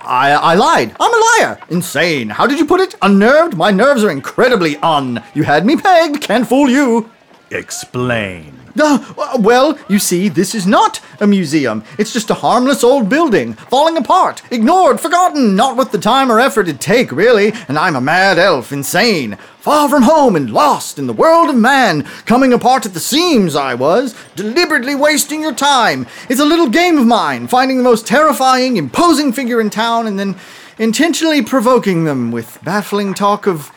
I, 0.08 0.32
I 0.32 0.56
lied. 0.56 0.96
I'm 1.00 1.14
a 1.14 1.26
liar. 1.46 1.60
Insane. 1.70 2.30
How 2.30 2.48
did 2.48 2.60
you 2.60 2.66
put 2.66 2.80
it? 2.80 2.96
Unnerved? 3.02 3.58
My 3.58 3.72
nerves 3.72 4.04
are 4.04 4.10
incredibly 4.10 4.78
un. 4.78 5.22
You 5.34 5.44
had 5.44 5.66
me 5.66 5.76
pegged. 5.76 6.22
Can't 6.22 6.48
fool 6.48 6.70
you. 6.70 7.10
Explain. 7.52 8.57
Uh, 8.80 9.38
well, 9.40 9.78
you 9.88 10.00
see, 10.00 10.30
this 10.30 10.54
is 10.54 10.68
not 10.68 11.00
a 11.20 11.28
museum. 11.28 11.84
It's 11.98 12.14
just 12.14 12.30
a 12.30 12.36
harmless 12.36 12.84
old 12.84 13.10
building, 13.10 13.54
falling 13.54 13.98
apart, 13.98 14.42
ignored, 14.52 15.00
forgotten, 15.00 15.56
not 15.56 15.76
worth 15.76 15.92
the 15.92 15.98
time 15.98 16.32
or 16.32 16.40
effort 16.40 16.68
it'd 16.68 16.82
take, 16.82 17.12
really. 17.12 17.54
And 17.68 17.78
I'm 17.78 17.96
a 17.96 18.02
mad 18.02 18.38
elf, 18.38 18.72
insane, 18.72 19.38
far 19.60 19.90
from 19.90 20.04
home 20.04 20.36
and 20.36 20.50
lost 20.52 20.98
in 20.98 21.08
the 21.08 21.14
world 21.14 21.50
of 21.50 21.56
man, 21.56 22.04
coming 22.26 22.54
apart 22.54 22.86
at 22.86 22.94
the 22.94 23.00
seams, 23.00 23.56
I 23.56 23.74
was, 23.74 24.16
deliberately 24.36 24.96
wasting 24.96 25.42
your 25.42 25.54
time. 25.54 26.08
It's 26.30 26.40
a 26.40 26.46
little 26.46 26.70
game 26.70 26.98
of 26.98 27.06
mine, 27.06 27.48
finding 27.48 27.78
the 27.78 27.84
most 27.84 28.08
terrifying, 28.08 28.78
imposing 28.78 29.34
figure 29.34 29.60
in 29.60 29.70
town 29.70 30.08
and 30.08 30.18
then 30.18 30.36
intentionally 30.78 31.42
provoking 31.42 32.06
them 32.06 32.32
with 32.32 32.60
baffling 32.64 33.14
talk 33.14 33.48
of 33.48 33.72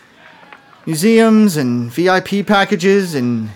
museums 0.87 1.57
and 1.57 1.91
VIP 1.91 2.47
packages 2.47 3.15
and 3.15 3.51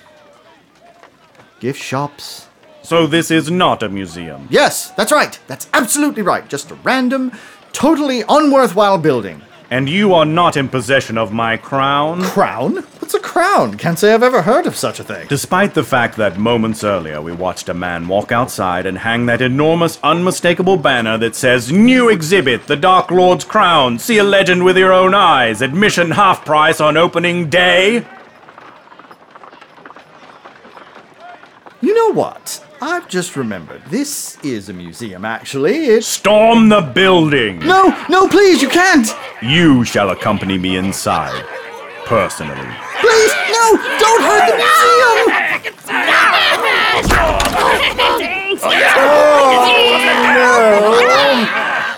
gift 1.64 1.80
shops. 1.82 2.46
So 2.82 3.06
this 3.06 3.30
is 3.30 3.50
not 3.50 3.82
a 3.82 3.88
museum. 3.88 4.48
Yes, 4.50 4.90
that's 4.90 5.10
right. 5.10 5.38
That's 5.46 5.66
absolutely 5.72 6.20
right. 6.20 6.46
Just 6.46 6.70
a 6.70 6.74
random, 6.74 7.32
totally 7.72 8.22
unworthwhile 8.24 9.00
building. 9.00 9.40
And 9.70 9.88
you 9.88 10.12
are 10.12 10.26
not 10.26 10.58
in 10.58 10.68
possession 10.68 11.16
of 11.16 11.32
my 11.32 11.56
crown? 11.56 12.22
Crown? 12.22 12.74
What's 12.98 13.14
a 13.14 13.18
crown? 13.18 13.78
Can't 13.78 13.98
say 13.98 14.12
I've 14.12 14.22
ever 14.22 14.42
heard 14.42 14.66
of 14.66 14.76
such 14.76 15.00
a 15.00 15.04
thing. 15.04 15.26
Despite 15.26 15.72
the 15.72 15.82
fact 15.82 16.18
that 16.18 16.38
moments 16.38 16.84
earlier 16.84 17.22
we 17.22 17.32
watched 17.32 17.70
a 17.70 17.74
man 17.74 18.08
walk 18.08 18.30
outside 18.30 18.84
and 18.84 18.98
hang 18.98 19.24
that 19.24 19.40
enormous, 19.40 19.98
unmistakable 20.02 20.76
banner 20.76 21.16
that 21.16 21.34
says, 21.34 21.72
New 21.72 22.10
exhibit, 22.10 22.66
the 22.66 22.76
Dark 22.76 23.10
Lord's 23.10 23.46
crown. 23.46 23.98
See 23.98 24.18
a 24.18 24.22
legend 24.22 24.66
with 24.66 24.76
your 24.76 24.92
own 24.92 25.14
eyes. 25.14 25.62
Admission 25.62 26.10
half 26.10 26.44
price 26.44 26.78
on 26.78 26.98
opening 26.98 27.48
day. 27.48 28.04
You 31.84 31.92
know 31.92 32.12
what? 32.14 32.64
I've 32.80 33.06
just 33.10 33.36
remembered. 33.36 33.82
This 33.88 34.42
is 34.42 34.70
a 34.70 34.72
museum, 34.72 35.26
actually. 35.26 35.84
It's. 35.84 36.06
Storm 36.06 36.70
the 36.70 36.80
building! 36.80 37.58
No, 37.58 37.94
no, 38.08 38.26
please, 38.26 38.62
you 38.62 38.70
can't! 38.70 39.06
You 39.42 39.84
shall 39.84 40.08
accompany 40.08 40.56
me 40.56 40.78
inside. 40.78 41.44
Personally. 42.06 42.56
Please, 43.00 43.32
no! 43.52 43.76
Don't 43.98 44.22
hurt 44.22 44.48
the 44.48 44.56
museum! 44.64 45.18
Oh, 48.96 49.60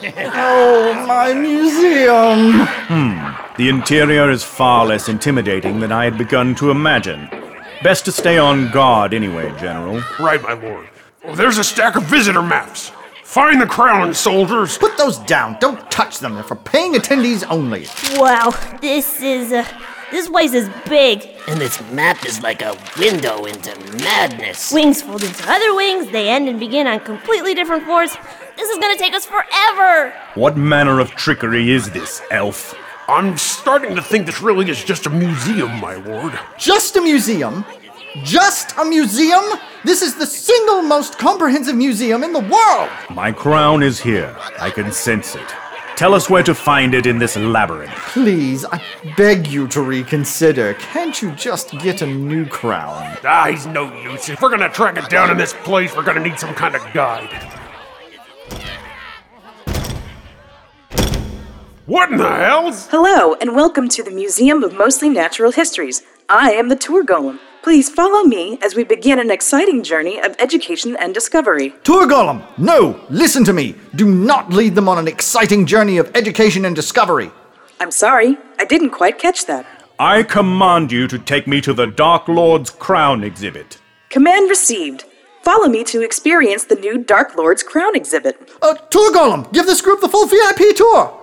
no! 0.02 0.20
Oh, 0.34 1.04
my 1.06 1.32
museum! 1.32 2.66
Hmm. 2.88 3.36
The 3.56 3.68
interior 3.68 4.32
is 4.32 4.42
far 4.42 4.84
less 4.84 5.08
intimidating 5.08 5.78
than 5.78 5.92
I 5.92 6.02
had 6.02 6.18
begun 6.18 6.56
to 6.56 6.72
imagine. 6.72 7.45
Best 7.82 8.04
to 8.06 8.12
stay 8.12 8.38
on 8.38 8.70
guard 8.70 9.12
anyway, 9.12 9.52
General. 9.58 10.02
Right, 10.18 10.42
my 10.42 10.54
lord. 10.54 10.88
Oh, 11.24 11.34
there's 11.34 11.58
a 11.58 11.64
stack 11.64 11.96
of 11.96 12.04
visitor 12.04 12.42
maps. 12.42 12.90
Find 13.22 13.60
the 13.60 13.66
crown, 13.66 14.14
soldiers. 14.14 14.78
Put 14.78 14.96
those 14.96 15.18
down. 15.18 15.58
Don't 15.60 15.90
touch 15.90 16.20
them. 16.20 16.34
They're 16.34 16.42
for 16.42 16.56
paying 16.56 16.94
attendees 16.94 17.44
only. 17.50 17.86
Wow, 18.18 18.50
this 18.80 19.20
is 19.20 19.52
uh, 19.52 19.66
this 20.10 20.28
place 20.28 20.54
is 20.54 20.70
big. 20.88 21.28
And 21.48 21.60
this 21.60 21.80
map 21.90 22.24
is 22.24 22.42
like 22.42 22.62
a 22.62 22.78
window 22.98 23.44
into 23.44 23.78
madness. 24.02 24.72
Wings 24.72 25.02
fold 25.02 25.22
into 25.22 25.50
other 25.50 25.74
wings. 25.74 26.10
They 26.12 26.28
end 26.30 26.48
and 26.48 26.58
begin 26.58 26.86
on 26.86 27.00
completely 27.00 27.54
different 27.54 27.84
floors. 27.84 28.16
This 28.56 28.70
is 28.70 28.78
gonna 28.78 28.96
take 28.96 29.12
us 29.12 29.26
forever. 29.26 30.14
What 30.34 30.56
manner 30.56 30.98
of 30.98 31.10
trickery 31.10 31.70
is 31.70 31.90
this, 31.90 32.22
elf? 32.30 32.74
I'm 33.08 33.36
starting 33.38 33.94
to 33.94 34.02
think 34.02 34.26
this 34.26 34.42
really 34.42 34.68
is 34.68 34.82
just 34.82 35.06
a 35.06 35.10
museum, 35.10 35.78
my 35.78 35.94
lord. 35.94 36.36
Just 36.58 36.96
a 36.96 37.00
museum? 37.00 37.64
Just 38.24 38.76
a 38.78 38.84
museum? 38.84 39.44
This 39.84 40.02
is 40.02 40.16
the 40.16 40.26
single 40.26 40.82
most 40.82 41.16
comprehensive 41.16 41.76
museum 41.76 42.24
in 42.24 42.32
the 42.32 42.40
world! 42.40 42.90
My 43.10 43.30
crown 43.30 43.84
is 43.84 44.00
here. 44.00 44.36
I 44.58 44.70
can 44.70 44.90
sense 44.90 45.36
it. 45.36 45.46
Tell 45.94 46.14
us 46.14 46.28
where 46.28 46.42
to 46.42 46.54
find 46.54 46.94
it 46.94 47.06
in 47.06 47.18
this 47.18 47.36
labyrinth. 47.36 47.92
Please, 47.94 48.64
I 48.64 48.82
beg 49.16 49.46
you 49.46 49.68
to 49.68 49.82
reconsider. 49.82 50.74
Can't 50.74 51.22
you 51.22 51.30
just 51.32 51.70
get 51.78 52.02
a 52.02 52.06
new 52.06 52.44
crown? 52.44 53.16
Ah, 53.24 53.46
he's 53.48 53.66
no 53.66 53.94
use. 54.02 54.28
If 54.28 54.42
we're 54.42 54.50
gonna 54.50 54.68
track 54.68 54.96
it 54.98 55.08
down 55.08 55.30
in 55.30 55.36
this 55.36 55.54
place, 55.62 55.94
we're 55.94 56.02
gonna 56.02 56.20
need 56.20 56.40
some 56.40 56.54
kind 56.54 56.74
of 56.74 56.82
guide. 56.92 57.30
What 61.86 62.10
in 62.10 62.18
the 62.18 62.28
hell's? 62.28 62.88
Hello, 62.88 63.34
and 63.34 63.54
welcome 63.54 63.88
to 63.90 64.02
the 64.02 64.10
Museum 64.10 64.64
of 64.64 64.74
Mostly 64.74 65.08
Natural 65.08 65.52
Histories. 65.52 66.02
I 66.28 66.50
am 66.50 66.68
the 66.68 66.74
tour 66.74 67.04
golem. 67.04 67.38
Please 67.62 67.88
follow 67.88 68.24
me 68.24 68.58
as 68.60 68.74
we 68.74 68.82
begin 68.82 69.20
an 69.20 69.30
exciting 69.30 69.84
journey 69.84 70.18
of 70.18 70.34
education 70.40 70.96
and 70.96 71.14
discovery. 71.14 71.76
Tour 71.84 72.08
Golem, 72.08 72.42
no! 72.58 73.00
Listen 73.08 73.44
to 73.44 73.52
me! 73.52 73.76
Do 73.94 74.12
not 74.12 74.50
lead 74.52 74.74
them 74.74 74.88
on 74.88 74.98
an 74.98 75.06
exciting 75.06 75.64
journey 75.64 75.98
of 75.98 76.10
education 76.16 76.64
and 76.64 76.74
discovery. 76.74 77.30
I'm 77.78 77.92
sorry, 77.92 78.36
I 78.58 78.64
didn't 78.64 78.90
quite 78.90 79.20
catch 79.20 79.46
that. 79.46 79.64
I 80.00 80.24
command 80.24 80.90
you 80.90 81.06
to 81.06 81.20
take 81.20 81.46
me 81.46 81.60
to 81.60 81.72
the 81.72 81.86
Dark 81.86 82.26
Lord's 82.26 82.70
crown 82.70 83.22
exhibit. 83.22 83.80
Command 84.10 84.50
received. 84.50 85.04
Follow 85.42 85.68
me 85.68 85.84
to 85.84 86.02
experience 86.02 86.64
the 86.64 86.74
new 86.74 86.98
Dark 86.98 87.36
Lord's 87.36 87.62
crown 87.62 87.94
exhibit. 87.94 88.50
Uh, 88.60 88.74
Tour 88.74 89.12
Golem, 89.12 89.52
give 89.52 89.66
this 89.66 89.80
group 89.80 90.00
the 90.00 90.08
full 90.08 90.26
VIP 90.26 90.74
tour! 90.74 91.22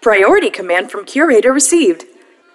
Priority 0.00 0.48
command 0.50 0.92
from 0.92 1.04
Curator 1.04 1.52
received. 1.52 2.04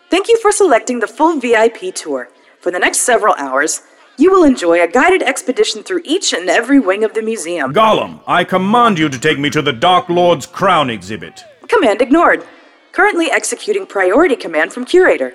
Thank 0.09 0.29
you 0.29 0.37
for 0.39 0.51
selecting 0.51 0.99
the 1.01 1.07
full 1.07 1.39
VIP 1.41 1.93
tour. 1.93 2.29
For 2.61 2.71
the 2.71 2.79
next 2.79 2.99
several 2.99 3.35
hours, 3.35 3.81
you 4.17 4.31
will 4.31 4.45
enjoy 4.45 4.81
a 4.81 4.87
guided 4.87 5.21
expedition 5.21 5.83
through 5.83 6.03
each 6.05 6.31
and 6.31 6.49
every 6.49 6.79
wing 6.79 7.03
of 7.03 7.13
the 7.13 7.21
museum. 7.21 7.73
Golem, 7.73 8.21
I 8.25 8.45
command 8.45 8.97
you 8.97 9.09
to 9.09 9.19
take 9.19 9.39
me 9.39 9.49
to 9.49 9.61
the 9.61 9.73
Dark 9.73 10.07
Lord's 10.07 10.45
crown 10.45 10.89
exhibit. 10.89 11.43
Command 11.67 12.01
ignored. 12.01 12.45
Currently 12.93 13.29
executing 13.29 13.87
priority 13.87 14.37
command 14.37 14.71
from 14.71 14.85
Curator. 14.85 15.33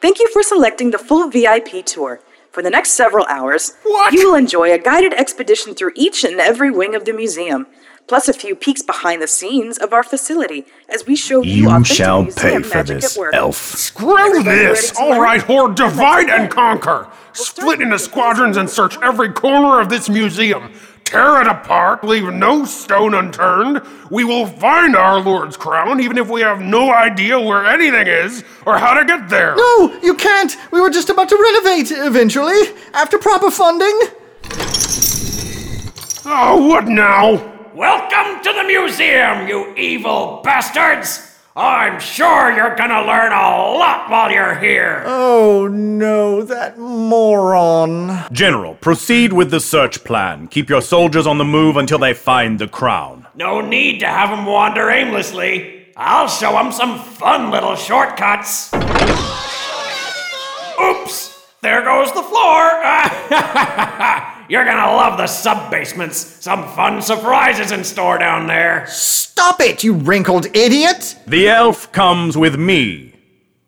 Thank 0.00 0.18
you 0.18 0.28
for 0.32 0.42
selecting 0.42 0.90
the 0.90 0.98
full 0.98 1.28
VIP 1.30 1.86
tour. 1.86 2.20
For 2.50 2.62
the 2.62 2.70
next 2.70 2.92
several 2.92 3.26
hours, 3.26 3.74
what? 3.84 4.12
you 4.12 4.28
will 4.28 4.36
enjoy 4.36 4.72
a 4.72 4.78
guided 4.78 5.12
expedition 5.12 5.74
through 5.74 5.92
each 5.94 6.24
and 6.24 6.40
every 6.40 6.70
wing 6.70 6.94
of 6.94 7.04
the 7.04 7.12
museum, 7.12 7.66
plus 8.06 8.28
a 8.28 8.32
few 8.32 8.54
peeks 8.54 8.82
behind 8.82 9.22
the 9.22 9.26
scenes 9.26 9.78
of 9.78 9.92
our 9.92 10.02
facility 10.02 10.66
as 10.88 11.06
we 11.06 11.16
show 11.16 11.42
you, 11.42 11.70
You 11.70 11.84
shall 11.84 12.26
pay 12.26 12.62
for 12.62 12.82
this, 12.82 13.18
elf. 13.32 13.56
Screw 13.56 14.42
this! 14.42 14.92
All 14.98 15.20
right, 15.20 15.42
Horde, 15.42 15.74
divide 15.74 16.28
and 16.28 16.50
conquer! 16.50 17.08
Split 17.32 17.80
into 17.80 17.98
squadrons 17.98 18.56
and 18.56 18.68
search 18.68 18.96
every 19.02 19.32
corner 19.32 19.80
of 19.80 19.88
this 19.88 20.08
museum. 20.08 20.72
Tear 21.04 21.42
it 21.42 21.46
apart, 21.46 22.02
leave 22.02 22.24
no 22.32 22.64
stone 22.64 23.12
unturned. 23.14 23.82
We 24.10 24.24
will 24.24 24.46
find 24.46 24.96
our 24.96 25.20
Lord's 25.20 25.56
crown, 25.56 26.00
even 26.00 26.16
if 26.16 26.28
we 26.28 26.40
have 26.40 26.60
no 26.60 26.92
idea 26.92 27.38
where 27.38 27.66
anything 27.66 28.06
is 28.06 28.42
or 28.64 28.78
how 28.78 28.94
to 28.94 29.04
get 29.04 29.28
there. 29.28 29.54
No, 29.54 29.98
you 30.02 30.14
can't! 30.14 30.56
We 30.70 30.80
were 30.80 30.90
just 30.90 31.10
about 31.10 31.28
to 31.28 31.36
renovate 31.36 31.90
eventually, 31.90 32.58
after 32.94 33.18
proper 33.18 33.50
funding. 33.50 33.98
Oh, 36.26 36.66
what 36.68 36.86
now? 36.86 37.53
Welcome 37.74 38.40
to 38.44 38.52
the 38.52 38.62
museum, 38.62 39.48
you 39.48 39.74
evil 39.74 40.40
bastards! 40.44 41.32
I'm 41.56 41.98
sure 41.98 42.52
you're 42.52 42.76
gonna 42.76 43.04
learn 43.04 43.32
a 43.32 43.74
lot 43.76 44.08
while 44.08 44.30
you're 44.30 44.54
here. 44.54 45.02
Oh 45.04 45.66
no, 45.66 46.44
that 46.44 46.78
moron. 46.78 48.26
General, 48.30 48.76
proceed 48.76 49.32
with 49.32 49.50
the 49.50 49.58
search 49.58 50.04
plan. 50.04 50.46
Keep 50.46 50.68
your 50.68 50.82
soldiers 50.82 51.26
on 51.26 51.38
the 51.38 51.44
move 51.44 51.76
until 51.76 51.98
they 51.98 52.14
find 52.14 52.60
the 52.60 52.68
crown. 52.68 53.26
No 53.34 53.60
need 53.60 53.98
to 54.00 54.06
have 54.06 54.30
them 54.30 54.46
wander 54.46 54.88
aimlessly. 54.88 55.88
I'll 55.96 56.28
show 56.28 56.52
them 56.52 56.70
some 56.70 57.00
fun 57.00 57.50
little 57.50 57.74
shortcuts. 57.74 58.72
Oops! 60.80 61.42
There 61.60 61.82
goes 61.82 62.12
the 62.12 62.22
floor. 62.22 64.30
You're 64.48 64.64
gonna 64.64 64.94
love 64.94 65.16
the 65.16 65.26
sub 65.26 65.70
basements. 65.70 66.18
Some 66.18 66.68
fun 66.74 67.00
surprises 67.00 67.72
in 67.72 67.82
store 67.82 68.18
down 68.18 68.46
there. 68.46 68.86
Stop 68.88 69.60
it, 69.60 69.82
you 69.82 69.94
wrinkled 69.94 70.46
idiot! 70.54 71.16
The 71.26 71.48
elf 71.48 71.90
comes 71.92 72.36
with 72.36 72.56
me. 72.56 73.14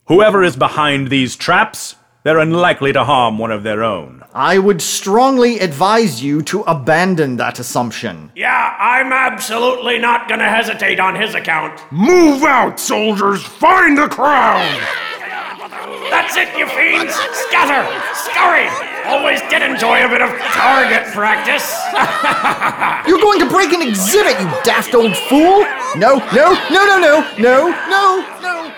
Whoever 0.09 0.43
is 0.43 0.55
behind 0.55 1.09
these 1.09 1.35
traps, 1.35 1.97
they're 2.25 2.39
unlikely 2.39 2.93
to 2.93 3.05
harm 3.05 3.39
one 3.39 3.51
of 3.51 3.63
their 3.63 3.83
own. 3.83 4.23
I 4.35 4.59
would 4.59 4.83
strongly 4.83 5.61
advise 5.61 6.23
you 6.23 6.43
to 6.43 6.61
abandon 6.63 7.37
that 7.37 7.59
assumption. 7.59 8.31
Yeah, 8.35 8.77
I'm 8.79 9.13
absolutely 9.13 9.99
not 9.99 10.29
gonna 10.29 10.49
hesitate 10.49 11.01
on 11.01 11.15
his 11.15 11.35
account. 11.35 11.81
Move 11.91 12.43
out, 12.43 12.79
soldiers! 12.79 13.43
Find 13.43 13.97
the 13.97 14.09
crown! 14.09 14.81
That's 16.11 16.37
it, 16.37 16.57
you 16.57 16.67
fiends! 16.67 17.15
Scatter! 17.15 17.83
Scurry! 18.15 18.69
Always 19.07 19.41
did 19.51 19.63
enjoy 19.63 20.05
a 20.05 20.09
bit 20.09 20.23
of 20.23 20.31
target 20.53 21.07
practice. 21.13 21.67
You're 23.09 23.21
going 23.21 23.41
to 23.41 23.49
break 23.49 23.73
an 23.73 23.83
exhibit, 23.87 24.39
you 24.41 24.47
daft 24.65 24.95
old 24.95 25.17
fool! 25.17 25.65
No, 25.97 26.19
no, 26.33 26.53
no, 26.71 26.85
no, 26.87 26.99
no, 26.99 27.33
no, 27.39 27.69
no, 27.89 28.41
no. 28.43 28.73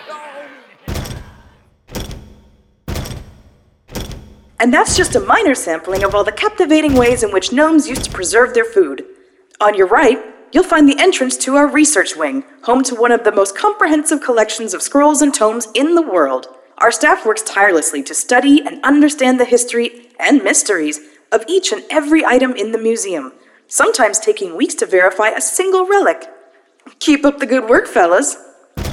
And 4.61 4.75
that's 4.75 4.97
just 4.97 5.15
a 5.15 5.21
minor 5.21 5.55
sampling 5.55 6.03
of 6.03 6.15
all 6.15 6.25
the 6.25 6.33
captivating 6.33 6.95
ways 6.95 7.23
in 7.23 7.33
which 7.33 7.53
gnomes 7.53 7.89
used 7.89 8.05
to 8.05 8.11
preserve 8.11 8.55
their 8.55 8.65
food. 8.65 9.05
On 9.61 9.75
your 9.75 9.87
right, 9.87 10.19
you'll 10.53 10.65
find 10.65 10.89
the 10.89 10.99
entrance 10.99 11.37
to 11.39 11.55
our 11.57 11.69
research 11.69 12.17
wing, 12.17 12.45
home 12.63 12.83
to 12.85 12.95
one 12.95 13.13
of 13.13 13.25
the 13.25 13.33
most 13.33 13.57
comprehensive 13.57 14.21
collections 14.21 14.75
of 14.75 14.83
scrolls 14.83 15.23
and 15.23 15.33
tomes 15.33 15.69
in 15.75 15.95
the 15.95 16.03
world. 16.03 16.49
Our 16.81 16.93
staff 16.93 17.27
works 17.27 17.43
tirelessly 17.43 18.05
to 18.05 18.15
study 18.15 18.65
and 18.65 18.81
understand 18.85 19.41
the 19.41 19.45
history 19.45 20.11
and 20.21 20.45
mysteries 20.45 21.01
of 21.33 21.43
each 21.49 21.73
and 21.73 21.83
every 21.91 22.25
item 22.25 22.55
in 22.55 22.71
the 22.71 22.79
museum, 22.79 23.33
sometimes 23.67 24.21
taking 24.21 24.57
weeks 24.57 24.75
to 24.77 24.87
verify 24.87 25.31
a 25.31 25.41
single 25.41 25.89
relic. 25.89 26.29
Keep 27.01 27.25
up 27.25 27.41
the 27.41 27.47
good 27.47 27.69
work, 27.69 27.89
fellas. 27.89 28.37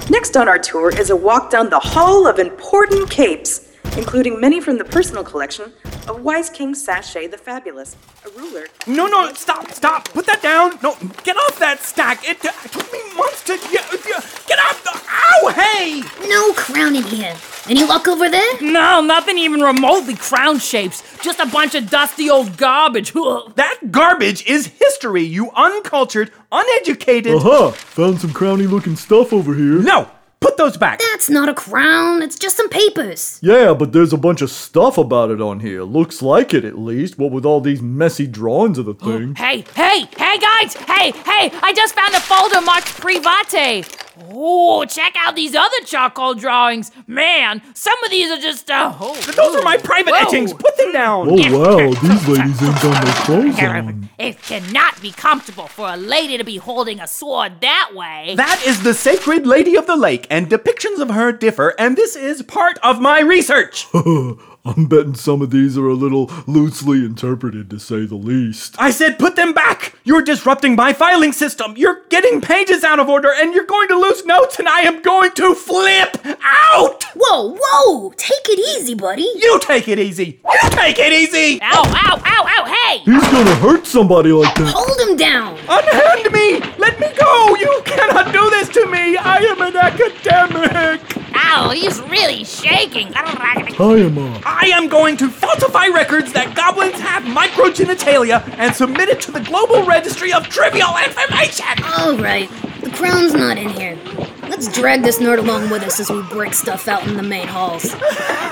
Next 0.10 0.36
on 0.36 0.48
our 0.48 0.58
tour 0.58 0.90
is 1.00 1.12
a 1.12 1.16
walk 1.16 1.52
down 1.52 1.70
the 1.70 1.80
Hall 1.80 2.26
of 2.28 2.40
Important 2.40 3.12
Capes, 3.12 3.65
including 3.98 4.40
many 4.40 4.60
from 4.62 4.78
the 4.78 4.86
personal 4.86 5.24
collection 5.24 5.72
of 6.08 6.22
Wise 6.22 6.50
King 6.50 6.76
Sachet 6.76 7.28
the 7.28 7.38
Fabulous, 7.38 7.96
a 8.26 8.30
ruler. 8.40 8.68
No, 8.88 9.08
no, 9.08 9.34
stop, 9.34 9.72
stop. 9.72 10.10
Put 10.10 10.26
that 10.28 10.42
down. 10.42 10.78
No, 10.84 10.96
get 11.24 11.38
off 11.38 11.58
that 11.60 11.80
stack. 11.80 12.28
It 12.28 12.46
uh, 12.46 12.52
took 12.70 12.92
me 12.92 13.00
months 13.16 13.44
to. 13.46 13.54
Yeah, 13.72 13.86
yeah, 14.08 14.22
get 14.48 14.60
off 14.60 14.84
the. 14.84 14.96
Ow, 15.08 15.50
hey! 15.50 16.02
No 16.28 16.54
crown 16.54 16.96
in 16.96 17.04
here. 17.04 17.36
Any 17.68 17.84
luck 17.84 18.08
over 18.08 18.30
there? 18.30 18.62
No, 18.62 19.02
nothing 19.02 19.38
even 19.40 19.62
remotely 19.62 20.16
crown 20.16 20.60
shapes. 20.60 21.02
Just 21.24 21.40
a 21.40 21.48
bunch 21.48 21.74
of 21.74 21.90
dusty 21.90 22.30
old 22.30 22.58
garbage. 22.58 23.14
That 23.56 23.92
garbage 23.92 24.46
is 24.46 24.68
history, 24.68 25.24
you 25.24 25.50
uncultured, 25.52 26.32
uneducated. 26.52 27.36
Aha! 27.36 27.72
Found 27.72 28.20
some 28.20 28.32
crowny 28.32 28.70
looking 28.70 28.96
stuff 28.96 29.34
over 29.34 29.54
here. 29.54 29.82
No! 29.82 30.10
Put 30.46 30.58
those 30.58 30.78
back. 30.78 31.00
That's 31.00 31.28
not 31.28 31.50
a 31.50 31.56
crown, 31.56 32.22
it's 32.22 32.38
just 32.38 32.56
some 32.56 32.70
papers. 32.70 33.40
Yeah, 33.42 33.74
but 33.74 33.94
there's 33.94 34.14
a 34.14 34.18
bunch 34.18 34.44
of 34.44 34.52
stuff 34.52 34.96
about 34.96 35.32
it 35.32 35.42
on 35.42 35.60
here. 35.60 35.82
Looks 35.82 36.22
like 36.22 36.54
it 36.54 36.64
at 36.64 36.78
least, 36.78 37.18
what 37.18 37.32
with 37.32 37.48
all 37.48 37.62
these 37.62 37.82
messy 37.82 38.28
drawings 38.28 38.78
of 38.78 38.86
the 38.86 38.94
thing. 38.94 39.34
Hey, 39.46 39.66
hey, 39.74 40.06
hey, 40.16 40.38
guys! 40.38 40.76
Hey, 40.76 41.12
hey! 41.12 41.50
I 41.64 41.74
just 41.76 41.96
found 41.96 42.14
a 42.14 42.20
folder 42.20 42.62
marked 42.62 42.86
Private. 42.90 44.05
Oh, 44.30 44.86
check 44.86 45.14
out 45.18 45.36
these 45.36 45.56
other 45.56 45.80
charcoal 45.86 46.34
drawings. 46.34 46.92
Man, 47.08 47.62
some 47.74 48.02
of 48.04 48.12
these 48.12 48.32
are 48.32 48.42
just. 48.42 48.70
Uh, 48.70 48.94
oh, 49.00 49.16
Those 49.36 49.56
are 49.56 49.64
my 49.64 49.78
private 49.78 50.12
whoa. 50.12 50.26
etchings. 50.26 50.54
Put 50.54 50.78
them 50.78 50.92
down. 50.92 51.28
Oh 51.30 51.34
wow, 51.34 51.94
these 51.94 52.28
ladies 52.28 52.62
ain't 52.62 52.82
got 52.82 53.06
no 53.06 53.12
clothes 53.24 53.60
on. 53.60 54.10
It 54.18 54.42
cannot 54.42 55.02
be 55.02 55.12
comfortable 55.12 55.68
for 55.68 55.90
a 55.90 55.98
lady 55.98 56.38
to 56.38 56.44
be 56.44 56.58
holding 56.58 57.00
a 57.00 57.08
sword 57.08 57.62
that 57.62 57.92
way. 57.94 58.34
That 58.38 58.64
is 58.66 58.84
the 58.84 58.94
sacred 58.94 59.46
lady 59.46 59.76
of 59.76 59.88
the 59.88 59.98
lake, 59.98 60.28
and 60.30 60.50
depictions 60.50 61.00
of 61.00 61.10
her 61.10 61.32
differ, 61.32 61.76
and 61.78 61.98
this 61.98 62.16
is 62.16 62.42
part 62.42 62.78
of 62.84 63.02
my 63.02 63.20
research. 63.22 63.88
I'm 64.68 64.88
betting 64.88 65.14
some 65.14 65.44
of 65.44 65.52
these 65.52 65.78
are 65.78 65.88
a 65.88 65.94
little 65.94 66.26
loosely 66.48 67.06
interpreted 67.06 67.70
to 67.70 67.80
say 67.80 68.08
the 68.08 68.16
least. 68.16 68.76
I 68.80 68.90
said 68.90 69.20
put 69.20 69.36
them 69.36 69.54
back! 69.54 69.94
You're 70.04 70.24
disrupting 70.24 70.76
my 70.76 70.92
filing 70.92 71.34
system! 71.34 71.76
You're 71.78 72.02
getting 72.10 72.42
pages 72.42 72.84
out 72.84 72.98
of 73.00 73.08
order, 73.08 73.30
and 73.32 73.54
you're 73.54 73.66
going 73.66 73.88
to 73.90 73.96
lose 74.00 74.26
notes, 74.26 74.58
and 74.58 74.68
I 74.68 74.80
am 74.80 75.04
going 75.04 75.34
to 75.34 75.54
flip 75.54 76.18
out! 76.42 77.04
Whoa, 77.16 77.56
whoa! 77.62 78.10
Take 78.18 78.50
it 78.50 78.80
easy, 78.80 78.96
buddy. 78.96 79.30
You 79.36 79.60
take 79.60 79.88
it 79.88 80.00
easy! 80.00 80.40
You 80.44 80.70
take 80.72 80.98
it 80.98 81.14
easy! 81.14 81.60
Ow, 81.62 81.84
ow, 81.86 82.22
ow, 82.26 82.46
ow, 82.48 82.66
hey! 82.66 82.98
He's 83.06 83.24
gonna 83.32 83.56
hurt 83.58 83.86
somebody 83.86 84.32
like 84.32 84.56
that. 84.56 84.74
Hold 84.76 85.10
him 85.10 85.16
down. 85.16 85.60
Unhand 85.70 86.34
me! 86.34 86.60
Let 86.80 87.00
me 87.00 87.08
go! 87.16 87.56
You 87.56 87.84
cannot 87.86 88.34
do 88.34 88.50
this 88.50 88.70
to 88.70 88.88
me! 88.88 89.16
I 89.16 89.38
am 89.38 89.62
an 89.62 89.78
academic! 89.78 91.02
Ow, 91.38 91.70
he's 91.70 92.02
really 92.02 92.44
shaking. 92.44 93.12
Tie 93.14 93.98
him 93.98 94.18
up. 94.18 94.42
I 94.58 94.68
am 94.68 94.88
going 94.88 95.18
to 95.18 95.28
falsify 95.28 95.88
records 95.88 96.32
that 96.32 96.56
goblins 96.56 96.98
have 97.02 97.24
microgenitalia 97.24 98.42
and 98.58 98.74
submit 98.74 99.10
it 99.10 99.20
to 99.22 99.32
the 99.32 99.42
Global 99.42 99.86
Registry 99.86 100.32
of 100.32 100.48
Trivial 100.48 100.96
Information! 101.04 101.66
All 101.98 102.16
right, 102.18 102.50
the 102.80 102.90
crown's 102.90 103.34
not 103.34 103.58
in 103.58 103.68
here. 103.68 104.00
Let's 104.44 104.72
drag 104.72 105.02
this 105.04 105.20
nerd 105.20 105.40
along 105.40 105.70
with 105.70 105.84
us 105.84 106.00
as 106.00 106.10
we 106.10 106.22
break 106.24 106.54
stuff 106.54 106.88
out 106.88 107.06
in 107.06 107.18
the 107.18 107.22
main 107.22 107.48
halls. 107.48 107.94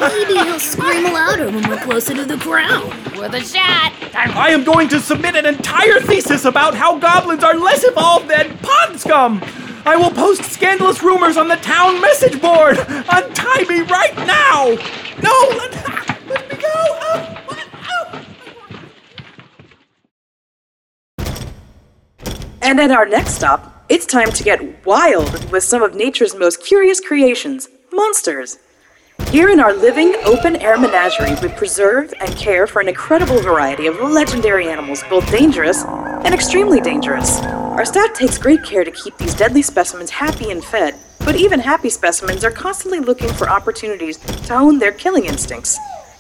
Maybe 0.01 0.33
he'll 0.33 0.59
scream 0.59 1.05
louder 1.05 1.45
when 1.45 1.67
we're 1.69 1.79
closer 1.79 2.13
to 2.13 2.25
the 2.25 2.37
crown. 2.37 2.89
With 3.17 3.33
a 3.33 3.41
shot. 3.41 3.93
I 4.13 4.49
am 4.49 4.65
going 4.65 4.89
to 4.89 4.99
submit 4.99 5.37
an 5.37 5.45
entire 5.45 6.01
thesis 6.01 6.43
about 6.43 6.75
how 6.75 6.99
goblins 6.99 7.45
are 7.45 7.55
less 7.55 7.85
evolved 7.85 8.29
than 8.29 8.57
pond 8.57 8.99
scum! 8.99 9.41
I 9.85 9.95
will 9.95 10.11
post 10.11 10.43
scandalous 10.43 11.01
rumors 11.01 11.37
on 11.37 11.47
the 11.47 11.55
town 11.55 12.01
message 12.01 12.41
board! 12.41 12.77
Untie 12.77 13.65
me 13.69 13.81
right 13.81 14.15
now! 14.17 14.77
No! 15.24 15.32
Let, 15.57 15.71
let 16.28 16.49
me 16.49 16.55
go! 16.57 16.74
Oh, 16.74 18.24
And 22.61 22.80
at 22.80 22.91
our 22.91 23.05
next 23.05 23.36
stop, 23.36 23.86
it's 23.89 24.05
time 24.05 24.32
to 24.32 24.43
get 24.43 24.86
wild 24.86 25.51
with 25.51 25.63
some 25.63 25.82
of 25.82 25.95
nature's 25.95 26.36
most 26.36 26.63
curious 26.63 26.99
creations 26.99 27.69
monsters. 27.91 28.57
Here 29.30 29.49
in 29.49 29.59
our 29.59 29.74
living, 29.74 30.13
open 30.26 30.57
air 30.57 30.78
menagerie, 30.78 31.36
we 31.41 31.49
preserve 31.55 32.13
and 32.19 32.36
care 32.36 32.67
for 32.67 32.82
an 32.82 32.89
incredible 32.89 33.39
variety 33.41 33.88
of 33.88 33.99
legendary 33.99 34.67
animals, 34.67 35.03
both 35.09 35.30
dangerous 35.32 35.84
and 35.86 36.34
extremely 36.34 36.82
dangerous. 36.82 37.39
Our 37.41 37.86
staff 37.86 38.13
takes 38.13 38.38
great 38.38 38.63
care 38.63 38.84
to 38.84 38.91
keep 38.91 39.17
these 39.17 39.36
deadly 39.36 39.61
specimens 39.61 40.09
happy 40.09 40.51
and 40.51 40.63
fed, 40.63 40.95
but 41.26 41.36
even 41.36 41.59
happy 41.59 41.89
specimens 41.89 42.43
are 42.43 42.51
constantly 42.51 42.99
looking 42.99 43.30
for 43.34 43.49
opportunities 43.49 44.17
to 44.17 44.57
hone 44.57 44.80
their 44.80 44.91
killing 44.91 45.26
instincts. 45.26 45.78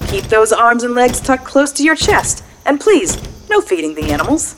Keep 0.07 0.25
those 0.25 0.51
arms 0.51 0.83
and 0.83 0.93
legs 0.93 1.19
tucked 1.19 1.45
close 1.45 1.71
to 1.73 1.83
your 1.83 1.95
chest, 1.95 2.43
and 2.65 2.79
please, 2.79 3.17
no 3.49 3.61
feeding 3.61 3.95
the 3.95 4.11
animals. 4.11 4.55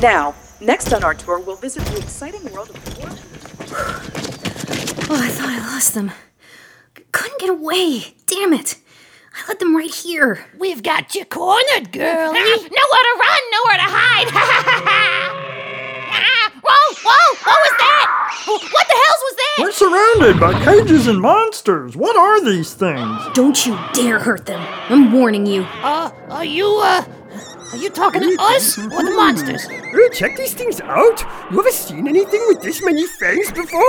Now, 0.00 0.34
next 0.60 0.92
on 0.92 1.04
our 1.04 1.14
tour, 1.14 1.38
we'll 1.38 1.56
visit 1.56 1.84
the 1.86 1.98
exciting 1.98 2.44
world 2.52 2.70
of 2.70 2.98
war. 2.98 3.08
Oh, 5.12 5.20
I 5.22 5.28
thought 5.28 5.48
I 5.48 5.58
lost 5.72 5.94
them. 5.94 6.12
C- 6.96 7.04
couldn't 7.12 7.40
get 7.40 7.50
away. 7.50 8.14
Damn 8.26 8.52
it. 8.52 8.76
I 9.34 9.48
let 9.48 9.58
them 9.58 9.76
right 9.76 9.92
here. 9.92 10.44
We've 10.58 10.82
got 10.82 11.14
you 11.14 11.24
cornered, 11.24 11.92
girl. 11.92 12.32
nowhere 12.32 12.56
to 12.56 13.18
run, 13.20 13.40
nowhere 13.52 13.76
to 13.76 13.88
hide. 13.88 15.46
whoa, 16.62 16.94
whoa, 17.04 17.34
what 17.44 17.58
was 17.60 17.74
that? 17.78 18.06
What 18.46 18.88
the 18.88 18.94
hell 18.94 19.18
was 19.22 19.36
that? 19.36 19.56
We're 19.60 19.72
surrounded 19.72 20.40
by 20.40 20.64
cages 20.64 21.06
and 21.06 21.20
monsters. 21.20 21.96
What 21.96 22.16
are 22.16 22.40
these 22.44 22.74
things? 22.74 23.22
Don't 23.34 23.64
you 23.66 23.78
dare 23.92 24.18
hurt 24.18 24.46
them. 24.46 24.60
I'm 24.88 25.12
warning 25.12 25.46
you. 25.46 25.62
Uh, 25.82 26.10
are 26.28 26.44
you, 26.44 26.66
uh, 26.82 27.04
are 27.72 27.76
you 27.76 27.90
talking 27.90 28.22
to 28.22 28.36
us 28.40 28.78
or 28.78 28.88
the 28.88 29.12
monsters? 29.14 29.68
Hey, 29.68 30.08
check 30.12 30.36
these 30.36 30.54
things 30.54 30.80
out. 30.80 31.24
You 31.50 31.60
ever 31.60 31.70
seen 31.70 32.08
anything 32.08 32.42
with 32.48 32.62
this 32.62 32.82
many 32.84 33.06
fangs 33.06 33.50
before? 33.52 33.80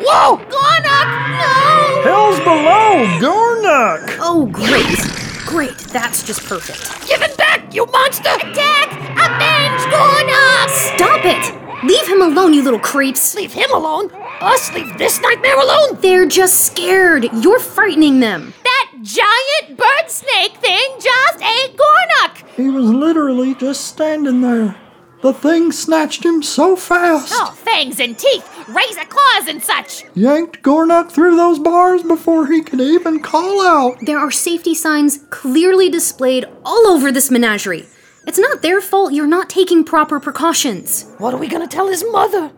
Whoa! 0.00 0.36
Gornok, 0.36 1.08
no! 1.38 2.02
Hell's 2.04 2.38
below, 2.40 3.06
Gornuk! 3.20 4.18
Oh, 4.20 4.46
great. 4.46 4.98
Great, 5.46 5.78
that's 5.92 6.22
just 6.22 6.44
perfect. 6.44 7.06
Give 7.08 7.22
it 7.22 7.36
back, 7.38 7.74
you 7.74 7.86
monster! 7.86 8.28
Attack! 8.34 8.97
Avenge 9.18 9.82
Gornok! 9.92 10.68
Stop 10.70 11.24
it! 11.24 11.84
Leave 11.84 12.08
him 12.08 12.22
alone, 12.22 12.54
you 12.54 12.62
little 12.62 12.78
creeps. 12.80 13.34
Leave 13.34 13.52
him 13.52 13.70
alone. 13.72 14.10
Us 14.40 14.72
leave 14.74 14.96
this 14.98 15.20
nightmare 15.20 15.58
alone. 15.58 15.98
They're 16.00 16.26
just 16.26 16.60
scared. 16.62 17.28
You're 17.34 17.60
frightening 17.60 18.20
them. 18.20 18.52
That 18.64 18.92
giant 19.02 19.78
bird 19.78 20.08
snake 20.08 20.56
thing 20.56 20.96
just 21.00 21.42
ate 21.42 21.76
Gornok! 21.76 22.48
He 22.56 22.68
was 22.68 22.86
literally 22.86 23.54
just 23.54 23.86
standing 23.86 24.40
there. 24.40 24.76
The 25.20 25.32
thing 25.32 25.72
snatched 25.72 26.24
him 26.24 26.42
so 26.44 26.76
fast. 26.76 27.32
Oh, 27.34 27.50
fangs 27.52 27.98
and 27.98 28.16
teeth, 28.16 28.48
razor 28.68 29.04
claws 29.08 29.48
and 29.48 29.60
such. 29.62 30.04
Yanked 30.14 30.62
Gornuk 30.62 31.10
through 31.10 31.34
those 31.36 31.58
bars 31.58 32.04
before 32.04 32.46
he 32.46 32.62
could 32.62 32.80
even 32.80 33.20
call 33.20 33.66
out. 33.66 33.98
There 34.00 34.18
are 34.18 34.30
safety 34.30 34.76
signs 34.76 35.18
clearly 35.30 35.90
displayed 35.90 36.44
all 36.64 36.86
over 36.86 37.10
this 37.10 37.32
menagerie. 37.32 37.86
It's 38.26 38.38
not 38.38 38.62
their 38.62 38.80
fault 38.80 39.12
you're 39.12 39.26
not 39.26 39.48
taking 39.48 39.84
proper 39.84 40.20
precautions. 40.20 41.04
What 41.18 41.32
are 41.34 41.38
we 41.38 41.48
gonna 41.48 41.66
tell 41.66 41.88
his 41.88 42.04
mother? 42.10 42.52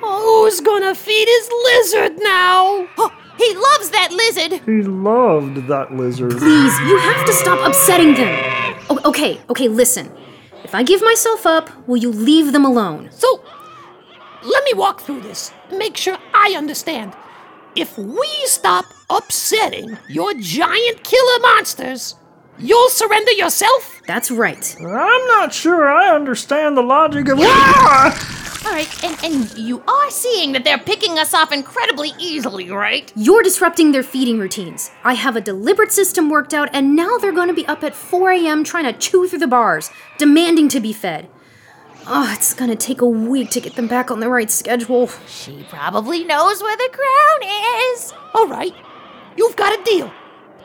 Who's 0.00 0.60
gonna 0.60 0.94
feed 0.94 1.28
his 1.28 1.50
lizard 1.64 2.18
now? 2.18 2.88
Oh, 2.98 3.12
he 3.38 3.54
loves 3.54 3.90
that 3.90 4.10
lizard. 4.12 4.60
He 4.66 4.82
loved 4.82 5.68
that 5.68 5.92
lizard. 5.94 6.32
Please, 6.32 6.78
you 6.80 6.98
have 6.98 7.24
to 7.26 7.32
stop 7.32 7.66
upsetting 7.66 8.14
them. 8.14 8.84
O- 8.90 9.00
okay, 9.04 9.40
okay, 9.48 9.68
listen. 9.68 10.10
If 10.64 10.74
I 10.74 10.82
give 10.82 11.02
myself 11.02 11.46
up, 11.46 11.70
will 11.86 11.96
you 11.98 12.10
leave 12.10 12.52
them 12.52 12.64
alone? 12.64 13.10
So, 13.12 13.42
let 14.44 14.64
me 14.64 14.72
walk 14.74 15.00
through 15.02 15.20
this. 15.20 15.52
Make 15.70 15.96
sure 15.96 16.18
I 16.34 16.54
understand. 16.56 17.14
If 17.76 17.96
we 17.96 18.28
stop 18.44 18.84
upsetting 19.08 19.96
your 20.08 20.34
giant 20.34 21.04
killer 21.04 21.38
monsters, 21.40 22.16
you'll 22.58 22.88
surrender 22.88 23.32
yourself? 23.32 24.00
That's 24.06 24.30
right. 24.30 24.76
I'm 24.78 25.26
not 25.28 25.52
sure 25.52 25.90
I 25.90 26.14
understand 26.14 26.76
the 26.76 26.82
logic 26.82 27.28
of. 27.28 27.38
All 28.64 28.70
right, 28.72 29.04
and, 29.04 29.18
and 29.24 29.58
you 29.58 29.82
are 29.88 30.10
seeing 30.10 30.52
that 30.52 30.62
they're 30.62 30.78
picking 30.78 31.18
us 31.18 31.34
off 31.34 31.50
incredibly 31.50 32.12
easily, 32.18 32.70
right? 32.70 33.12
You're 33.16 33.42
disrupting 33.42 33.90
their 33.90 34.04
feeding 34.04 34.38
routines. 34.38 34.90
I 35.02 35.14
have 35.14 35.34
a 35.34 35.40
deliberate 35.40 35.90
system 35.90 36.30
worked 36.30 36.54
out, 36.54 36.68
and 36.72 36.94
now 36.94 37.18
they're 37.18 37.32
going 37.32 37.48
to 37.48 37.54
be 37.54 37.66
up 37.66 37.82
at 37.82 37.94
4 37.94 38.30
a.m. 38.30 38.62
trying 38.62 38.84
to 38.84 38.92
chew 38.92 39.26
through 39.26 39.40
the 39.40 39.48
bars, 39.48 39.90
demanding 40.16 40.68
to 40.68 40.80
be 40.80 40.92
fed. 40.92 41.28
Oh, 42.06 42.32
it's 42.36 42.52
gonna 42.52 42.74
take 42.74 43.00
a 43.00 43.06
week 43.06 43.50
to 43.50 43.60
get 43.60 43.76
them 43.76 43.86
back 43.86 44.10
on 44.10 44.18
the 44.18 44.28
right 44.28 44.50
schedule. 44.50 45.08
She 45.28 45.64
probably 45.68 46.24
knows 46.24 46.60
where 46.60 46.76
the 46.76 46.90
crown 46.92 47.50
is. 47.92 48.12
All 48.34 48.48
right, 48.48 48.74
you've 49.36 49.54
got 49.54 49.78
a 49.78 49.84
deal. 49.84 50.12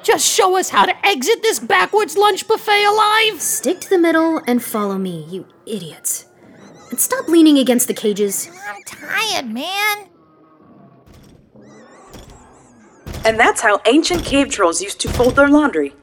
Just 0.07 0.25
show 0.25 0.57
us 0.57 0.69
how 0.69 0.85
to 0.85 1.05
exit 1.05 1.41
this 1.41 1.59
backwards 1.59 2.15
lunch 2.15 2.47
buffet 2.47 2.85
alive. 2.85 3.41
Stick 3.41 3.81
to 3.81 3.89
the 3.89 3.97
middle 3.97 4.41
and 4.47 4.63
follow 4.63 4.97
me, 4.97 5.25
you 5.29 5.45
idiots. 5.65 6.27
And 6.89 6.97
stop 6.97 7.27
leaning 7.27 7.57
against 7.57 7.89
the 7.89 7.93
cages. 7.93 8.49
I'm 8.69 8.81
tired, 8.83 9.47
man. 9.47 10.07
And 13.25 13.37
that's 13.37 13.59
how 13.59 13.81
ancient 13.85 14.23
cave 14.23 14.49
trolls 14.49 14.81
used 14.81 15.01
to 15.01 15.09
fold 15.09 15.35
their 15.35 15.49
laundry. 15.49 15.93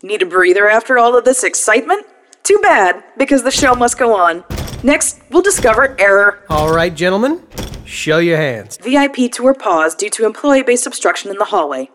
Need 0.00 0.22
a 0.22 0.26
breather 0.26 0.70
after 0.70 0.96
all 0.96 1.18
of 1.18 1.24
this 1.24 1.42
excitement? 1.42 2.06
Too 2.44 2.60
bad, 2.62 3.02
because 3.18 3.42
the 3.42 3.50
show 3.50 3.74
must 3.74 3.98
go 3.98 4.14
on. 4.14 4.44
Next, 4.84 5.22
we'll 5.28 5.42
discover 5.42 5.96
error. 5.98 6.44
All 6.48 6.72
right, 6.72 6.94
gentlemen. 6.94 7.44
Show 7.84 8.18
your 8.18 8.36
hands. 8.36 8.76
VIP 8.76 9.32
tour 9.32 9.54
paused 9.54 9.98
due 9.98 10.10
to 10.10 10.24
employee 10.24 10.62
based 10.62 10.86
obstruction 10.86 11.32
in 11.32 11.36
the 11.38 11.46
hallway. 11.46 11.90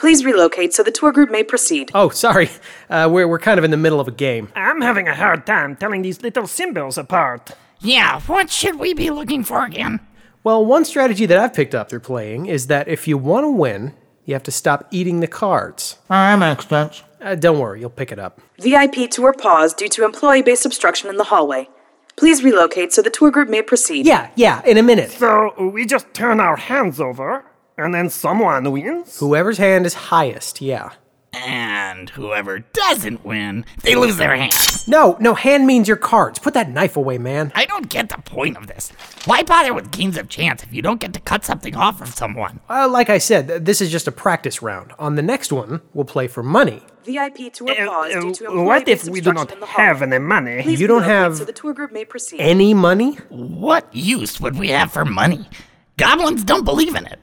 Please 0.00 0.24
relocate 0.24 0.72
so 0.72 0.82
the 0.82 0.90
tour 0.90 1.12
group 1.12 1.30
may 1.30 1.44
proceed. 1.44 1.90
Oh, 1.94 2.08
sorry. 2.08 2.48
Uh, 2.88 3.06
we're, 3.12 3.28
we're 3.28 3.38
kind 3.38 3.58
of 3.58 3.64
in 3.64 3.70
the 3.70 3.76
middle 3.76 4.00
of 4.00 4.08
a 4.08 4.10
game. 4.10 4.48
I'm 4.56 4.80
having 4.80 5.06
a 5.08 5.14
hard 5.14 5.44
time 5.44 5.76
telling 5.76 6.00
these 6.00 6.22
little 6.22 6.46
symbols 6.46 6.96
apart. 6.96 7.50
Yeah, 7.80 8.20
what 8.22 8.50
should 8.50 8.76
we 8.76 8.94
be 8.94 9.10
looking 9.10 9.44
for 9.44 9.62
again? 9.62 10.00
Well, 10.42 10.64
one 10.64 10.86
strategy 10.86 11.26
that 11.26 11.36
I've 11.36 11.52
picked 11.52 11.74
up 11.74 11.90
through 11.90 12.00
playing 12.00 12.46
is 12.46 12.68
that 12.68 12.88
if 12.88 13.06
you 13.06 13.18
want 13.18 13.44
to 13.44 13.50
win, 13.50 13.92
you 14.24 14.32
have 14.32 14.42
to 14.44 14.50
stop 14.50 14.88
eating 14.90 15.20
the 15.20 15.26
cards. 15.26 15.98
That 16.08 16.38
makes 16.38 16.66
sense. 16.66 17.02
Uh, 17.20 17.34
don't 17.34 17.58
worry, 17.58 17.80
you'll 17.80 17.90
pick 17.90 18.10
it 18.10 18.18
up. 18.18 18.40
VIP 18.58 19.10
tour 19.10 19.34
paused 19.34 19.76
due 19.76 19.88
to 19.90 20.06
employee 20.06 20.40
based 20.40 20.64
obstruction 20.64 21.10
in 21.10 21.18
the 21.18 21.24
hallway. 21.24 21.68
Please 22.16 22.42
relocate 22.42 22.94
so 22.94 23.02
the 23.02 23.10
tour 23.10 23.30
group 23.30 23.50
may 23.50 23.60
proceed. 23.60 24.06
Yeah, 24.06 24.30
yeah, 24.34 24.62
in 24.64 24.78
a 24.78 24.82
minute. 24.82 25.10
So 25.10 25.70
we 25.74 25.84
just 25.84 26.12
turn 26.14 26.40
our 26.40 26.56
hands 26.56 27.00
over, 27.00 27.44
and 27.84 27.94
then 27.94 28.10
someone 28.10 28.70
wins? 28.70 29.18
Whoever's 29.18 29.58
hand 29.58 29.86
is 29.86 29.94
highest, 29.94 30.60
yeah. 30.60 30.92
And 31.32 32.10
whoever 32.10 32.58
doesn't 32.58 33.24
win, 33.24 33.64
they 33.82 33.94
lose 33.94 34.16
their 34.16 34.34
hand. 34.34 34.52
No, 34.88 35.16
no, 35.20 35.34
hand 35.34 35.64
means 35.64 35.86
your 35.86 35.96
cards. 35.96 36.40
Put 36.40 36.54
that 36.54 36.68
knife 36.70 36.96
away, 36.96 37.18
man. 37.18 37.52
I 37.54 37.66
don't 37.66 37.88
get 37.88 38.08
the 38.08 38.18
point 38.18 38.56
of 38.56 38.66
this. 38.66 38.90
Why 39.26 39.44
bother 39.44 39.72
with 39.72 39.92
games 39.92 40.16
of 40.16 40.28
chance 40.28 40.64
if 40.64 40.72
you 40.74 40.82
don't 40.82 41.00
get 41.00 41.12
to 41.14 41.20
cut 41.20 41.44
something 41.44 41.76
off 41.76 42.00
of 42.02 42.08
someone? 42.08 42.58
Uh, 42.68 42.88
like 42.90 43.10
I 43.10 43.18
said, 43.18 43.46
th- 43.46 43.62
this 43.62 43.80
is 43.80 43.92
just 43.92 44.08
a 44.08 44.12
practice 44.12 44.60
round. 44.60 44.92
On 44.98 45.14
the 45.14 45.22
next 45.22 45.52
one, 45.52 45.80
we'll 45.94 46.04
play 46.04 46.26
for 46.26 46.42
money. 46.42 46.82
VIP 47.04 47.52
tour 47.52 47.74
paused 47.76 48.12
due 48.12 48.34
to 48.34 48.46
Uh, 48.46 48.50
employee 48.50 48.64
what 48.66 48.88
if 48.88 49.04
we 49.04 49.20
do 49.20 49.32
not 49.32 49.52
in 49.52 49.60
the 49.60 49.66
hallway. 49.66 49.86
have 49.88 50.02
any 50.02 50.18
money? 50.18 50.62
Please 50.62 50.80
You 50.80 50.88
don't 50.88 51.02
relocate 51.02 51.16
have 51.16 51.36
so 51.36 51.44
the 51.44 51.52
tour 51.52 51.72
group 51.74 51.92
may 51.92 52.04
proceed. 52.04 52.40
Any 52.40 52.74
money? 52.74 53.12
What 53.28 53.86
use 53.94 54.40
would 54.40 54.58
we 54.58 54.68
have 54.70 54.92
for 54.92 55.04
money? 55.04 55.48
Goblins 55.96 56.42
don't 56.44 56.64
believe 56.64 56.94
in 56.96 57.06
it. 57.06 57.20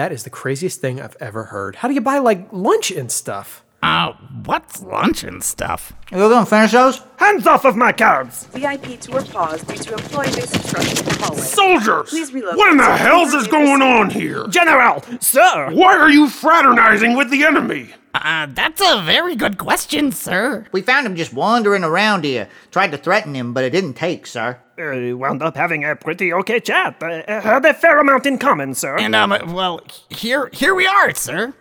That 0.00 0.12
is 0.12 0.24
the 0.24 0.30
craziest 0.30 0.80
thing 0.80 0.98
I've 0.98 1.14
ever 1.20 1.44
heard. 1.44 1.76
How 1.76 1.86
do 1.86 1.92
you 1.92 2.00
buy, 2.00 2.16
like, 2.20 2.48
lunch 2.52 2.90
and 2.90 3.12
stuff? 3.12 3.62
Uh, 3.82 4.14
what's 4.46 4.82
lunch 4.82 5.24
and 5.24 5.44
stuff? 5.44 5.92
You 6.10 6.16
gonna 6.16 6.46
finish 6.46 6.72
those? 6.72 7.02
Hands 7.18 7.46
off 7.46 7.66
of 7.66 7.76
my 7.76 7.92
cards! 7.92 8.46
VIP 8.46 8.98
tour 8.98 9.22
paused 9.22 9.68
due 9.68 9.76
to 9.76 9.92
employee 9.92 10.28
based 10.34 10.56
obstruction 10.56 10.96
in 11.00 11.04
the 11.04 11.14
hallway. 11.22 11.42
Soldiers! 11.42 12.08
Please 12.08 12.32
relocate. 12.32 12.56
What 12.56 12.70
in 12.70 12.78
the 12.78 12.84
tour 12.84 12.96
hell's 12.96 13.30
group 13.32 13.42
is 13.42 13.48
going 13.48 13.82
on 13.82 14.08
here? 14.08 14.46
General, 14.46 15.04
sir! 15.20 15.70
Why 15.72 15.98
are 15.98 16.08
you 16.10 16.30
fraternizing 16.30 17.14
with 17.14 17.30
the 17.30 17.44
enemy? 17.44 17.90
Uh, 18.12 18.46
that's 18.50 18.80
a 18.80 19.02
very 19.02 19.36
good 19.36 19.56
question, 19.56 20.10
sir. 20.10 20.66
We 20.72 20.82
found 20.82 21.06
him 21.06 21.14
just 21.16 21.32
wandering 21.32 21.84
around 21.84 22.24
here. 22.24 22.48
Tried 22.70 22.90
to 22.90 22.98
threaten 22.98 23.34
him, 23.34 23.52
but 23.54 23.64
it 23.64 23.70
didn't 23.70 23.94
take, 23.94 24.26
sir. 24.26 24.58
Uh, 24.78 25.16
wound 25.16 25.42
up 25.42 25.56
having 25.56 25.84
a 25.84 25.94
pretty 25.94 26.32
okay 26.32 26.58
chat. 26.58 27.00
Uh, 27.02 27.22
had 27.40 27.64
a 27.64 27.74
fair 27.74 27.98
amount 28.00 28.26
in 28.26 28.38
common, 28.38 28.74
sir. 28.74 28.98
And, 28.98 29.14
um, 29.14 29.30
well, 29.52 29.80
here, 30.08 30.50
here 30.52 30.74
we 30.74 30.86
are, 30.86 31.14
sir. 31.14 31.54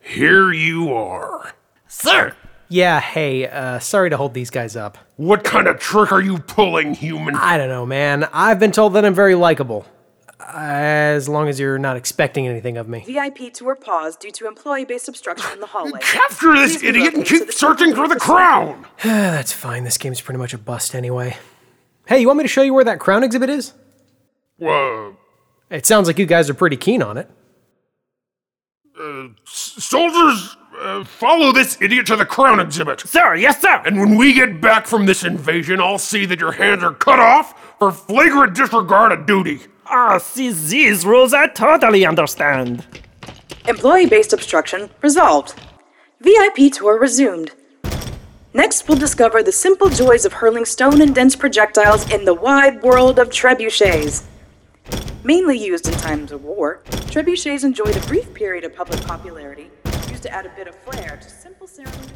Here 0.00 0.52
you 0.52 0.92
are. 0.92 1.54
Sir! 1.88 2.36
Yeah, 2.68 3.00
hey, 3.00 3.48
uh, 3.48 3.78
sorry 3.78 4.10
to 4.10 4.16
hold 4.16 4.34
these 4.34 4.50
guys 4.50 4.76
up. 4.76 4.98
What 5.16 5.44
kind 5.44 5.66
of 5.68 5.78
trick 5.78 6.10
are 6.12 6.20
you 6.20 6.38
pulling, 6.38 6.94
human? 6.94 7.36
I 7.36 7.56
don't 7.56 7.68
know, 7.68 7.86
man. 7.86 8.28
I've 8.32 8.58
been 8.58 8.72
told 8.72 8.94
that 8.94 9.04
I'm 9.04 9.14
very 9.14 9.36
likable. 9.36 9.86
As 10.48 11.28
long 11.28 11.48
as 11.48 11.58
you're 11.58 11.78
not 11.78 11.96
expecting 11.96 12.46
anything 12.46 12.76
of 12.76 12.88
me. 12.88 13.00
VIP 13.06 13.52
tour 13.52 13.74
paused 13.74 14.20
due 14.20 14.30
to 14.32 14.46
employee 14.46 14.84
based 14.84 15.08
obstruction 15.08 15.52
in 15.52 15.60
the 15.60 15.66
hallway. 15.66 15.98
Capture 16.02 16.54
this 16.54 16.76
Please 16.78 16.88
idiot 16.88 17.14
and 17.14 17.24
keep 17.24 17.50
searching 17.52 17.94
for 17.94 18.06
the 18.08 18.16
crown! 18.16 18.86
That's 19.02 19.52
fine. 19.52 19.84
This 19.84 19.98
game's 19.98 20.20
pretty 20.20 20.38
much 20.38 20.54
a 20.54 20.58
bust 20.58 20.94
anyway. 20.94 21.36
Hey, 22.06 22.20
you 22.20 22.26
want 22.28 22.36
me 22.38 22.44
to 22.44 22.48
show 22.48 22.62
you 22.62 22.72
where 22.74 22.84
that 22.84 23.00
crown 23.00 23.24
exhibit 23.24 23.50
is? 23.50 23.72
Uh, 24.64 25.10
It 25.70 25.84
sounds 25.84 26.06
like 26.06 26.18
you 26.18 26.26
guys 26.26 26.48
are 26.48 26.54
pretty 26.54 26.76
keen 26.76 27.02
on 27.02 27.16
it. 27.18 27.28
uh, 28.98 29.28
s- 29.46 29.74
soldiers, 29.78 30.56
uh, 30.80 31.02
follow 31.04 31.50
this 31.52 31.76
idiot 31.82 32.06
to 32.06 32.16
the 32.16 32.24
crown 32.24 32.60
exhibit. 32.60 33.00
Sir, 33.00 33.34
yes, 33.34 33.60
sir! 33.60 33.82
And 33.84 33.98
when 33.98 34.16
we 34.16 34.32
get 34.32 34.60
back 34.60 34.86
from 34.86 35.06
this 35.06 35.24
invasion, 35.24 35.80
I'll 35.80 35.98
see 35.98 36.24
that 36.26 36.38
your 36.40 36.52
hands 36.52 36.82
are 36.84 36.94
cut 36.94 37.18
off 37.18 37.76
for 37.78 37.90
flagrant 37.90 38.54
disregard 38.54 39.10
of 39.12 39.26
duty. 39.26 39.60
Ah, 39.88 40.18
see, 40.18 40.50
these 40.50 41.06
rules 41.06 41.32
I 41.32 41.46
totally 41.46 42.04
understand. 42.04 42.84
Employee 43.68 44.06
based 44.06 44.32
obstruction 44.32 44.90
resolved. 45.00 45.54
VIP 46.20 46.72
tour 46.72 46.98
resumed. 46.98 47.52
Next, 48.52 48.88
we'll 48.88 48.98
discover 48.98 49.42
the 49.42 49.52
simple 49.52 49.88
joys 49.88 50.24
of 50.24 50.32
hurling 50.32 50.64
stone 50.64 51.00
and 51.00 51.14
dense 51.14 51.36
projectiles 51.36 52.10
in 52.10 52.24
the 52.24 52.34
wide 52.34 52.82
world 52.82 53.18
of 53.20 53.28
trebuchets. 53.28 54.24
Mainly 55.22 55.58
used 55.58 55.86
in 55.86 55.94
times 55.94 56.32
of 56.32 56.42
war, 56.42 56.80
trebuchets 56.86 57.62
enjoyed 57.62 57.96
a 57.96 58.06
brief 58.06 58.32
period 58.34 58.64
of 58.64 58.74
public 58.74 59.00
popularity, 59.02 59.70
used 60.08 60.22
to 60.24 60.30
add 60.30 60.46
a 60.46 60.50
bit 60.56 60.66
of 60.66 60.74
flair 60.74 61.18
to 61.22 61.30
simple 61.30 61.66
ceremonies. 61.68 62.15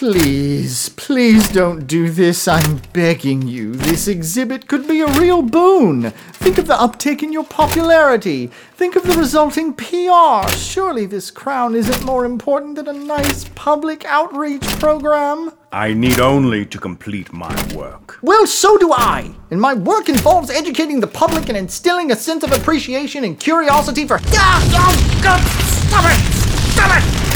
Please, 0.00 0.88
please 0.88 1.46
don't 1.50 1.86
do 1.86 2.08
this. 2.08 2.48
I'm 2.48 2.78
begging 2.94 3.46
you. 3.46 3.74
This 3.74 4.08
exhibit 4.08 4.66
could 4.66 4.88
be 4.88 5.02
a 5.02 5.20
real 5.20 5.42
boon. 5.42 6.12
Think 6.32 6.56
of 6.56 6.66
the 6.66 6.72
uptick 6.72 7.22
in 7.22 7.34
your 7.34 7.44
popularity. 7.44 8.46
Think 8.46 8.96
of 8.96 9.02
the 9.02 9.12
resulting 9.12 9.74
PR. 9.74 10.48
Surely 10.56 11.04
this 11.04 11.30
crown 11.30 11.74
isn't 11.74 12.02
more 12.02 12.24
important 12.24 12.76
than 12.76 12.88
a 12.88 12.94
nice 12.94 13.46
public 13.54 14.06
outreach 14.06 14.62
program. 14.78 15.52
I 15.70 15.92
need 15.92 16.18
only 16.18 16.64
to 16.64 16.78
complete 16.78 17.30
my 17.34 17.54
work. 17.74 18.18
Well, 18.22 18.46
so 18.46 18.78
do 18.78 18.94
I. 18.94 19.34
And 19.50 19.60
my 19.60 19.74
work 19.74 20.08
involves 20.08 20.48
educating 20.48 21.00
the 21.00 21.08
public 21.08 21.50
and 21.50 21.58
instilling 21.58 22.10
a 22.10 22.16
sense 22.16 22.42
of 22.42 22.52
appreciation 22.52 23.22
and 23.24 23.38
curiosity 23.38 24.06
for. 24.06 24.18
Ah, 24.28 24.62
oh, 24.76 25.20
God, 25.22 25.42
stop 25.44 26.04
it! 26.06 26.18
Stop 26.72 27.02
it! 27.26 27.29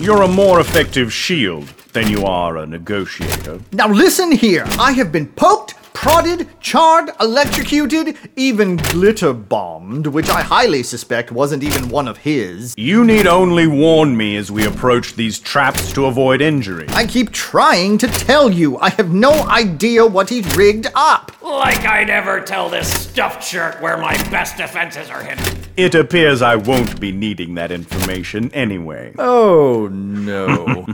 You're 0.00 0.22
a 0.22 0.28
more 0.28 0.60
effective 0.60 1.12
shield 1.12 1.66
than 1.92 2.08
you 2.08 2.24
are 2.24 2.56
a 2.56 2.66
negotiator. 2.66 3.60
Now 3.72 3.86
listen 3.86 4.32
here. 4.32 4.64
I 4.78 4.92
have 4.92 5.12
been 5.12 5.26
poked, 5.26 5.69
prodded, 6.00 6.48
charred, 6.60 7.10
electrocuted, 7.20 8.16
even 8.34 8.78
glitter 8.78 9.34
bombed, 9.34 10.06
which 10.06 10.30
I 10.30 10.40
highly 10.40 10.82
suspect 10.82 11.30
wasn't 11.30 11.62
even 11.62 11.90
one 11.90 12.08
of 12.08 12.16
his. 12.16 12.74
You 12.78 13.04
need 13.04 13.26
only 13.26 13.66
warn 13.66 14.16
me 14.16 14.36
as 14.36 14.50
we 14.50 14.64
approach 14.64 15.12
these 15.12 15.38
traps 15.38 15.92
to 15.92 16.06
avoid 16.06 16.40
injury. 16.40 16.86
I 16.88 17.04
keep 17.04 17.32
trying 17.32 17.98
to 17.98 18.06
tell 18.06 18.50
you. 18.50 18.78
I 18.78 18.88
have 18.88 19.12
no 19.12 19.30
idea 19.46 20.06
what 20.06 20.30
he's 20.30 20.56
rigged 20.56 20.86
up. 20.94 21.32
Like 21.42 21.84
I'd 21.84 22.08
ever 22.08 22.40
tell 22.40 22.70
this 22.70 22.90
stuffed 23.02 23.44
shirt 23.44 23.78
where 23.82 23.98
my 23.98 24.16
best 24.30 24.56
defenses 24.56 25.10
are 25.10 25.22
hidden. 25.22 25.62
It 25.76 25.94
appears 25.94 26.40
I 26.40 26.56
won't 26.56 26.98
be 26.98 27.12
needing 27.12 27.56
that 27.56 27.70
information 27.70 28.50
anyway. 28.54 29.14
Oh 29.18 29.88
no. 29.88 30.86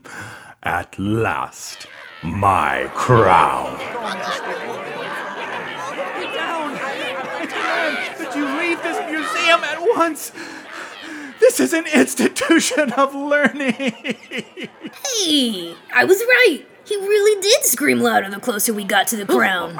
At 0.62 0.96
last, 0.98 1.88
my 2.22 2.88
crown. 2.94 3.78
Could 8.16 8.34
you 8.34 8.46
leave 8.58 8.82
this 8.82 8.98
museum 9.10 9.64
at 9.64 9.78
once? 9.96 10.32
This 11.40 11.58
is 11.58 11.72
an 11.72 11.86
institution 11.86 12.92
of 12.92 13.14
learning. 13.14 13.72
Hey, 13.74 15.74
I 15.92 16.04
was 16.04 16.18
right. 16.20 16.64
He 16.84 16.96
really 16.96 17.40
did 17.42 17.64
scream 17.64 18.00
louder 18.00 18.30
the 18.30 18.38
closer 18.40 18.72
we 18.72 18.84
got 18.84 19.06
to 19.08 19.16
the 19.16 19.26
crown. 19.26 19.74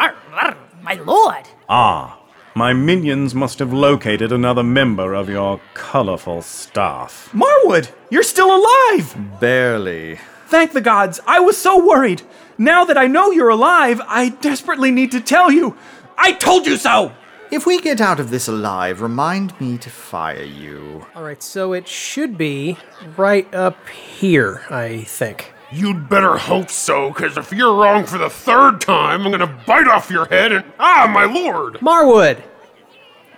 My 0.82 0.94
lord! 0.94 1.48
Ah, 1.68 2.18
my 2.54 2.72
minions 2.72 3.34
must 3.34 3.60
have 3.60 3.72
located 3.72 4.32
another 4.32 4.64
member 4.64 5.14
of 5.14 5.28
your 5.28 5.60
colorful 5.74 6.42
staff. 6.42 7.30
Marwood, 7.32 7.90
you're 8.10 8.22
still 8.24 8.54
alive! 8.54 9.16
Barely. 9.40 10.18
Thank 10.52 10.72
the 10.72 10.82
gods, 10.82 11.18
I 11.26 11.40
was 11.40 11.56
so 11.56 11.82
worried. 11.82 12.20
Now 12.58 12.84
that 12.84 12.98
I 12.98 13.06
know 13.06 13.30
you're 13.30 13.48
alive, 13.48 14.02
I 14.06 14.28
desperately 14.28 14.90
need 14.90 15.10
to 15.12 15.20
tell 15.22 15.50
you. 15.50 15.78
I 16.18 16.32
told 16.32 16.66
you 16.66 16.76
so! 16.76 17.14
If 17.50 17.64
we 17.64 17.80
get 17.80 18.02
out 18.02 18.20
of 18.20 18.28
this 18.28 18.48
alive, 18.48 19.00
remind 19.00 19.58
me 19.58 19.78
to 19.78 19.88
fire 19.88 20.42
you. 20.42 21.06
All 21.14 21.22
right, 21.22 21.42
so 21.42 21.72
it 21.72 21.88
should 21.88 22.36
be 22.36 22.76
right 23.16 23.52
up 23.54 23.88
here, 23.88 24.60
I 24.68 25.04
think. 25.04 25.54
You'd 25.70 26.10
better 26.10 26.36
hope 26.36 26.68
so, 26.68 27.08
because 27.08 27.38
if 27.38 27.50
you're 27.50 27.74
wrong 27.74 28.04
for 28.04 28.18
the 28.18 28.28
third 28.28 28.82
time, 28.82 29.22
I'm 29.22 29.32
gonna 29.32 29.58
bite 29.66 29.88
off 29.88 30.10
your 30.10 30.26
head 30.26 30.52
and. 30.52 30.70
Ah, 30.78 31.10
my 31.10 31.24
lord! 31.24 31.76
Marwood! 31.80 32.42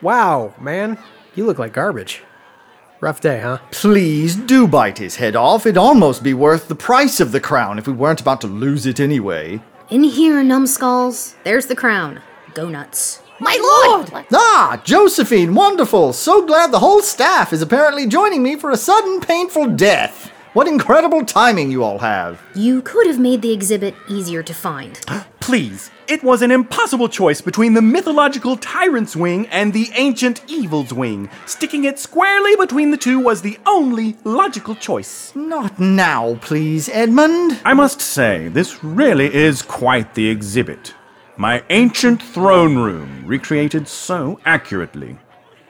Wow, 0.02 0.52
man, 0.58 0.98
you 1.36 1.46
look 1.46 1.60
like 1.60 1.74
garbage. 1.74 2.24
Rough 3.04 3.20
day, 3.20 3.40
huh? 3.40 3.58
Please 3.70 4.34
do 4.34 4.66
bite 4.66 4.96
his 4.96 5.16
head 5.16 5.36
off. 5.36 5.66
It'd 5.66 5.76
almost 5.76 6.22
be 6.22 6.32
worth 6.32 6.68
the 6.68 6.74
price 6.74 7.20
of 7.20 7.32
the 7.32 7.38
crown 7.38 7.78
if 7.78 7.86
we 7.86 7.92
weren't 7.92 8.22
about 8.22 8.40
to 8.40 8.46
lose 8.46 8.86
it 8.86 8.98
anyway. 8.98 9.60
In 9.90 10.04
here, 10.04 10.42
numbskulls. 10.42 11.34
There's 11.44 11.66
the 11.66 11.76
crown. 11.76 12.22
Go 12.54 12.70
nuts. 12.70 13.20
My 13.40 13.58
lord! 13.60 14.24
Ah, 14.32 14.80
Josephine, 14.82 15.54
wonderful. 15.54 16.14
So 16.14 16.46
glad 16.46 16.72
the 16.72 16.78
whole 16.78 17.02
staff 17.02 17.52
is 17.52 17.60
apparently 17.60 18.06
joining 18.06 18.42
me 18.42 18.56
for 18.56 18.70
a 18.70 18.76
sudden 18.78 19.20
painful 19.20 19.66
death. 19.72 20.32
What 20.54 20.66
incredible 20.66 21.26
timing 21.26 21.70
you 21.70 21.84
all 21.84 21.98
have! 21.98 22.40
You 22.54 22.80
could 22.80 23.06
have 23.06 23.20
made 23.20 23.42
the 23.42 23.52
exhibit 23.52 23.94
easier 24.08 24.42
to 24.42 24.54
find. 24.54 24.98
Please, 25.40 25.90
it 26.08 26.22
was 26.22 26.42
an 26.42 26.50
impossible 26.50 27.08
choice 27.08 27.40
between 27.40 27.74
the 27.74 27.82
mythological 27.82 28.56
tyrant's 28.56 29.16
wing 29.16 29.46
and 29.48 29.72
the 29.72 29.90
ancient 29.94 30.42
evil's 30.50 30.92
wing. 30.92 31.28
Sticking 31.46 31.84
it 31.84 31.98
squarely 31.98 32.56
between 32.56 32.90
the 32.90 32.96
two 32.96 33.18
was 33.18 33.42
the 33.42 33.58
only 33.66 34.16
logical 34.24 34.74
choice. 34.74 35.34
Not 35.34 35.78
now, 35.80 36.36
please, 36.40 36.88
Edmund. 36.88 37.60
I 37.64 37.74
must 37.74 38.00
say, 38.00 38.48
this 38.48 38.82
really 38.84 39.34
is 39.34 39.62
quite 39.62 40.14
the 40.14 40.28
exhibit. 40.28 40.94
My 41.36 41.64
ancient 41.70 42.22
throne 42.22 42.76
room, 42.76 43.24
recreated 43.26 43.88
so 43.88 44.38
accurately. 44.44 45.18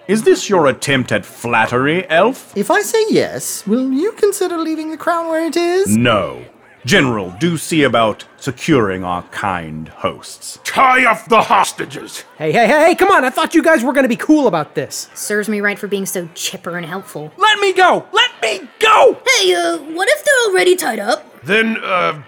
Is 0.06 0.22
this 0.22 0.50
your 0.50 0.66
attempt 0.66 1.12
at 1.12 1.24
flattery, 1.24 2.06
Elf? 2.10 2.54
If 2.54 2.70
I 2.70 2.82
say 2.82 3.02
yes, 3.08 3.66
will 3.66 3.90
you 3.90 4.12
consider 4.12 4.58
leaving 4.58 4.90
the 4.90 4.98
crown 4.98 5.28
where 5.28 5.46
it 5.46 5.56
is? 5.56 5.96
No. 5.96 6.44
General, 6.84 7.30
do 7.40 7.56
see 7.56 7.82
about 7.82 8.24
securing 8.36 9.04
our 9.04 9.22
kind 9.24 9.88
hosts. 9.88 10.58
Tie 10.64 11.04
up 11.10 11.24
the 11.26 11.40
hostages. 11.40 12.24
Hey, 12.36 12.52
hey, 12.52 12.66
hey, 12.66 12.88
hey, 12.88 12.94
come 12.94 13.10
on. 13.10 13.24
I 13.24 13.30
thought 13.30 13.54
you 13.54 13.62
guys 13.62 13.82
were 13.82 13.92
going 13.94 14.04
to 14.04 14.08
be 14.08 14.16
cool 14.16 14.46
about 14.46 14.74
this. 14.74 15.08
Serves 15.14 15.48
me 15.48 15.60
right 15.62 15.78
for 15.78 15.88
being 15.88 16.04
so 16.04 16.28
chipper 16.34 16.76
and 16.76 16.84
helpful. 16.84 17.32
Let 17.38 17.58
me 17.58 17.72
go! 17.72 18.06
Let 18.12 18.30
me 18.42 18.68
go! 18.80 19.18
Hey, 19.38 19.54
uh, 19.54 19.78
what 19.78 20.08
if 20.10 20.24
they're 20.24 20.52
already 20.52 20.76
tied 20.76 20.98
up? 20.98 21.42
Then, 21.42 21.78
uh, 21.82 22.22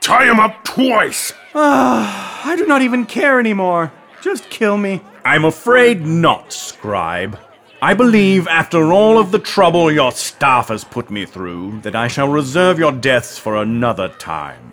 tie 0.00 0.26
them 0.26 0.38
up 0.38 0.64
twice. 0.64 1.32
Ah, 1.54 2.42
I 2.44 2.56
do 2.56 2.66
not 2.66 2.82
even 2.82 3.06
care 3.06 3.40
anymore. 3.40 3.90
Just 4.20 4.50
kill 4.50 4.76
me. 4.76 5.00
I'm 5.24 5.44
afraid 5.44 6.04
not, 6.04 6.52
scribe. 6.52 7.38
I 7.82 7.94
believe, 7.94 8.46
after 8.46 8.92
all 8.92 9.18
of 9.18 9.32
the 9.32 9.40
trouble 9.40 9.90
your 9.90 10.12
staff 10.12 10.68
has 10.68 10.84
put 10.84 11.10
me 11.10 11.26
through, 11.26 11.80
that 11.80 11.96
I 11.96 12.06
shall 12.06 12.28
reserve 12.28 12.78
your 12.78 12.92
deaths 12.92 13.38
for 13.38 13.56
another 13.56 14.08
time. 14.08 14.72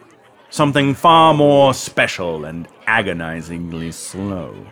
Something 0.52 0.94
far 0.94 1.34
more 1.34 1.74
special 1.74 2.46
and 2.46 2.68
agonizingly 2.86 3.94
slow. 3.94 4.68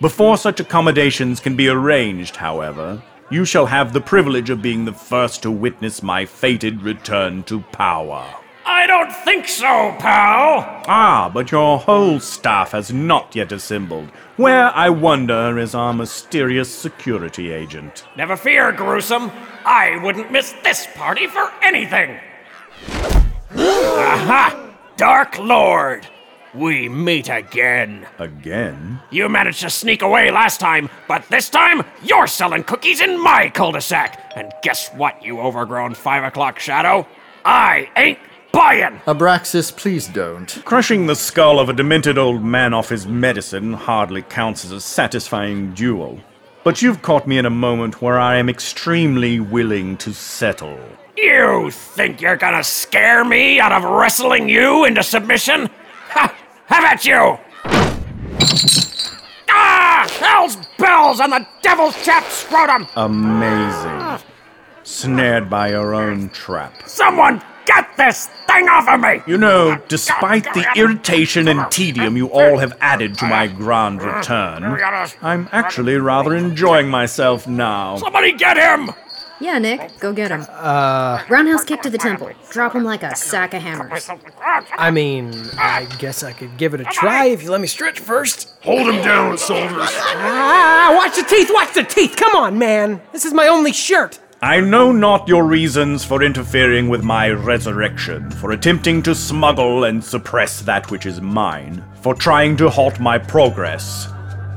Before 0.00 0.36
such 0.36 0.58
accommodations 0.58 1.38
can 1.38 1.54
be 1.54 1.68
arranged, 1.68 2.34
however, 2.34 3.00
you 3.30 3.44
shall 3.44 3.66
have 3.66 3.92
the 3.92 4.00
privilege 4.00 4.50
of 4.50 4.60
being 4.60 4.84
the 4.84 4.92
first 4.92 5.40
to 5.44 5.52
witness 5.52 6.02
my 6.02 6.26
fated 6.26 6.82
return 6.82 7.44
to 7.44 7.60
power. 7.70 8.34
I 8.72 8.86
don't 8.86 9.12
think 9.12 9.48
so, 9.48 9.96
pal. 9.98 10.64
Ah, 10.86 11.28
but 11.34 11.50
your 11.50 11.80
whole 11.80 12.20
staff 12.20 12.70
has 12.70 12.92
not 12.92 13.34
yet 13.34 13.50
assembled. 13.50 14.10
Where, 14.36 14.70
I 14.74 14.90
wonder, 14.90 15.58
is 15.58 15.74
our 15.74 15.92
mysterious 15.92 16.72
security 16.72 17.50
agent? 17.50 18.04
Never 18.16 18.36
fear, 18.36 18.70
Gruesome. 18.70 19.32
I 19.64 19.98
wouldn't 20.02 20.30
miss 20.30 20.54
this 20.62 20.86
party 20.94 21.26
for 21.26 21.50
anything. 21.62 22.16
Aha! 23.56 24.72
Dark 24.96 25.36
Lord! 25.40 26.06
We 26.54 26.88
meet 26.88 27.28
again. 27.28 28.06
Again? 28.20 29.00
You 29.10 29.28
managed 29.28 29.62
to 29.62 29.70
sneak 29.70 30.02
away 30.02 30.30
last 30.30 30.60
time, 30.60 30.88
but 31.08 31.28
this 31.28 31.50
time 31.50 31.82
you're 32.04 32.28
selling 32.28 32.62
cookies 32.62 33.00
in 33.00 33.20
my 33.20 33.50
cul 33.50 33.72
de 33.72 33.80
sac. 33.80 34.32
And 34.36 34.52
guess 34.62 34.90
what, 34.90 35.20
you 35.24 35.40
overgrown 35.40 35.94
five 35.94 36.22
o'clock 36.22 36.60
shadow? 36.60 37.06
I 37.44 37.90
ain't 37.96 38.18
buying! 38.52 39.00
Abraxas, 39.06 39.74
please 39.76 40.06
don't. 40.08 40.62
Crushing 40.64 41.06
the 41.06 41.16
skull 41.16 41.58
of 41.58 41.68
a 41.68 41.72
demented 41.72 42.18
old 42.18 42.44
man 42.44 42.74
off 42.74 42.88
his 42.88 43.06
medicine 43.06 43.72
hardly 43.72 44.22
counts 44.22 44.64
as 44.64 44.72
a 44.72 44.80
satisfying 44.80 45.72
duel. 45.74 46.20
But 46.62 46.82
you've 46.82 47.02
caught 47.02 47.26
me 47.26 47.38
in 47.38 47.46
a 47.46 47.50
moment 47.50 48.02
where 48.02 48.18
I 48.18 48.36
am 48.36 48.48
extremely 48.48 49.40
willing 49.40 49.96
to 49.98 50.12
settle. 50.12 50.78
You 51.16 51.70
think 51.70 52.20
you're 52.20 52.36
gonna 52.36 52.64
scare 52.64 53.24
me 53.24 53.60
out 53.60 53.72
of 53.72 53.84
wrestling 53.84 54.48
you 54.48 54.84
into 54.84 55.02
submission? 55.02 55.68
Ha! 56.08 56.34
Have 56.66 56.84
at 56.84 57.04
you! 57.04 57.38
Ah! 59.48 60.06
Hell's 60.18 60.56
bells 60.78 61.20
on 61.20 61.30
the 61.30 61.46
devil's 61.62 61.94
chap 62.04 62.24
scrotum! 62.24 62.86
Amazing. 62.96 64.26
Snared 64.82 65.48
by 65.48 65.70
your 65.70 65.94
own 65.94 66.30
trap. 66.30 66.82
Someone 66.86 67.42
get 67.70 67.96
this 67.96 68.26
thing 68.46 68.68
off 68.68 68.88
of 68.88 69.00
me! 69.00 69.22
You 69.26 69.38
know, 69.38 69.80
despite 69.88 70.44
the 70.54 70.66
irritation 70.76 71.48
and 71.48 71.70
tedium 71.70 72.16
you 72.16 72.28
all 72.28 72.58
have 72.58 72.76
added 72.80 73.16
to 73.18 73.26
my 73.26 73.46
grand 73.46 74.02
return, 74.02 74.64
I'm 75.22 75.48
actually 75.52 75.96
rather 75.96 76.34
enjoying 76.34 76.88
myself 76.88 77.46
now. 77.46 77.96
Somebody 77.96 78.32
get 78.32 78.56
him! 78.56 78.90
Yeah, 79.40 79.58
Nick, 79.58 79.98
go 80.00 80.12
get 80.12 80.30
him. 80.30 80.44
Uh, 80.50 81.22
Roundhouse 81.30 81.64
kick 81.64 81.80
to 81.82 81.90
the 81.90 81.96
temple. 81.96 82.30
Drop 82.50 82.74
him 82.74 82.84
like 82.84 83.02
a 83.02 83.16
sack 83.16 83.54
of 83.54 83.62
hammers. 83.62 84.10
I 84.76 84.90
mean, 84.90 85.32
I 85.56 85.86
guess 85.98 86.22
I 86.22 86.32
could 86.34 86.58
give 86.58 86.74
it 86.74 86.80
a 86.82 86.84
try 86.84 87.26
if 87.26 87.42
you 87.42 87.50
let 87.50 87.62
me 87.62 87.66
stretch 87.66 88.00
first. 88.00 88.52
Hold 88.62 88.88
him 88.94 89.02
down, 89.02 89.38
soldiers. 89.38 89.88
Ah, 89.88 90.92
watch 90.94 91.16
the 91.16 91.22
teeth, 91.22 91.50
watch 91.54 91.72
the 91.72 91.84
teeth. 91.84 92.16
Come 92.16 92.36
on, 92.36 92.58
man. 92.58 93.00
This 93.12 93.24
is 93.24 93.32
my 93.32 93.48
only 93.48 93.72
shirt. 93.72 94.18
I 94.42 94.58
know 94.58 94.90
not 94.90 95.28
your 95.28 95.44
reasons 95.44 96.02
for 96.02 96.22
interfering 96.22 96.88
with 96.88 97.04
my 97.04 97.28
resurrection, 97.28 98.30
for 98.30 98.52
attempting 98.52 99.02
to 99.02 99.14
smuggle 99.14 99.84
and 99.84 100.02
suppress 100.02 100.62
that 100.62 100.90
which 100.90 101.04
is 101.04 101.20
mine, 101.20 101.84
for 102.00 102.14
trying 102.14 102.56
to 102.56 102.70
halt 102.70 102.98
my 102.98 103.18
progress. 103.18 104.08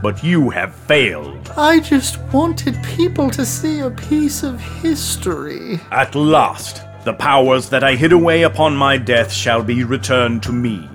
But 0.02 0.24
you 0.24 0.50
have 0.52 0.74
failed. 0.74 1.52
I 1.58 1.82
just 1.82 2.18
wanted 2.32 2.82
people 2.82 3.30
to 3.32 3.46
see 3.46 3.80
a 3.80 3.92
piece 3.92 4.42
of 4.42 4.62
history. 4.62 5.82
At 5.92 6.16
last, 6.16 6.84
the 7.04 7.14
powers 7.14 7.68
that 7.68 7.84
I 7.84 7.96
hid 7.96 8.14
away 8.14 8.44
upon 8.44 8.78
my 8.78 8.96
death 8.96 9.34
shall 9.34 9.62
be 9.62 9.84
returned 9.84 10.44
to 10.44 10.54
me. 10.54 10.90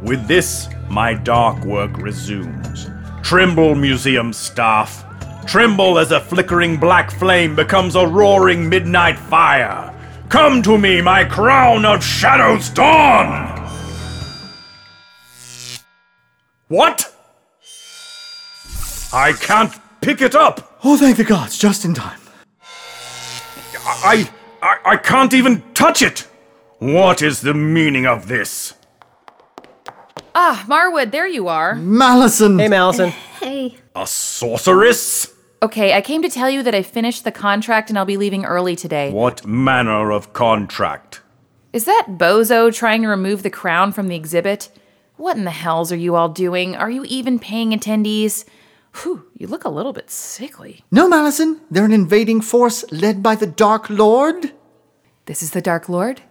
With 0.00 0.26
this, 0.26 0.68
my 0.88 1.12
dark 1.12 1.62
work 1.66 1.98
resumes. 1.98 2.88
Tremble, 3.22 3.74
museum 3.74 4.32
staff. 4.32 5.04
Tremble 5.46 5.98
as 5.98 6.10
a 6.10 6.20
flickering 6.20 6.76
black 6.76 7.10
flame 7.10 7.54
becomes 7.54 7.94
a 7.94 8.06
roaring 8.06 8.68
midnight 8.68 9.16
fire. 9.16 9.92
Come 10.28 10.60
to 10.62 10.76
me, 10.76 11.00
my 11.00 11.24
crown 11.24 11.84
of 11.84 12.02
shadows 12.02 12.68
dawn! 12.68 13.52
What? 16.66 17.14
I 19.12 19.32
can't 19.38 19.72
pick 20.00 20.20
it 20.20 20.34
up! 20.34 20.78
Oh, 20.82 20.96
thank 20.96 21.16
the 21.16 21.24
gods, 21.24 21.56
just 21.56 21.84
in 21.84 21.94
time. 21.94 22.18
I, 23.84 24.28
I, 24.60 24.78
I 24.84 24.96
can't 24.96 25.32
even 25.32 25.62
touch 25.74 26.02
it! 26.02 26.26
What 26.80 27.22
is 27.22 27.40
the 27.40 27.54
meaning 27.54 28.04
of 28.04 28.26
this? 28.26 28.74
Ah, 30.34 30.64
Marwood, 30.68 31.12
there 31.12 31.28
you 31.28 31.46
are. 31.46 31.76
Malison! 31.76 32.58
Hey, 32.58 32.68
Malison. 32.68 33.10
Hey. 33.10 33.76
A 33.94 34.08
sorceress? 34.08 35.35
Okay, 35.66 35.94
I 35.94 36.00
came 36.00 36.22
to 36.22 36.28
tell 36.28 36.48
you 36.48 36.62
that 36.62 36.76
I 36.76 36.82
finished 36.84 37.24
the 37.24 37.32
contract 37.32 37.90
and 37.90 37.98
I'll 37.98 38.04
be 38.04 38.16
leaving 38.16 38.44
early 38.44 38.76
today. 38.76 39.10
What 39.10 39.44
manner 39.44 40.12
of 40.12 40.32
contract? 40.32 41.22
Is 41.72 41.86
that 41.86 42.06
Bozo 42.10 42.72
trying 42.72 43.02
to 43.02 43.08
remove 43.08 43.42
the 43.42 43.50
crown 43.50 43.90
from 43.90 44.06
the 44.06 44.14
exhibit? 44.14 44.68
What 45.16 45.36
in 45.36 45.42
the 45.42 45.50
hells 45.50 45.90
are 45.90 45.96
you 45.96 46.14
all 46.14 46.28
doing? 46.28 46.76
Are 46.76 46.88
you 46.88 47.04
even 47.06 47.40
paying 47.40 47.72
attendees? 47.72 48.44
Whew, 49.02 49.26
you 49.36 49.48
look 49.48 49.64
a 49.64 49.68
little 49.68 49.92
bit 49.92 50.08
sickly. 50.08 50.84
No, 50.92 51.08
Malison, 51.08 51.60
they're 51.68 51.84
an 51.84 51.90
invading 51.90 52.42
force 52.42 52.84
led 52.92 53.20
by 53.20 53.34
the 53.34 53.48
Dark 53.48 53.90
Lord. 53.90 54.52
This 55.24 55.42
is 55.42 55.50
the 55.50 55.60
Dark 55.60 55.88
Lord? 55.88 56.22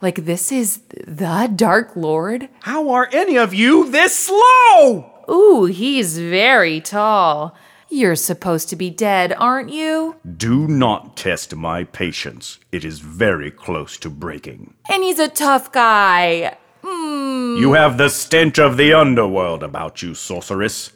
Like, 0.00 0.24
this 0.24 0.50
is 0.50 0.80
the 1.06 1.52
Dark 1.54 1.94
Lord? 1.94 2.48
How 2.62 2.88
are 2.88 3.10
any 3.12 3.36
of 3.36 3.52
you 3.52 3.90
this 3.90 4.16
slow? 4.16 5.12
Ooh, 5.30 5.66
he's 5.66 6.18
very 6.18 6.80
tall. 6.80 7.54
You're 7.90 8.16
supposed 8.16 8.68
to 8.68 8.76
be 8.76 8.90
dead, 8.90 9.32
aren't 9.38 9.70
you? 9.70 10.16
Do 10.36 10.68
not 10.68 11.16
test 11.16 11.56
my 11.56 11.84
patience. 11.84 12.58
It 12.70 12.84
is 12.84 12.98
very 12.98 13.50
close 13.50 13.96
to 13.98 14.10
breaking. 14.10 14.74
And 14.90 15.02
he's 15.02 15.18
a 15.18 15.28
tough 15.28 15.72
guy. 15.72 16.56
Mm. 16.82 17.58
You 17.58 17.72
have 17.72 17.96
the 17.96 18.10
stench 18.10 18.58
of 18.58 18.76
the 18.76 18.92
underworld 18.92 19.62
about 19.62 20.02
you, 20.02 20.14
sorceress. 20.14 20.92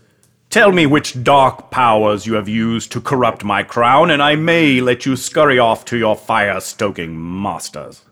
Tell 0.50 0.70
me 0.70 0.84
which 0.84 1.24
dark 1.24 1.70
powers 1.70 2.26
you 2.26 2.34
have 2.34 2.48
used 2.48 2.92
to 2.92 3.00
corrupt 3.00 3.42
my 3.42 3.62
crown, 3.62 4.10
and 4.10 4.22
I 4.22 4.36
may 4.36 4.82
let 4.82 5.06
you 5.06 5.16
scurry 5.16 5.58
off 5.58 5.86
to 5.86 5.96
your 5.96 6.14
fire 6.14 6.60
stoking 6.60 7.16
masters. 7.42 8.02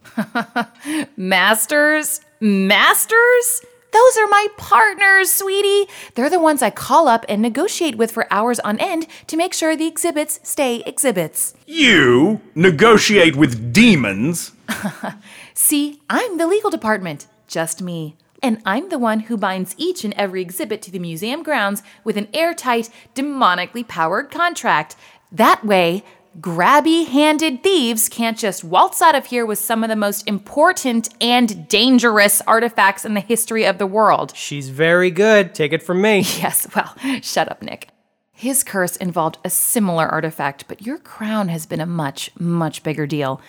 Masters? 1.18 2.22
Masters? 2.40 3.62
Those 3.92 4.16
are 4.18 4.28
my 4.28 4.46
partners, 4.56 5.30
sweetie. 5.32 5.90
They're 6.14 6.30
the 6.30 6.40
ones 6.40 6.62
I 6.62 6.70
call 6.70 7.08
up 7.08 7.24
and 7.28 7.42
negotiate 7.42 7.96
with 7.96 8.12
for 8.12 8.32
hours 8.32 8.60
on 8.60 8.78
end 8.78 9.06
to 9.26 9.36
make 9.36 9.52
sure 9.52 9.76
the 9.76 9.86
exhibits 9.86 10.40
stay 10.42 10.82
exhibits. 10.86 11.54
You 11.66 12.40
negotiate 12.54 13.36
with 13.36 13.72
demons? 13.72 14.52
See, 15.54 16.00
I'm 16.08 16.38
the 16.38 16.46
legal 16.46 16.70
department, 16.70 17.26
just 17.48 17.82
me. 17.82 18.16
And 18.42 18.62
I'm 18.64 18.88
the 18.88 18.98
one 18.98 19.20
who 19.20 19.36
binds 19.36 19.74
each 19.76 20.04
and 20.04 20.14
every 20.14 20.40
exhibit 20.40 20.80
to 20.82 20.90
the 20.90 20.98
museum 20.98 21.42
grounds 21.42 21.82
with 22.04 22.16
an 22.16 22.28
airtight, 22.32 22.88
demonically 23.14 23.86
powered 23.86 24.30
contract. 24.30 24.96
That 25.30 25.64
way, 25.64 26.02
grabby 26.38 27.06
handed 27.06 27.62
thieves 27.62 28.08
can't 28.08 28.38
just 28.38 28.62
waltz 28.62 29.02
out 29.02 29.14
of 29.14 29.26
here 29.26 29.44
with 29.44 29.58
some 29.58 29.82
of 29.82 29.88
the 29.90 29.96
most 29.96 30.26
important 30.28 31.08
and 31.20 31.68
dangerous 31.68 32.40
artifacts 32.42 33.04
in 33.04 33.14
the 33.14 33.20
history 33.20 33.64
of 33.64 33.78
the 33.78 33.86
world. 33.86 34.32
She's 34.36 34.68
very 34.68 35.10
good. 35.10 35.54
Take 35.54 35.72
it 35.72 35.82
from 35.82 36.00
me. 36.00 36.24
Yes, 36.40 36.66
well, 36.74 36.94
shut 37.20 37.50
up, 37.50 37.60
Nick. 37.62 37.88
His 38.32 38.64
curse 38.64 38.96
involved 38.96 39.36
a 39.44 39.50
similar 39.50 40.06
artifact, 40.06 40.64
but 40.68 40.86
your 40.86 40.96
crown 40.96 41.48
has 41.48 41.66
been 41.66 41.80
a 41.80 41.86
much, 41.86 42.30
much 42.38 42.82
bigger 42.82 43.06
deal. 43.06 43.42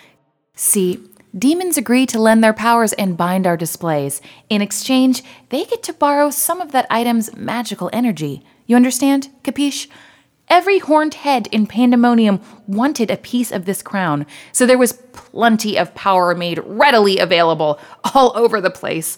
See, 0.54 0.98
demons 1.38 1.78
agree 1.78 2.04
to 2.06 2.20
lend 2.20 2.44
their 2.44 2.52
powers 2.52 2.92
and 2.94 3.16
bind 3.16 3.46
our 3.46 3.56
displays. 3.56 4.20
In 4.50 4.60
exchange, 4.60 5.22
they 5.48 5.64
get 5.64 5.82
to 5.84 5.94
borrow 5.94 6.28
some 6.28 6.60
of 6.60 6.72
that 6.72 6.86
item's 6.90 7.34
magical 7.34 7.88
energy. 7.92 8.44
You 8.66 8.76
understand? 8.76 9.30
Capiche? 9.42 9.88
Every 10.48 10.80
horned 10.80 11.14
head 11.14 11.46
in 11.50 11.66
Pandemonium 11.66 12.40
wanted 12.66 13.10
a 13.10 13.16
piece 13.16 13.52
of 13.52 13.64
this 13.64 13.82
crown, 13.82 14.26
so 14.52 14.66
there 14.66 14.78
was 14.78 14.92
plenty 15.12 15.78
of 15.78 15.94
power 15.94 16.34
made 16.34 16.60
readily 16.64 17.18
available 17.18 17.80
all 18.14 18.32
over 18.36 18.60
the 18.60 18.70
place. 18.70 19.16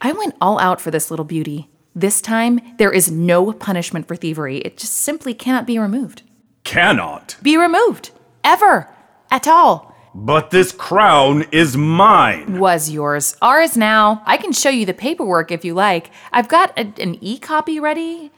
I 0.00 0.12
went 0.12 0.34
all 0.40 0.58
out 0.60 0.80
for 0.80 0.90
this 0.90 1.10
little 1.10 1.24
beauty. 1.24 1.68
This 1.94 2.20
time, 2.20 2.60
there 2.78 2.92
is 2.92 3.10
no 3.10 3.52
punishment 3.52 4.08
for 4.08 4.16
thievery. 4.16 4.58
It 4.58 4.76
just 4.76 4.94
simply 4.94 5.32
cannot 5.32 5.66
be 5.66 5.78
removed. 5.78 6.22
Cannot. 6.64 7.36
Be 7.42 7.56
removed. 7.56 8.10
Ever. 8.42 8.88
At 9.30 9.46
all. 9.46 9.94
But 10.14 10.50
this 10.50 10.70
crown 10.70 11.44
is 11.50 11.76
mine. 11.76 12.58
Was 12.58 12.90
yours. 12.90 13.36
Ours 13.42 13.76
now. 13.76 14.22
I 14.26 14.36
can 14.36 14.52
show 14.52 14.70
you 14.70 14.86
the 14.86 14.94
paperwork 14.94 15.50
if 15.50 15.64
you 15.64 15.74
like. 15.74 16.10
I've 16.32 16.48
got 16.48 16.76
a, 16.78 16.92
an 17.02 17.16
e 17.20 17.38
copy 17.38 17.80
ready. 17.80 18.30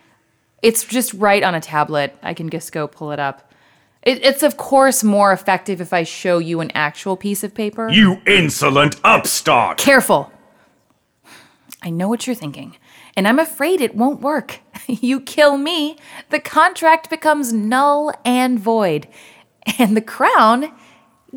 It's 0.67 0.85
just 0.85 1.15
right 1.15 1.45
on 1.45 1.55
a 1.55 1.61
tablet. 1.61 2.19
I 2.25 2.35
can 2.35 2.51
just 2.51 2.73
go 2.73 2.89
pull 2.89 3.13
it 3.13 3.21
up. 3.21 3.53
It, 4.03 4.25
it's, 4.25 4.43
of 4.43 4.57
course, 4.57 5.05
more 5.05 5.33
effective 5.33 5.81
if 5.81 5.93
I 5.93 6.03
show 6.03 6.39
you 6.39 6.61
an 6.61 6.73
actual 6.75 7.17
piece 7.17 7.45
of 7.45 7.55
paper. 7.55 7.89
You 7.89 8.21
insolent 8.27 8.97
upstart! 9.05 9.79
Careful. 9.79 10.33
I 11.83 11.91
know 11.91 12.09
what 12.09 12.27
you're 12.27 12.35
thinking, 12.35 12.77
and 13.17 13.29
I'm 13.29 13.39
afraid 13.39 13.81
it 13.81 13.95
won't 13.95 14.21
work. 14.21 14.59
you 14.89 15.21
kill 15.21 15.57
me, 15.57 15.99
the 16.31 16.41
contract 16.41 17.11
becomes 17.11 17.53
null 17.53 18.13
and 18.25 18.59
void, 18.59 19.07
and 19.79 19.97
the 19.97 20.01
crown 20.01 20.73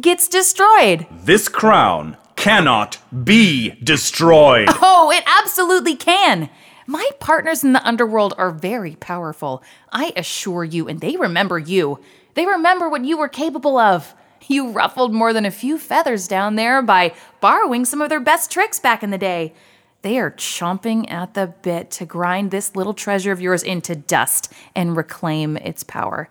gets 0.01 0.27
destroyed. 0.27 1.05
This 1.11 1.49
crown 1.49 2.17
cannot 2.36 2.97
be 3.23 3.71
destroyed. 3.84 4.69
Oh, 4.82 5.11
it 5.11 5.23
absolutely 5.25 5.95
can. 5.95 6.49
My 6.89 7.07
partners 7.19 7.63
in 7.63 7.73
the 7.73 7.87
underworld 7.87 8.33
are 8.39 8.49
very 8.49 8.95
powerful. 8.95 9.61
I 9.91 10.11
assure 10.15 10.63
you, 10.63 10.87
and 10.87 10.99
they 11.01 11.17
remember 11.17 11.59
you. 11.59 11.99
They 12.33 12.47
remember 12.47 12.89
what 12.89 13.05
you 13.05 13.15
were 13.15 13.27
capable 13.27 13.77
of. 13.77 14.15
You 14.47 14.71
ruffled 14.71 15.13
more 15.13 15.31
than 15.31 15.45
a 15.45 15.51
few 15.51 15.77
feathers 15.77 16.27
down 16.27 16.55
there 16.55 16.81
by 16.81 17.13
borrowing 17.41 17.85
some 17.85 18.01
of 18.01 18.09
their 18.09 18.19
best 18.19 18.49
tricks 18.49 18.79
back 18.79 19.03
in 19.03 19.11
the 19.11 19.19
day. 19.19 19.53
They 20.01 20.17
are 20.17 20.31
chomping 20.31 21.11
at 21.11 21.35
the 21.35 21.53
bit 21.61 21.91
to 21.91 22.07
grind 22.07 22.49
this 22.49 22.75
little 22.75 22.95
treasure 22.95 23.31
of 23.31 23.39
yours 23.39 23.61
into 23.61 23.95
dust 23.95 24.51
and 24.75 24.97
reclaim 24.97 25.57
its 25.57 25.83
power. 25.83 26.27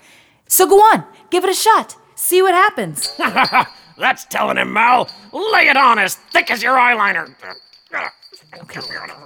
So 0.49 0.67
go 0.67 0.81
on, 0.81 1.05
give 1.31 1.45
it 1.45 1.51
a 1.51 1.55
shot. 1.55 1.95
See 2.17 2.43
what 2.43 2.55
happens. 2.55 3.17
That's 3.97 4.25
telling 4.25 4.57
him, 4.57 4.73
Mal. 4.73 5.09
Lay 5.33 5.69
it 5.69 5.77
on 5.77 6.01
as 6.01 6.17
thick 6.17 6.51
as 6.51 6.65
your 6.65 6.75
eyeliner. 6.75 7.33
Okay. 8.57 8.81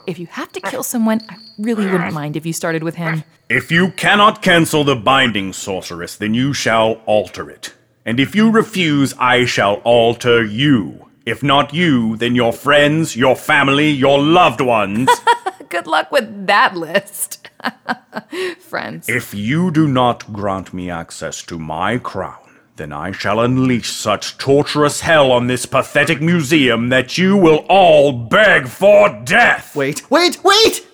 If 0.07 0.19
you 0.19 0.27
have 0.27 0.51
to 0.53 0.61
kill 0.61 0.83
someone, 0.83 1.21
I 1.29 1.37
really 1.59 1.87
wouldn't 1.87 2.13
mind 2.13 2.37
if 2.37 2.45
you 2.45 2.53
started 2.53 2.83
with 2.83 2.97
him. 2.97 3.25
If 3.49 3.71
you 3.71 3.91
cannot 3.93 4.43
cancel 4.43 4.85
the 4.85 4.97
binding, 4.97 5.53
sorceress, 5.53 6.17
then 6.17 6.35
you 6.35 6.53
shall 6.53 7.03
alter 7.07 7.51
it. 7.51 7.75
And 8.05 8.19
if 8.19 8.35
you 8.35 8.51
refuse, 8.51 9.15
I 9.19 9.45
shall 9.45 9.75
alter 9.85 10.45
you. 10.45 11.07
If 11.25 11.43
not 11.43 11.73
you, 11.73 12.17
then 12.17 12.35
your 12.35 12.53
friends, 12.53 13.15
your 13.15 13.37
family, 13.37 13.91
your 13.91 14.21
loved 14.21 14.61
ones. 14.61 15.09
Good 15.69 15.87
luck 15.87 16.11
with 16.11 16.47
that 16.49 16.77
list. 16.77 17.49
Friends. 18.59 19.09
if 19.09 19.33
you 19.33 19.71
do 19.71 19.87
not 19.87 20.33
grant 20.33 20.75
me 20.75 20.91
access 20.91 21.43
to 21.45 21.59
my 21.61 21.97
crown, 21.99 22.42
then 22.77 22.93
I 22.93 23.13
shall 23.13 23.41
unleash 23.41 23.91
such 23.91 24.39
torturous 24.39 25.01
hell 25.01 25.31
on 25.31 25.47
this 25.47 25.67
pathetic 25.67 26.21
museum 26.21 26.89
that 26.89 27.19
you 27.19 27.37
will 27.37 27.67
all 27.69 28.13
beg 28.13 28.69
for 28.69 29.09
death. 29.25 29.77
Wait, 29.77 30.11
wait, 30.11 30.43
wait! 30.43 30.87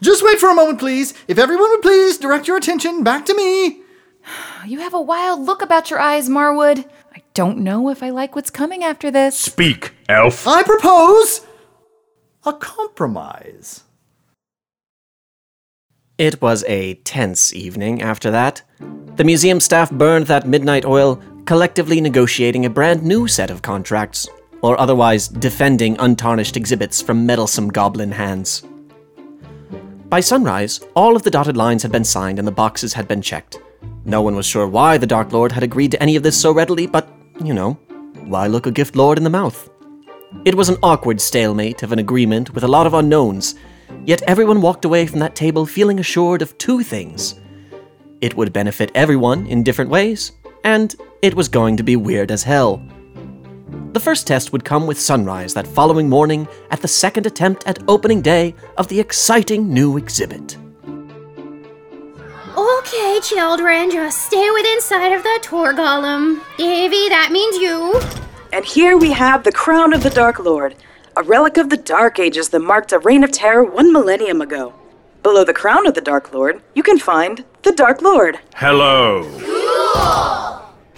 Just 0.00 0.24
wait 0.24 0.38
for 0.38 0.50
a 0.50 0.54
moment, 0.54 0.78
please. 0.78 1.14
If 1.28 1.38
everyone 1.38 1.70
would 1.70 1.82
please 1.82 2.18
direct 2.18 2.48
your 2.48 2.56
attention 2.56 3.04
back 3.04 3.26
to 3.26 3.34
me. 3.34 3.82
You 4.66 4.80
have 4.80 4.94
a 4.94 5.00
wild 5.00 5.40
look 5.40 5.62
about 5.62 5.90
your 5.90 6.00
eyes, 6.00 6.28
Marwood. 6.28 6.88
I 7.14 7.22
don't 7.34 7.58
know 7.58 7.88
if 7.90 8.02
I 8.02 8.10
like 8.10 8.34
what's 8.34 8.50
coming 8.50 8.82
after 8.82 9.10
this. 9.10 9.36
Speak, 9.36 9.92
elf. 10.08 10.46
I 10.46 10.62
propose 10.62 11.46
a 12.44 12.52
compromise. 12.52 13.84
It 16.20 16.42
was 16.42 16.64
a 16.68 16.96
tense 16.96 17.54
evening 17.54 18.02
after 18.02 18.30
that. 18.30 18.60
The 19.16 19.24
museum 19.24 19.58
staff 19.58 19.90
burned 19.90 20.26
that 20.26 20.46
midnight 20.46 20.84
oil, 20.84 21.18
collectively 21.46 21.98
negotiating 21.98 22.66
a 22.66 22.68
brand 22.68 23.02
new 23.02 23.26
set 23.26 23.50
of 23.50 23.62
contracts, 23.62 24.28
or 24.60 24.78
otherwise 24.78 25.28
defending 25.28 25.98
untarnished 25.98 26.58
exhibits 26.58 27.00
from 27.00 27.24
meddlesome 27.24 27.70
goblin 27.70 28.12
hands. 28.12 28.64
By 30.10 30.20
sunrise, 30.20 30.80
all 30.94 31.16
of 31.16 31.22
the 31.22 31.30
dotted 31.30 31.56
lines 31.56 31.82
had 31.82 31.90
been 31.90 32.04
signed 32.04 32.38
and 32.38 32.46
the 32.46 32.52
boxes 32.52 32.92
had 32.92 33.08
been 33.08 33.22
checked. 33.22 33.58
No 34.04 34.20
one 34.20 34.36
was 34.36 34.44
sure 34.44 34.68
why 34.68 34.98
the 34.98 35.06
Dark 35.06 35.32
Lord 35.32 35.52
had 35.52 35.62
agreed 35.62 35.92
to 35.92 36.02
any 36.02 36.16
of 36.16 36.22
this 36.22 36.38
so 36.38 36.52
readily, 36.52 36.86
but, 36.86 37.08
you 37.42 37.54
know, 37.54 37.78
why 38.26 38.46
look 38.46 38.66
a 38.66 38.70
gift 38.70 38.94
lord 38.94 39.16
in 39.16 39.24
the 39.24 39.30
mouth? 39.30 39.70
It 40.44 40.54
was 40.54 40.68
an 40.68 40.76
awkward 40.82 41.18
stalemate 41.18 41.82
of 41.82 41.92
an 41.92 41.98
agreement 41.98 42.52
with 42.52 42.62
a 42.62 42.68
lot 42.68 42.86
of 42.86 42.92
unknowns, 42.92 43.54
yet 44.04 44.22
everyone 44.22 44.60
walked 44.60 44.84
away 44.84 45.06
from 45.06 45.20
that 45.20 45.34
table 45.34 45.66
feeling 45.66 45.98
assured 46.00 46.42
of 46.42 46.56
two 46.58 46.82
things. 46.82 47.40
It 48.20 48.36
would 48.36 48.52
benefit 48.52 48.90
everyone 48.94 49.46
in 49.46 49.62
different 49.62 49.90
ways, 49.90 50.32
and 50.64 50.94
it 51.22 51.34
was 51.34 51.48
going 51.48 51.76
to 51.76 51.82
be 51.82 51.96
weird 51.96 52.30
as 52.30 52.42
hell. 52.42 52.82
The 53.92 54.00
first 54.00 54.26
test 54.26 54.52
would 54.52 54.64
come 54.64 54.86
with 54.86 55.00
sunrise 55.00 55.54
that 55.54 55.66
following 55.66 56.08
morning 56.08 56.46
at 56.70 56.80
the 56.80 56.88
second 56.88 57.26
attempt 57.26 57.66
at 57.66 57.82
opening 57.88 58.20
day 58.20 58.54
of 58.78 58.88
the 58.88 59.00
exciting 59.00 59.72
new 59.72 59.96
exhibit. 59.96 60.56
Okay, 62.56 63.20
children, 63.22 63.90
just 63.90 64.26
stay 64.26 64.50
within 64.50 64.80
sight 64.80 65.12
of 65.12 65.22
the 65.22 65.38
tour 65.42 65.72
golem. 65.74 66.40
Davy, 66.56 67.08
that 67.08 67.30
means 67.32 67.56
you. 67.56 68.00
And 68.52 68.64
here 68.64 68.96
we 68.96 69.12
have 69.12 69.44
the 69.44 69.52
Crown 69.52 69.92
of 69.92 70.02
the 70.02 70.10
Dark 70.10 70.38
Lord, 70.38 70.74
a 71.16 71.22
relic 71.22 71.56
of 71.56 71.70
the 71.70 71.76
Dark 71.76 72.18
Ages 72.18 72.50
that 72.50 72.60
marked 72.60 72.92
a 72.92 72.98
reign 72.98 73.24
of 73.24 73.32
terror 73.32 73.64
one 73.64 73.92
millennium 73.92 74.40
ago. 74.40 74.74
Below 75.22 75.44
the 75.44 75.52
Crown 75.52 75.86
of 75.86 75.94
the 75.94 76.00
Dark 76.00 76.32
Lord, 76.32 76.62
you 76.74 76.82
can 76.82 76.98
find 76.98 77.44
the 77.62 77.72
Dark 77.72 78.00
Lord. 78.00 78.38
Hello. 78.54 79.22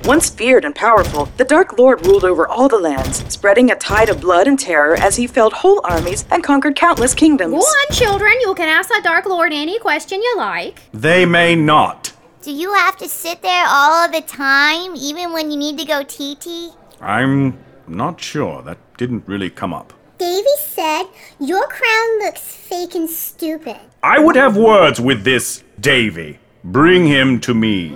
Once 0.04 0.28
feared 0.28 0.64
and 0.64 0.74
powerful, 0.74 1.26
the 1.36 1.44
Dark 1.44 1.78
Lord 1.78 2.04
ruled 2.06 2.24
over 2.24 2.46
all 2.46 2.68
the 2.68 2.78
lands, 2.78 3.24
spreading 3.32 3.70
a 3.70 3.76
tide 3.76 4.08
of 4.08 4.20
blood 4.20 4.48
and 4.48 4.58
terror 4.58 4.96
as 4.96 5.16
he 5.16 5.26
felled 5.26 5.52
whole 5.52 5.80
armies 5.84 6.24
and 6.30 6.42
conquered 6.42 6.76
countless 6.76 7.14
kingdoms. 7.14 7.52
Go 7.52 7.58
on, 7.58 7.92
children, 7.92 8.32
you 8.40 8.54
can 8.54 8.68
ask 8.68 8.88
the 8.88 9.00
Dark 9.02 9.26
Lord 9.26 9.52
any 9.52 9.78
question 9.78 10.20
you 10.20 10.34
like. 10.36 10.80
They 10.92 11.24
may 11.24 11.54
not. 11.54 12.12
Do 12.42 12.50
you 12.52 12.74
have 12.74 12.96
to 12.96 13.08
sit 13.08 13.42
there 13.42 13.64
all 13.68 14.04
of 14.04 14.12
the 14.12 14.22
time, 14.22 14.94
even 14.96 15.32
when 15.32 15.50
you 15.50 15.56
need 15.56 15.78
to 15.78 15.84
go 15.84 16.02
TT? 16.02 16.74
I'm 17.00 17.58
not 17.86 18.20
sure. 18.20 18.62
That 18.62 18.78
didn't 18.96 19.28
really 19.28 19.50
come 19.50 19.72
up. 19.72 19.92
Davy 20.32 20.56
said 20.60 21.02
your 21.40 21.66
crown 21.68 22.18
looks 22.20 22.40
fake 22.40 22.94
and 22.94 23.10
stupid. 23.10 23.76
I 24.02 24.18
would 24.18 24.34
have 24.34 24.56
words 24.56 24.98
with 24.98 25.24
this 25.24 25.62
Davy. 25.78 26.38
Bring 26.64 27.06
him 27.06 27.38
to 27.40 27.52
me. 27.52 27.94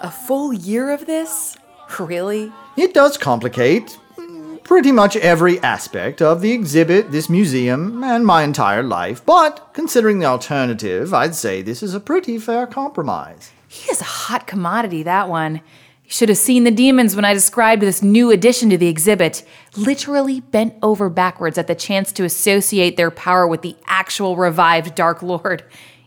A 0.00 0.10
full 0.10 0.54
year 0.54 0.90
of 0.90 1.04
this? 1.04 1.58
Really? 1.98 2.50
It 2.78 2.94
does 2.94 3.18
complicate 3.18 3.98
pretty 4.64 4.92
much 4.92 5.16
every 5.16 5.60
aspect 5.60 6.22
of 6.22 6.40
the 6.40 6.52
exhibit, 6.52 7.12
this 7.12 7.28
museum, 7.28 8.02
and 8.02 8.24
my 8.24 8.42
entire 8.42 8.82
life, 8.82 9.22
but 9.26 9.74
considering 9.74 10.20
the 10.20 10.24
alternative, 10.24 11.12
I'd 11.12 11.34
say 11.34 11.60
this 11.60 11.82
is 11.82 11.94
a 11.94 12.00
pretty 12.00 12.38
fair 12.38 12.66
compromise. 12.66 13.52
He 13.68 13.90
is 13.90 14.00
a 14.00 14.04
hot 14.04 14.46
commodity, 14.46 15.02
that 15.02 15.28
one. 15.28 15.60
Should 16.12 16.28
have 16.28 16.36
seen 16.36 16.64
the 16.64 16.70
demons 16.70 17.16
when 17.16 17.24
I 17.24 17.32
described 17.32 17.80
this 17.80 18.02
new 18.02 18.30
addition 18.30 18.68
to 18.68 18.76
the 18.76 18.86
exhibit. 18.86 19.44
Literally 19.78 20.40
bent 20.40 20.74
over 20.82 21.08
backwards 21.08 21.56
at 21.56 21.68
the 21.68 21.74
chance 21.74 22.12
to 22.12 22.24
associate 22.24 22.98
their 22.98 23.10
power 23.10 23.46
with 23.46 23.62
the 23.62 23.76
actual 23.86 24.36
revived 24.36 24.94
Dark 24.94 25.22
Lord, 25.22 25.64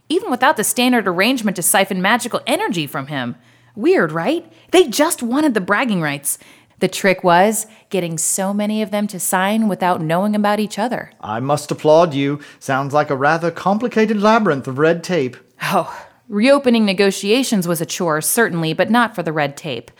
even 0.08 0.30
without 0.30 0.58
the 0.58 0.64
standard 0.64 1.08
arrangement 1.08 1.56
to 1.56 1.64
siphon 1.64 2.04
magical 2.04 2.40
energy 2.46 2.86
from 2.86 3.08
him. 3.08 3.36
Weird, 3.76 4.12
right? 4.12 4.46
They 4.70 4.88
just 4.88 5.24
wanted 5.24 5.56
the 5.56 5.60
bragging 5.60 6.02
rights. 6.02 6.38
The 6.82 6.88
trick 6.88 7.24
was 7.24 7.66
getting 7.90 8.20
so 8.20 8.54
many 8.54 8.84
of 8.84 8.92
them 8.92 9.08
to 9.08 9.20
sign 9.20 9.68
without 9.68 10.02
knowing 10.02 10.36
about 10.36 10.60
each 10.60 10.78
other. 10.78 11.14
I 11.20 11.40
must 11.40 11.72
applaud 11.72 12.14
you. 12.14 12.42
Sounds 12.60 12.94
like 12.94 13.10
a 13.10 13.16
rather 13.16 13.50
complicated 13.50 14.22
labyrinth 14.22 14.68
of 14.68 14.78
red 14.78 15.04
tape. 15.04 15.36
Oh, 15.64 16.05
Reopening 16.28 16.86
negotiations 16.86 17.68
was 17.68 17.82
a 17.82 17.86
chore, 17.86 18.20
certainly, 18.20 18.74
but 18.74 18.90
not 18.90 19.14
for 19.14 19.22
the 19.22 19.34
red 19.34 19.56
tape. 19.56 19.92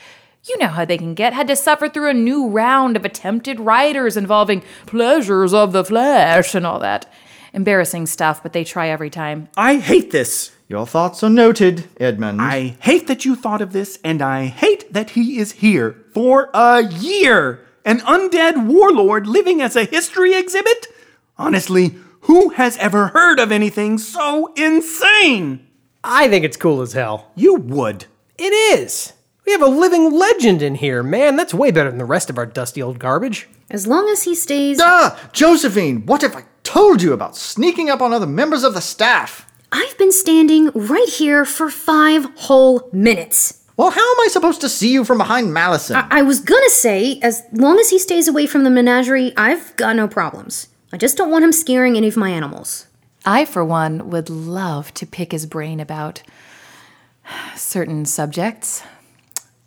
You 0.46 0.58
know 0.58 0.68
how 0.68 0.86
they 0.86 0.98
can 0.98 1.14
get. 1.14 1.34
Had 1.34 1.48
to 1.48 1.56
suffer 1.56 1.88
through 1.88 2.10
a 2.10 2.14
new 2.14 2.50
round 2.50 2.96
of 2.96 3.06
attempted 3.06 3.60
riders 3.60 4.18
involving 4.18 4.64
pleasures 4.86 5.54
of 5.54 5.72
the 5.72 5.86
flesh 5.86 6.56
and 6.56 6.66
all 6.66 6.80
that. 6.80 7.12
Embarrassing 7.54 8.06
stuff, 8.06 8.44
but 8.44 8.54
they 8.54 8.64
try 8.64 8.90
every 8.90 9.10
time. 9.10 9.50
I 9.56 9.78
hate 9.78 10.12
this. 10.12 10.52
Your 10.68 10.88
thoughts 10.88 11.24
are 11.24 11.30
noted, 11.30 11.88
Edmund. 12.00 12.42
I 12.42 12.76
hate 12.82 13.06
that 13.08 13.24
you 13.24 13.36
thought 13.36 13.62
of 13.62 13.72
this, 13.72 14.00
and 14.04 14.22
I 14.22 14.46
hate 14.46 14.92
that 14.94 15.12
he 15.12 15.38
is 15.38 15.54
here 15.54 16.04
for 16.12 16.50
a 16.54 16.84
year. 16.84 17.66
An 17.86 18.00
undead 18.00 18.66
warlord 18.66 19.28
living 19.28 19.62
as 19.62 19.76
a 19.76 19.86
history 19.86 20.34
exhibit? 20.34 20.88
Honestly, 21.38 21.96
who 22.22 22.50
has 22.50 22.78
ever 22.78 23.10
heard 23.10 23.40
of 23.40 23.52
anything 23.52 24.00
so 24.00 24.52
insane? 24.56 25.65
I 26.08 26.28
think 26.30 26.46
it's 26.46 26.58
cool 26.58 26.82
as 26.82 26.94
hell. 26.94 27.32
You 27.36 27.56
would. 27.56 28.06
It 28.38 28.54
is. 28.80 29.14
We 29.46 29.52
have 29.52 29.62
a 29.62 29.68
living 29.68 30.12
legend 30.12 30.62
in 30.62 30.76
here, 30.76 31.04
man. 31.04 31.36
That's 31.36 31.54
way 31.54 31.72
better 31.72 31.90
than 31.90 31.98
the 32.00 32.06
rest 32.06 32.30
of 32.30 32.38
our 32.38 32.46
dusty 32.46 32.82
old 32.82 33.00
garbage. 33.00 33.48
As 33.70 33.88
long 33.88 34.08
as 34.10 34.24
he 34.24 34.36
stays. 34.36 34.80
Ah, 34.82 35.20
Josephine, 35.34 36.06
what 36.06 36.24
if 36.24 36.36
I 36.36 36.44
told 36.64 37.02
you 37.02 37.14
about 37.14 37.36
sneaking 37.36 37.90
up 37.90 38.02
on 38.02 38.14
other 38.14 38.28
members 38.28 38.64
of 38.64 38.74
the 38.74 38.82
staff? 38.82 39.52
I've 39.72 39.98
been 39.98 40.12
standing 40.12 40.70
right 40.72 41.10
here 41.10 41.44
for 41.44 41.70
five 41.70 42.26
whole 42.36 42.88
minutes. 42.94 43.64
Well, 43.78 43.90
how 43.92 44.00
am 44.12 44.20
I 44.22 44.28
supposed 44.30 44.62
to 44.62 44.70
see 44.70 44.92
you 44.94 45.04
from 45.04 45.18
behind 45.18 45.54
Malison? 45.54 45.98
I, 45.98 46.08
I 46.12 46.22
was 46.22 46.40
gonna 46.40 46.70
say, 46.70 47.20
as 47.22 47.42
long 47.52 47.80
as 47.80 47.90
he 47.90 48.00
stays 48.00 48.28
away 48.28 48.48
from 48.48 48.64
the 48.64 48.70
menagerie, 48.70 49.34
I've 49.36 49.76
got 49.76 49.96
no 49.96 50.08
problems. 50.08 50.68
I 50.94 50.98
just 50.98 51.18
don't 51.18 51.30
want 51.32 51.44
him 51.44 51.52
scaring 51.52 51.98
any 51.98 52.08
of 52.08 52.16
my 52.16 52.30
animals. 52.30 52.88
I, 53.26 53.46
for 53.46 53.66
one, 53.66 54.10
would 54.12 54.30
love 54.30 54.94
to 54.96 55.06
pick 55.08 55.32
his 55.32 55.46
brain 55.46 55.80
about 55.80 56.22
certain 57.56 58.06
subjects. 58.06 58.84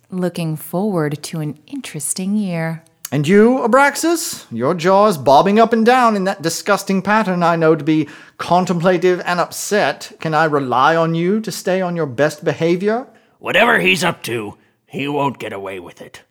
Looking 0.09 0.55
forward 0.55 1.21
to 1.23 1.41
an 1.41 1.59
interesting 1.67 2.35
year. 2.35 2.83
And 3.11 3.27
you, 3.27 3.59
Abraxas? 3.59 4.45
Your 4.51 4.75
jaw 4.75 5.07
is 5.07 5.17
bobbing 5.17 5.59
up 5.59 5.73
and 5.73 5.85
down 5.85 6.15
in 6.15 6.23
that 6.23 6.41
disgusting 6.41 7.01
pattern 7.01 7.43
I 7.43 7.55
know 7.55 7.75
to 7.75 7.83
be 7.83 8.07
contemplative 8.37 9.21
and 9.25 9.39
upset. 9.39 10.11
Can 10.19 10.33
I 10.33 10.45
rely 10.45 10.95
on 10.95 11.15
you 11.15 11.41
to 11.41 11.51
stay 11.51 11.81
on 11.81 11.95
your 11.95 12.05
best 12.05 12.45
behavior? 12.45 13.07
Whatever 13.39 13.79
he's 13.79 14.03
up 14.03 14.23
to, 14.23 14.57
he 14.85 15.07
won't 15.07 15.39
get 15.39 15.53
away 15.53 15.79
with 15.79 16.01
it. 16.01 16.23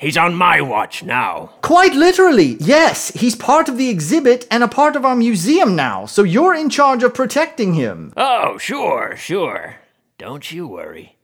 He's 0.00 0.16
on 0.16 0.34
my 0.34 0.62
watch 0.62 1.02
now. 1.02 1.50
Quite 1.60 1.92
literally, 1.92 2.56
yes. 2.58 3.10
He's 3.10 3.36
part 3.36 3.68
of 3.68 3.76
the 3.76 3.90
exhibit 3.90 4.46
and 4.50 4.62
a 4.62 4.68
part 4.68 4.96
of 4.96 5.04
our 5.04 5.14
museum 5.14 5.76
now, 5.76 6.06
so 6.06 6.22
you're 6.22 6.54
in 6.54 6.70
charge 6.70 7.02
of 7.02 7.12
protecting 7.12 7.74
him. 7.74 8.14
Oh, 8.16 8.56
sure, 8.56 9.14
sure. 9.14 9.76
Don't 10.16 10.50
you 10.50 10.66
worry. 10.66 11.18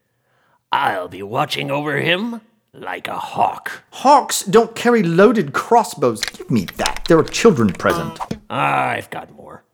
I'll 0.71 1.09
be 1.09 1.23
watching 1.23 1.71
over 1.71 1.97
him 1.97 2.43
like 2.75 3.09
a 3.09 3.17
hawk. 3.17 3.83
Hawks 3.93 4.43
don't 4.43 4.77
carry 4.77 5.03
loaded 5.03 5.55
crossbows. 5.55 6.21
Give 6.21 6.51
me 6.51 6.67
that. 6.77 7.07
They're 7.09 7.21
a 7.21 7.27
children 7.27 7.73
present. 7.73 8.21
I've 8.51 9.09
got 9.09 9.33
more. 9.35 9.65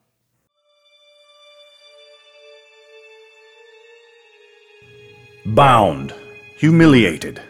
Bound, 5.45 6.15
humiliated, 6.57 7.43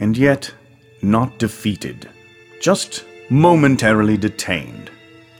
and 0.00 0.18
yet 0.18 0.52
not 1.02 1.38
defeated. 1.38 2.08
Just 2.60 3.04
momentarily 3.30 4.16
detained. 4.16 4.90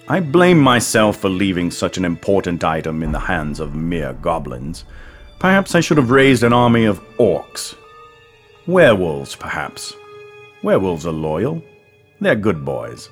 I 0.09 0.21
blame 0.21 0.59
myself 0.59 1.19
for 1.19 1.29
leaving 1.29 1.71
such 1.71 1.97
an 1.97 2.05
important 2.05 2.63
item 2.63 3.03
in 3.03 3.13
the 3.13 3.19
hands 3.19 3.59
of 3.59 3.75
mere 3.75 4.13
goblins. 4.13 4.85
Perhaps 5.39 5.75
I 5.75 5.81
should 5.81 5.97
have 5.97 6.11
raised 6.11 6.43
an 6.43 6.53
army 6.53 6.85
of 6.85 7.01
orcs. 7.19 7.75
Werewolves, 8.67 9.35
perhaps. 9.35 9.95
Werewolves 10.63 11.07
are 11.07 11.13
loyal. 11.13 11.63
They're 12.21 12.37
good 12.37 12.65
boys. 12.65 13.11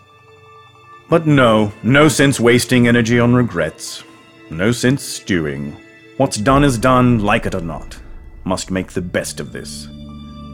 But 1.08 1.26
no, 1.26 1.72
no 1.82 2.08
sense 2.08 2.40
wasting 2.40 2.88
energy 2.88 3.20
on 3.20 3.34
regrets. 3.34 4.02
No 4.50 4.72
sense 4.72 5.02
stewing. 5.02 5.76
What's 6.16 6.36
done 6.36 6.64
is 6.64 6.78
done, 6.78 7.18
like 7.20 7.46
it 7.46 7.54
or 7.54 7.60
not. 7.60 7.98
Must 8.44 8.70
make 8.70 8.92
the 8.92 9.02
best 9.02 9.40
of 9.40 9.52
this. 9.52 9.88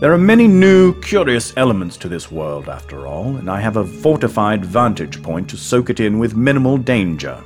There 0.01 0.14
are 0.14 0.18
many 0.18 0.48
new, 0.48 0.98
curious 1.03 1.53
elements 1.59 1.98
to 1.98 2.09
this 2.09 2.32
world, 2.32 2.70
after 2.70 3.07
all, 3.07 3.36
and 3.36 3.51
I 3.51 3.61
have 3.61 3.76
a 3.76 3.84
fortified 3.84 4.64
vantage 4.64 5.22
point 5.22 5.51
to 5.51 5.59
soak 5.59 5.90
it 5.90 6.01
in 6.01 6.18
with 6.18 6.34
minimal 6.34 6.78
danger. 6.78 7.38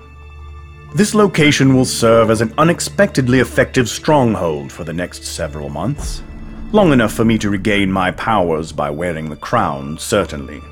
This 0.95 1.17
location 1.17 1.75
will 1.75 1.85
serve 1.85 2.31
as 2.31 2.41
an 2.41 2.55
unexpectedly 2.57 3.41
effective 3.41 3.89
stronghold 3.89 4.71
for 4.71 4.85
the 4.85 4.93
next 4.93 5.25
several 5.25 5.69
months. 5.69 6.23
Long 6.71 6.93
enough 6.93 7.13
for 7.13 7.25
me 7.25 7.39
to 7.39 7.51
regain 7.51 7.91
my 7.91 8.13
powers 8.13 8.71
by 8.71 8.89
wearing 8.89 9.29
the 9.29 9.35
crown, 9.35 9.99
certainly. 9.99 10.63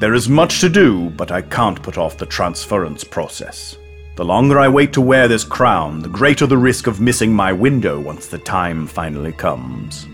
There 0.00 0.14
is 0.14 0.30
much 0.30 0.62
to 0.62 0.70
do, 0.70 1.10
but 1.10 1.30
I 1.30 1.42
can't 1.42 1.82
put 1.82 1.98
off 1.98 2.16
the 2.16 2.24
transference 2.24 3.04
process. 3.04 3.76
The 4.14 4.24
longer 4.24 4.58
I 4.58 4.68
wait 4.68 4.94
to 4.94 5.02
wear 5.02 5.28
this 5.28 5.44
crown, 5.44 6.00
the 6.00 6.08
greater 6.08 6.46
the 6.46 6.56
risk 6.56 6.86
of 6.86 7.02
missing 7.02 7.30
my 7.30 7.52
window 7.52 8.00
once 8.00 8.26
the 8.26 8.38
time 8.38 8.86
finally 8.86 9.32
comes. 9.32 10.06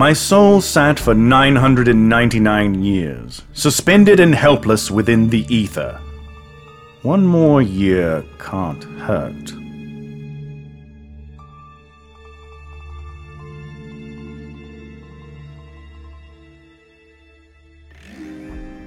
My 0.00 0.14
soul 0.14 0.62
sat 0.62 0.98
for 0.98 1.12
999 1.12 2.82
years, 2.82 3.42
suspended 3.52 4.18
and 4.18 4.34
helpless 4.34 4.90
within 4.90 5.28
the 5.28 5.44
ether. 5.54 6.00
One 7.02 7.26
more 7.26 7.60
year 7.60 8.24
can't 8.38 8.82
hurt. 8.82 9.52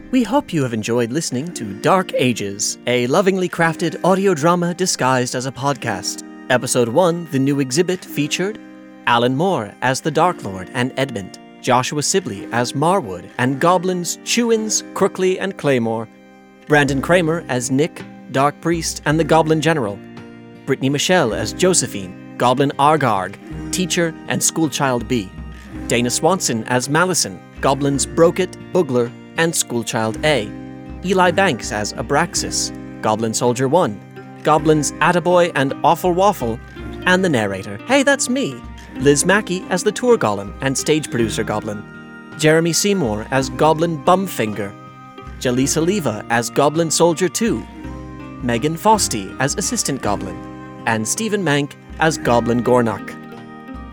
We 0.09 0.24
hope 0.24 0.51
you 0.51 0.64
have 0.64 0.74
enjoyed 0.74 1.11
listening 1.11 1.53
to 1.53 1.80
Dark 1.82 2.11
Ages, 2.16 2.80
a 2.88 3.05
lovingly 3.05 3.49
crafted 3.49 4.03
audio 4.03 4.34
drama 4.34 4.74
disguised 4.74 5.36
as 5.36 5.45
a 5.45 5.51
podcast. 5.51 6.24
Episode 6.49 6.89
1, 6.89 7.28
The 7.32 7.38
New 7.38 7.59
Exhibit, 7.59 8.03
featured 8.03 8.59
Alan 9.08 9.36
Moore 9.36 9.74
as 9.82 10.01
the 10.01 10.12
Dark 10.12 10.43
Lord 10.43 10.70
and 10.74 10.93
Edmund, 10.97 11.39
Joshua 11.62 12.04
Sibley 12.04 12.47
as 12.51 12.74
Marwood 12.74 13.30
and 13.38 13.60
Goblins 13.60 14.18
Chewins, 14.24 14.84
Crookley, 14.93 15.39
and 15.39 15.58
Claymore, 15.58 16.08
Brandon 16.68 17.01
Kramer 17.01 17.43
as 17.49 17.72
Nick, 17.72 18.04
Dark 18.32 18.60
Priest, 18.62 19.01
and 19.06 19.20
the 19.20 19.24
Goblin 19.24 19.62
General, 19.62 19.97
Brittany 20.66 20.89
Michelle 20.89 21.34
as 21.34 21.54
Josephine, 21.54 22.36
Goblin 22.38 22.72
Argarg, 22.80 23.38
Teacher, 23.72 24.14
and 24.28 24.41
Schoolchild 24.41 25.08
B, 25.08 25.32
Dana 25.88 26.10
Swanson 26.10 26.64
as 26.66 26.89
Malison, 26.89 27.39
Goblins 27.62 28.06
Broket, 28.06 28.58
Bugler, 28.74 29.12
and 29.38 29.54
Schoolchild 29.54 30.24
A, 30.26 30.49
Eli 31.06 31.32
Banks 31.32 31.72
as 31.72 31.93
Abraxas, 31.93 32.72
Goblin 33.01 33.34
Soldier 33.34 33.68
1, 33.68 34.41
Goblins 34.43 34.91
Attaboy 34.93 35.51
and 35.56 35.74
Awful 35.84 36.14
Waffle, 36.14 36.60
and 37.06 37.24
the 37.24 37.30
narrator, 37.30 37.78
hey, 37.86 38.04
that's 38.04 38.30
me, 38.30 38.62
Liz 38.98 39.26
Mackey 39.26 39.66
as 39.70 39.84
the 39.84 39.91
tour 39.91 40.18
golem 40.18 40.54
and 40.62 40.78
stage 40.78 41.10
producer 41.10 41.44
goblin, 41.44 41.84
Jeremy 42.38 42.74
Seymour 42.74 43.28
as 43.32 43.50
Goblin 43.50 44.04
Bumfinger, 44.04 44.74
Jalisa 45.39 45.86
Leva 45.86 46.26
as 46.30 46.50
Goblin 46.50 46.89
Soldier 46.89 47.28
2, 47.28 47.60
Megan 48.44 48.76
Fosty 48.76 49.36
as 49.39 49.56
Assistant 49.56 50.02
Goblin, 50.02 50.36
and 50.86 51.08
Stephen 51.08 51.44
Mank 51.44 51.74
as 52.00 52.18
Goblin 52.18 52.64
Gornok. 52.64 53.22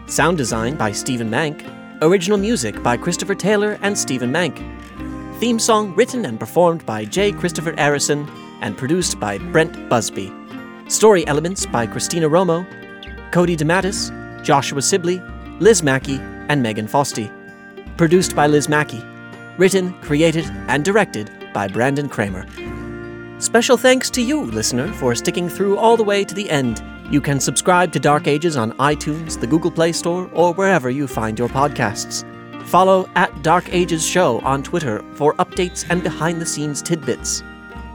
Sound 0.08 0.36
design 0.38 0.76
by 0.76 0.92
Stephen 0.92 1.30
Mank, 1.30 1.64
original 2.02 2.38
music 2.38 2.82
by 2.82 2.96
Christopher 2.96 3.34
Taylor 3.34 3.78
and 3.82 3.96
Stephen 3.96 4.30
Mank. 4.30 4.58
Theme 5.38 5.58
song 5.58 5.94
written 5.94 6.26
and 6.26 6.38
performed 6.38 6.84
by 6.84 7.04
J. 7.04 7.32
Christopher 7.32 7.72
Arison 7.72 8.28
and 8.60 8.76
produced 8.76 9.18
by 9.18 9.38
Brent 9.38 9.88
Busby. 9.88 10.32
Story 10.88 11.26
elements 11.26 11.64
by 11.64 11.86
Christina 11.86 12.28
Romo, 12.28 12.66
Cody 13.32 13.56
DeMattis, 13.56 14.19
Joshua 14.42 14.82
Sibley, 14.82 15.22
Liz 15.58 15.82
Mackey, 15.82 16.18
and 16.48 16.62
Megan 16.62 16.86
Fosty. 16.86 17.30
Produced 17.96 18.34
by 18.34 18.46
Liz 18.46 18.68
Mackey. 18.68 19.04
Written, 19.58 19.92
created, 20.00 20.46
and 20.68 20.84
directed 20.84 21.30
by 21.52 21.68
Brandon 21.68 22.08
Kramer. 22.08 22.46
Special 23.40 23.76
thanks 23.76 24.10
to 24.10 24.22
you, 24.22 24.42
listener, 24.42 24.92
for 24.92 25.14
sticking 25.14 25.48
through 25.48 25.78
all 25.78 25.96
the 25.96 26.04
way 26.04 26.24
to 26.24 26.34
the 26.34 26.50
end. 26.50 26.82
You 27.10 27.20
can 27.20 27.40
subscribe 27.40 27.92
to 27.92 27.98
Dark 27.98 28.26
Ages 28.26 28.56
on 28.56 28.72
iTunes, 28.72 29.40
the 29.40 29.46
Google 29.46 29.70
Play 29.70 29.92
Store, 29.92 30.30
or 30.32 30.52
wherever 30.54 30.90
you 30.90 31.06
find 31.06 31.38
your 31.38 31.48
podcasts. 31.48 32.24
Follow 32.64 33.08
at 33.16 33.42
Dark 33.42 33.72
Ages 33.72 34.06
Show 34.06 34.38
on 34.40 34.62
Twitter 34.62 35.02
for 35.14 35.34
updates 35.34 35.84
and 35.90 36.02
behind 36.02 36.40
the 36.40 36.46
scenes 36.46 36.82
tidbits. 36.82 37.42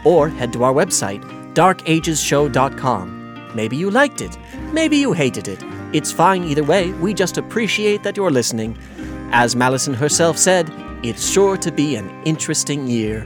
Or 0.04 0.28
head 0.30 0.52
to 0.54 0.64
our 0.64 0.74
website, 0.74 1.24
darkagesshow.com. 1.54 3.52
Maybe 3.56 3.78
you 3.78 3.90
liked 3.90 4.22
it, 4.22 4.38
maybe 4.74 4.98
you 4.98 5.14
hated 5.14 5.48
it. 5.48 5.64
It's 5.96 6.12
fine 6.12 6.44
either 6.44 6.62
way, 6.62 6.92
we 6.92 7.14
just 7.14 7.38
appreciate 7.38 8.04
that 8.04 8.18
you're 8.18 8.30
listening. 8.30 8.78
As 9.32 9.56
Malison 9.56 9.94
herself 9.94 10.38
said, 10.38 10.70
it's 11.04 11.26
sure 11.26 11.56
to 11.56 11.72
be 11.72 11.96
an 11.96 12.10
interesting 12.26 12.86
year. 12.86 13.26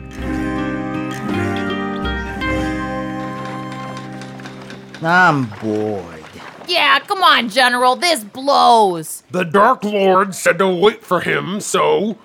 I'm 5.02 5.46
bored. 5.64 6.24
Yeah, 6.68 7.00
come 7.00 7.24
on, 7.24 7.50
General. 7.50 7.96
This 7.96 8.24
blows. 8.24 9.24
The 9.32 9.46
Dark 9.46 9.84
Lord 9.84 10.36
said 10.36 10.60
to 10.60 10.68
wait 10.68 11.04
for 11.04 11.22
him, 11.22 11.60
so 11.62 12.20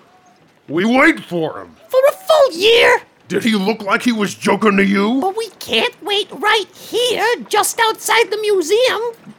we 0.68 0.84
wait 0.84 1.20
for 1.20 1.62
him. 1.62 1.74
For 1.88 2.00
a 2.06 2.12
full 2.12 2.52
year? 2.52 3.00
Did 3.28 3.44
he 3.44 3.54
look 3.54 3.80
like 3.80 4.02
he 4.02 4.12
was 4.12 4.34
joking 4.34 4.76
to 4.76 4.84
you? 4.84 5.22
But 5.22 5.38
we 5.38 5.48
can't 5.58 5.96
wait 6.02 6.30
right 6.32 6.68
here, 6.74 7.36
just 7.48 7.80
outside 7.80 8.30
the 8.30 8.36
museum. 8.42 9.33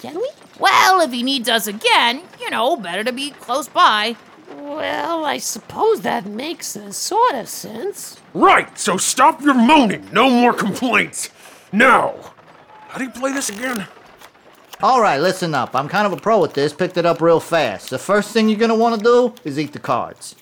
Can 0.00 0.16
we? 0.16 0.30
Well, 0.58 1.00
if 1.02 1.12
he 1.12 1.22
needs 1.22 1.48
us 1.48 1.66
again, 1.66 2.22
you 2.40 2.48
know, 2.50 2.76
better 2.76 3.04
to 3.04 3.12
be 3.12 3.30
close 3.30 3.68
by. 3.68 4.16
Well, 4.56 5.24
I 5.24 5.38
suppose 5.38 6.00
that 6.00 6.24
makes 6.24 6.74
a 6.74 6.92
sort 6.92 7.34
of 7.34 7.48
sense. 7.48 8.18
Right, 8.32 8.78
so 8.78 8.96
stop 8.96 9.42
your 9.42 9.54
moaning. 9.54 10.08
No 10.12 10.30
more 10.30 10.52
complaints. 10.52 11.30
Now, 11.70 12.32
how 12.88 12.98
do 12.98 13.04
you 13.04 13.10
play 13.10 13.32
this 13.32 13.50
again? 13.50 13.86
All 14.82 15.02
right, 15.02 15.18
listen 15.20 15.54
up. 15.54 15.76
I'm 15.76 15.88
kind 15.88 16.06
of 16.06 16.12
a 16.14 16.16
pro 16.16 16.42
at 16.44 16.54
this. 16.54 16.72
Picked 16.72 16.96
it 16.96 17.04
up 17.04 17.20
real 17.20 17.38
fast. 17.38 17.90
The 17.90 17.98
first 17.98 18.32
thing 18.32 18.48
you're 18.48 18.58
going 18.58 18.70
to 18.70 18.74
want 18.74 18.98
to 18.98 19.04
do 19.04 19.34
is 19.44 19.58
eat 19.58 19.74
the 19.74 19.78
cards. 19.78 20.34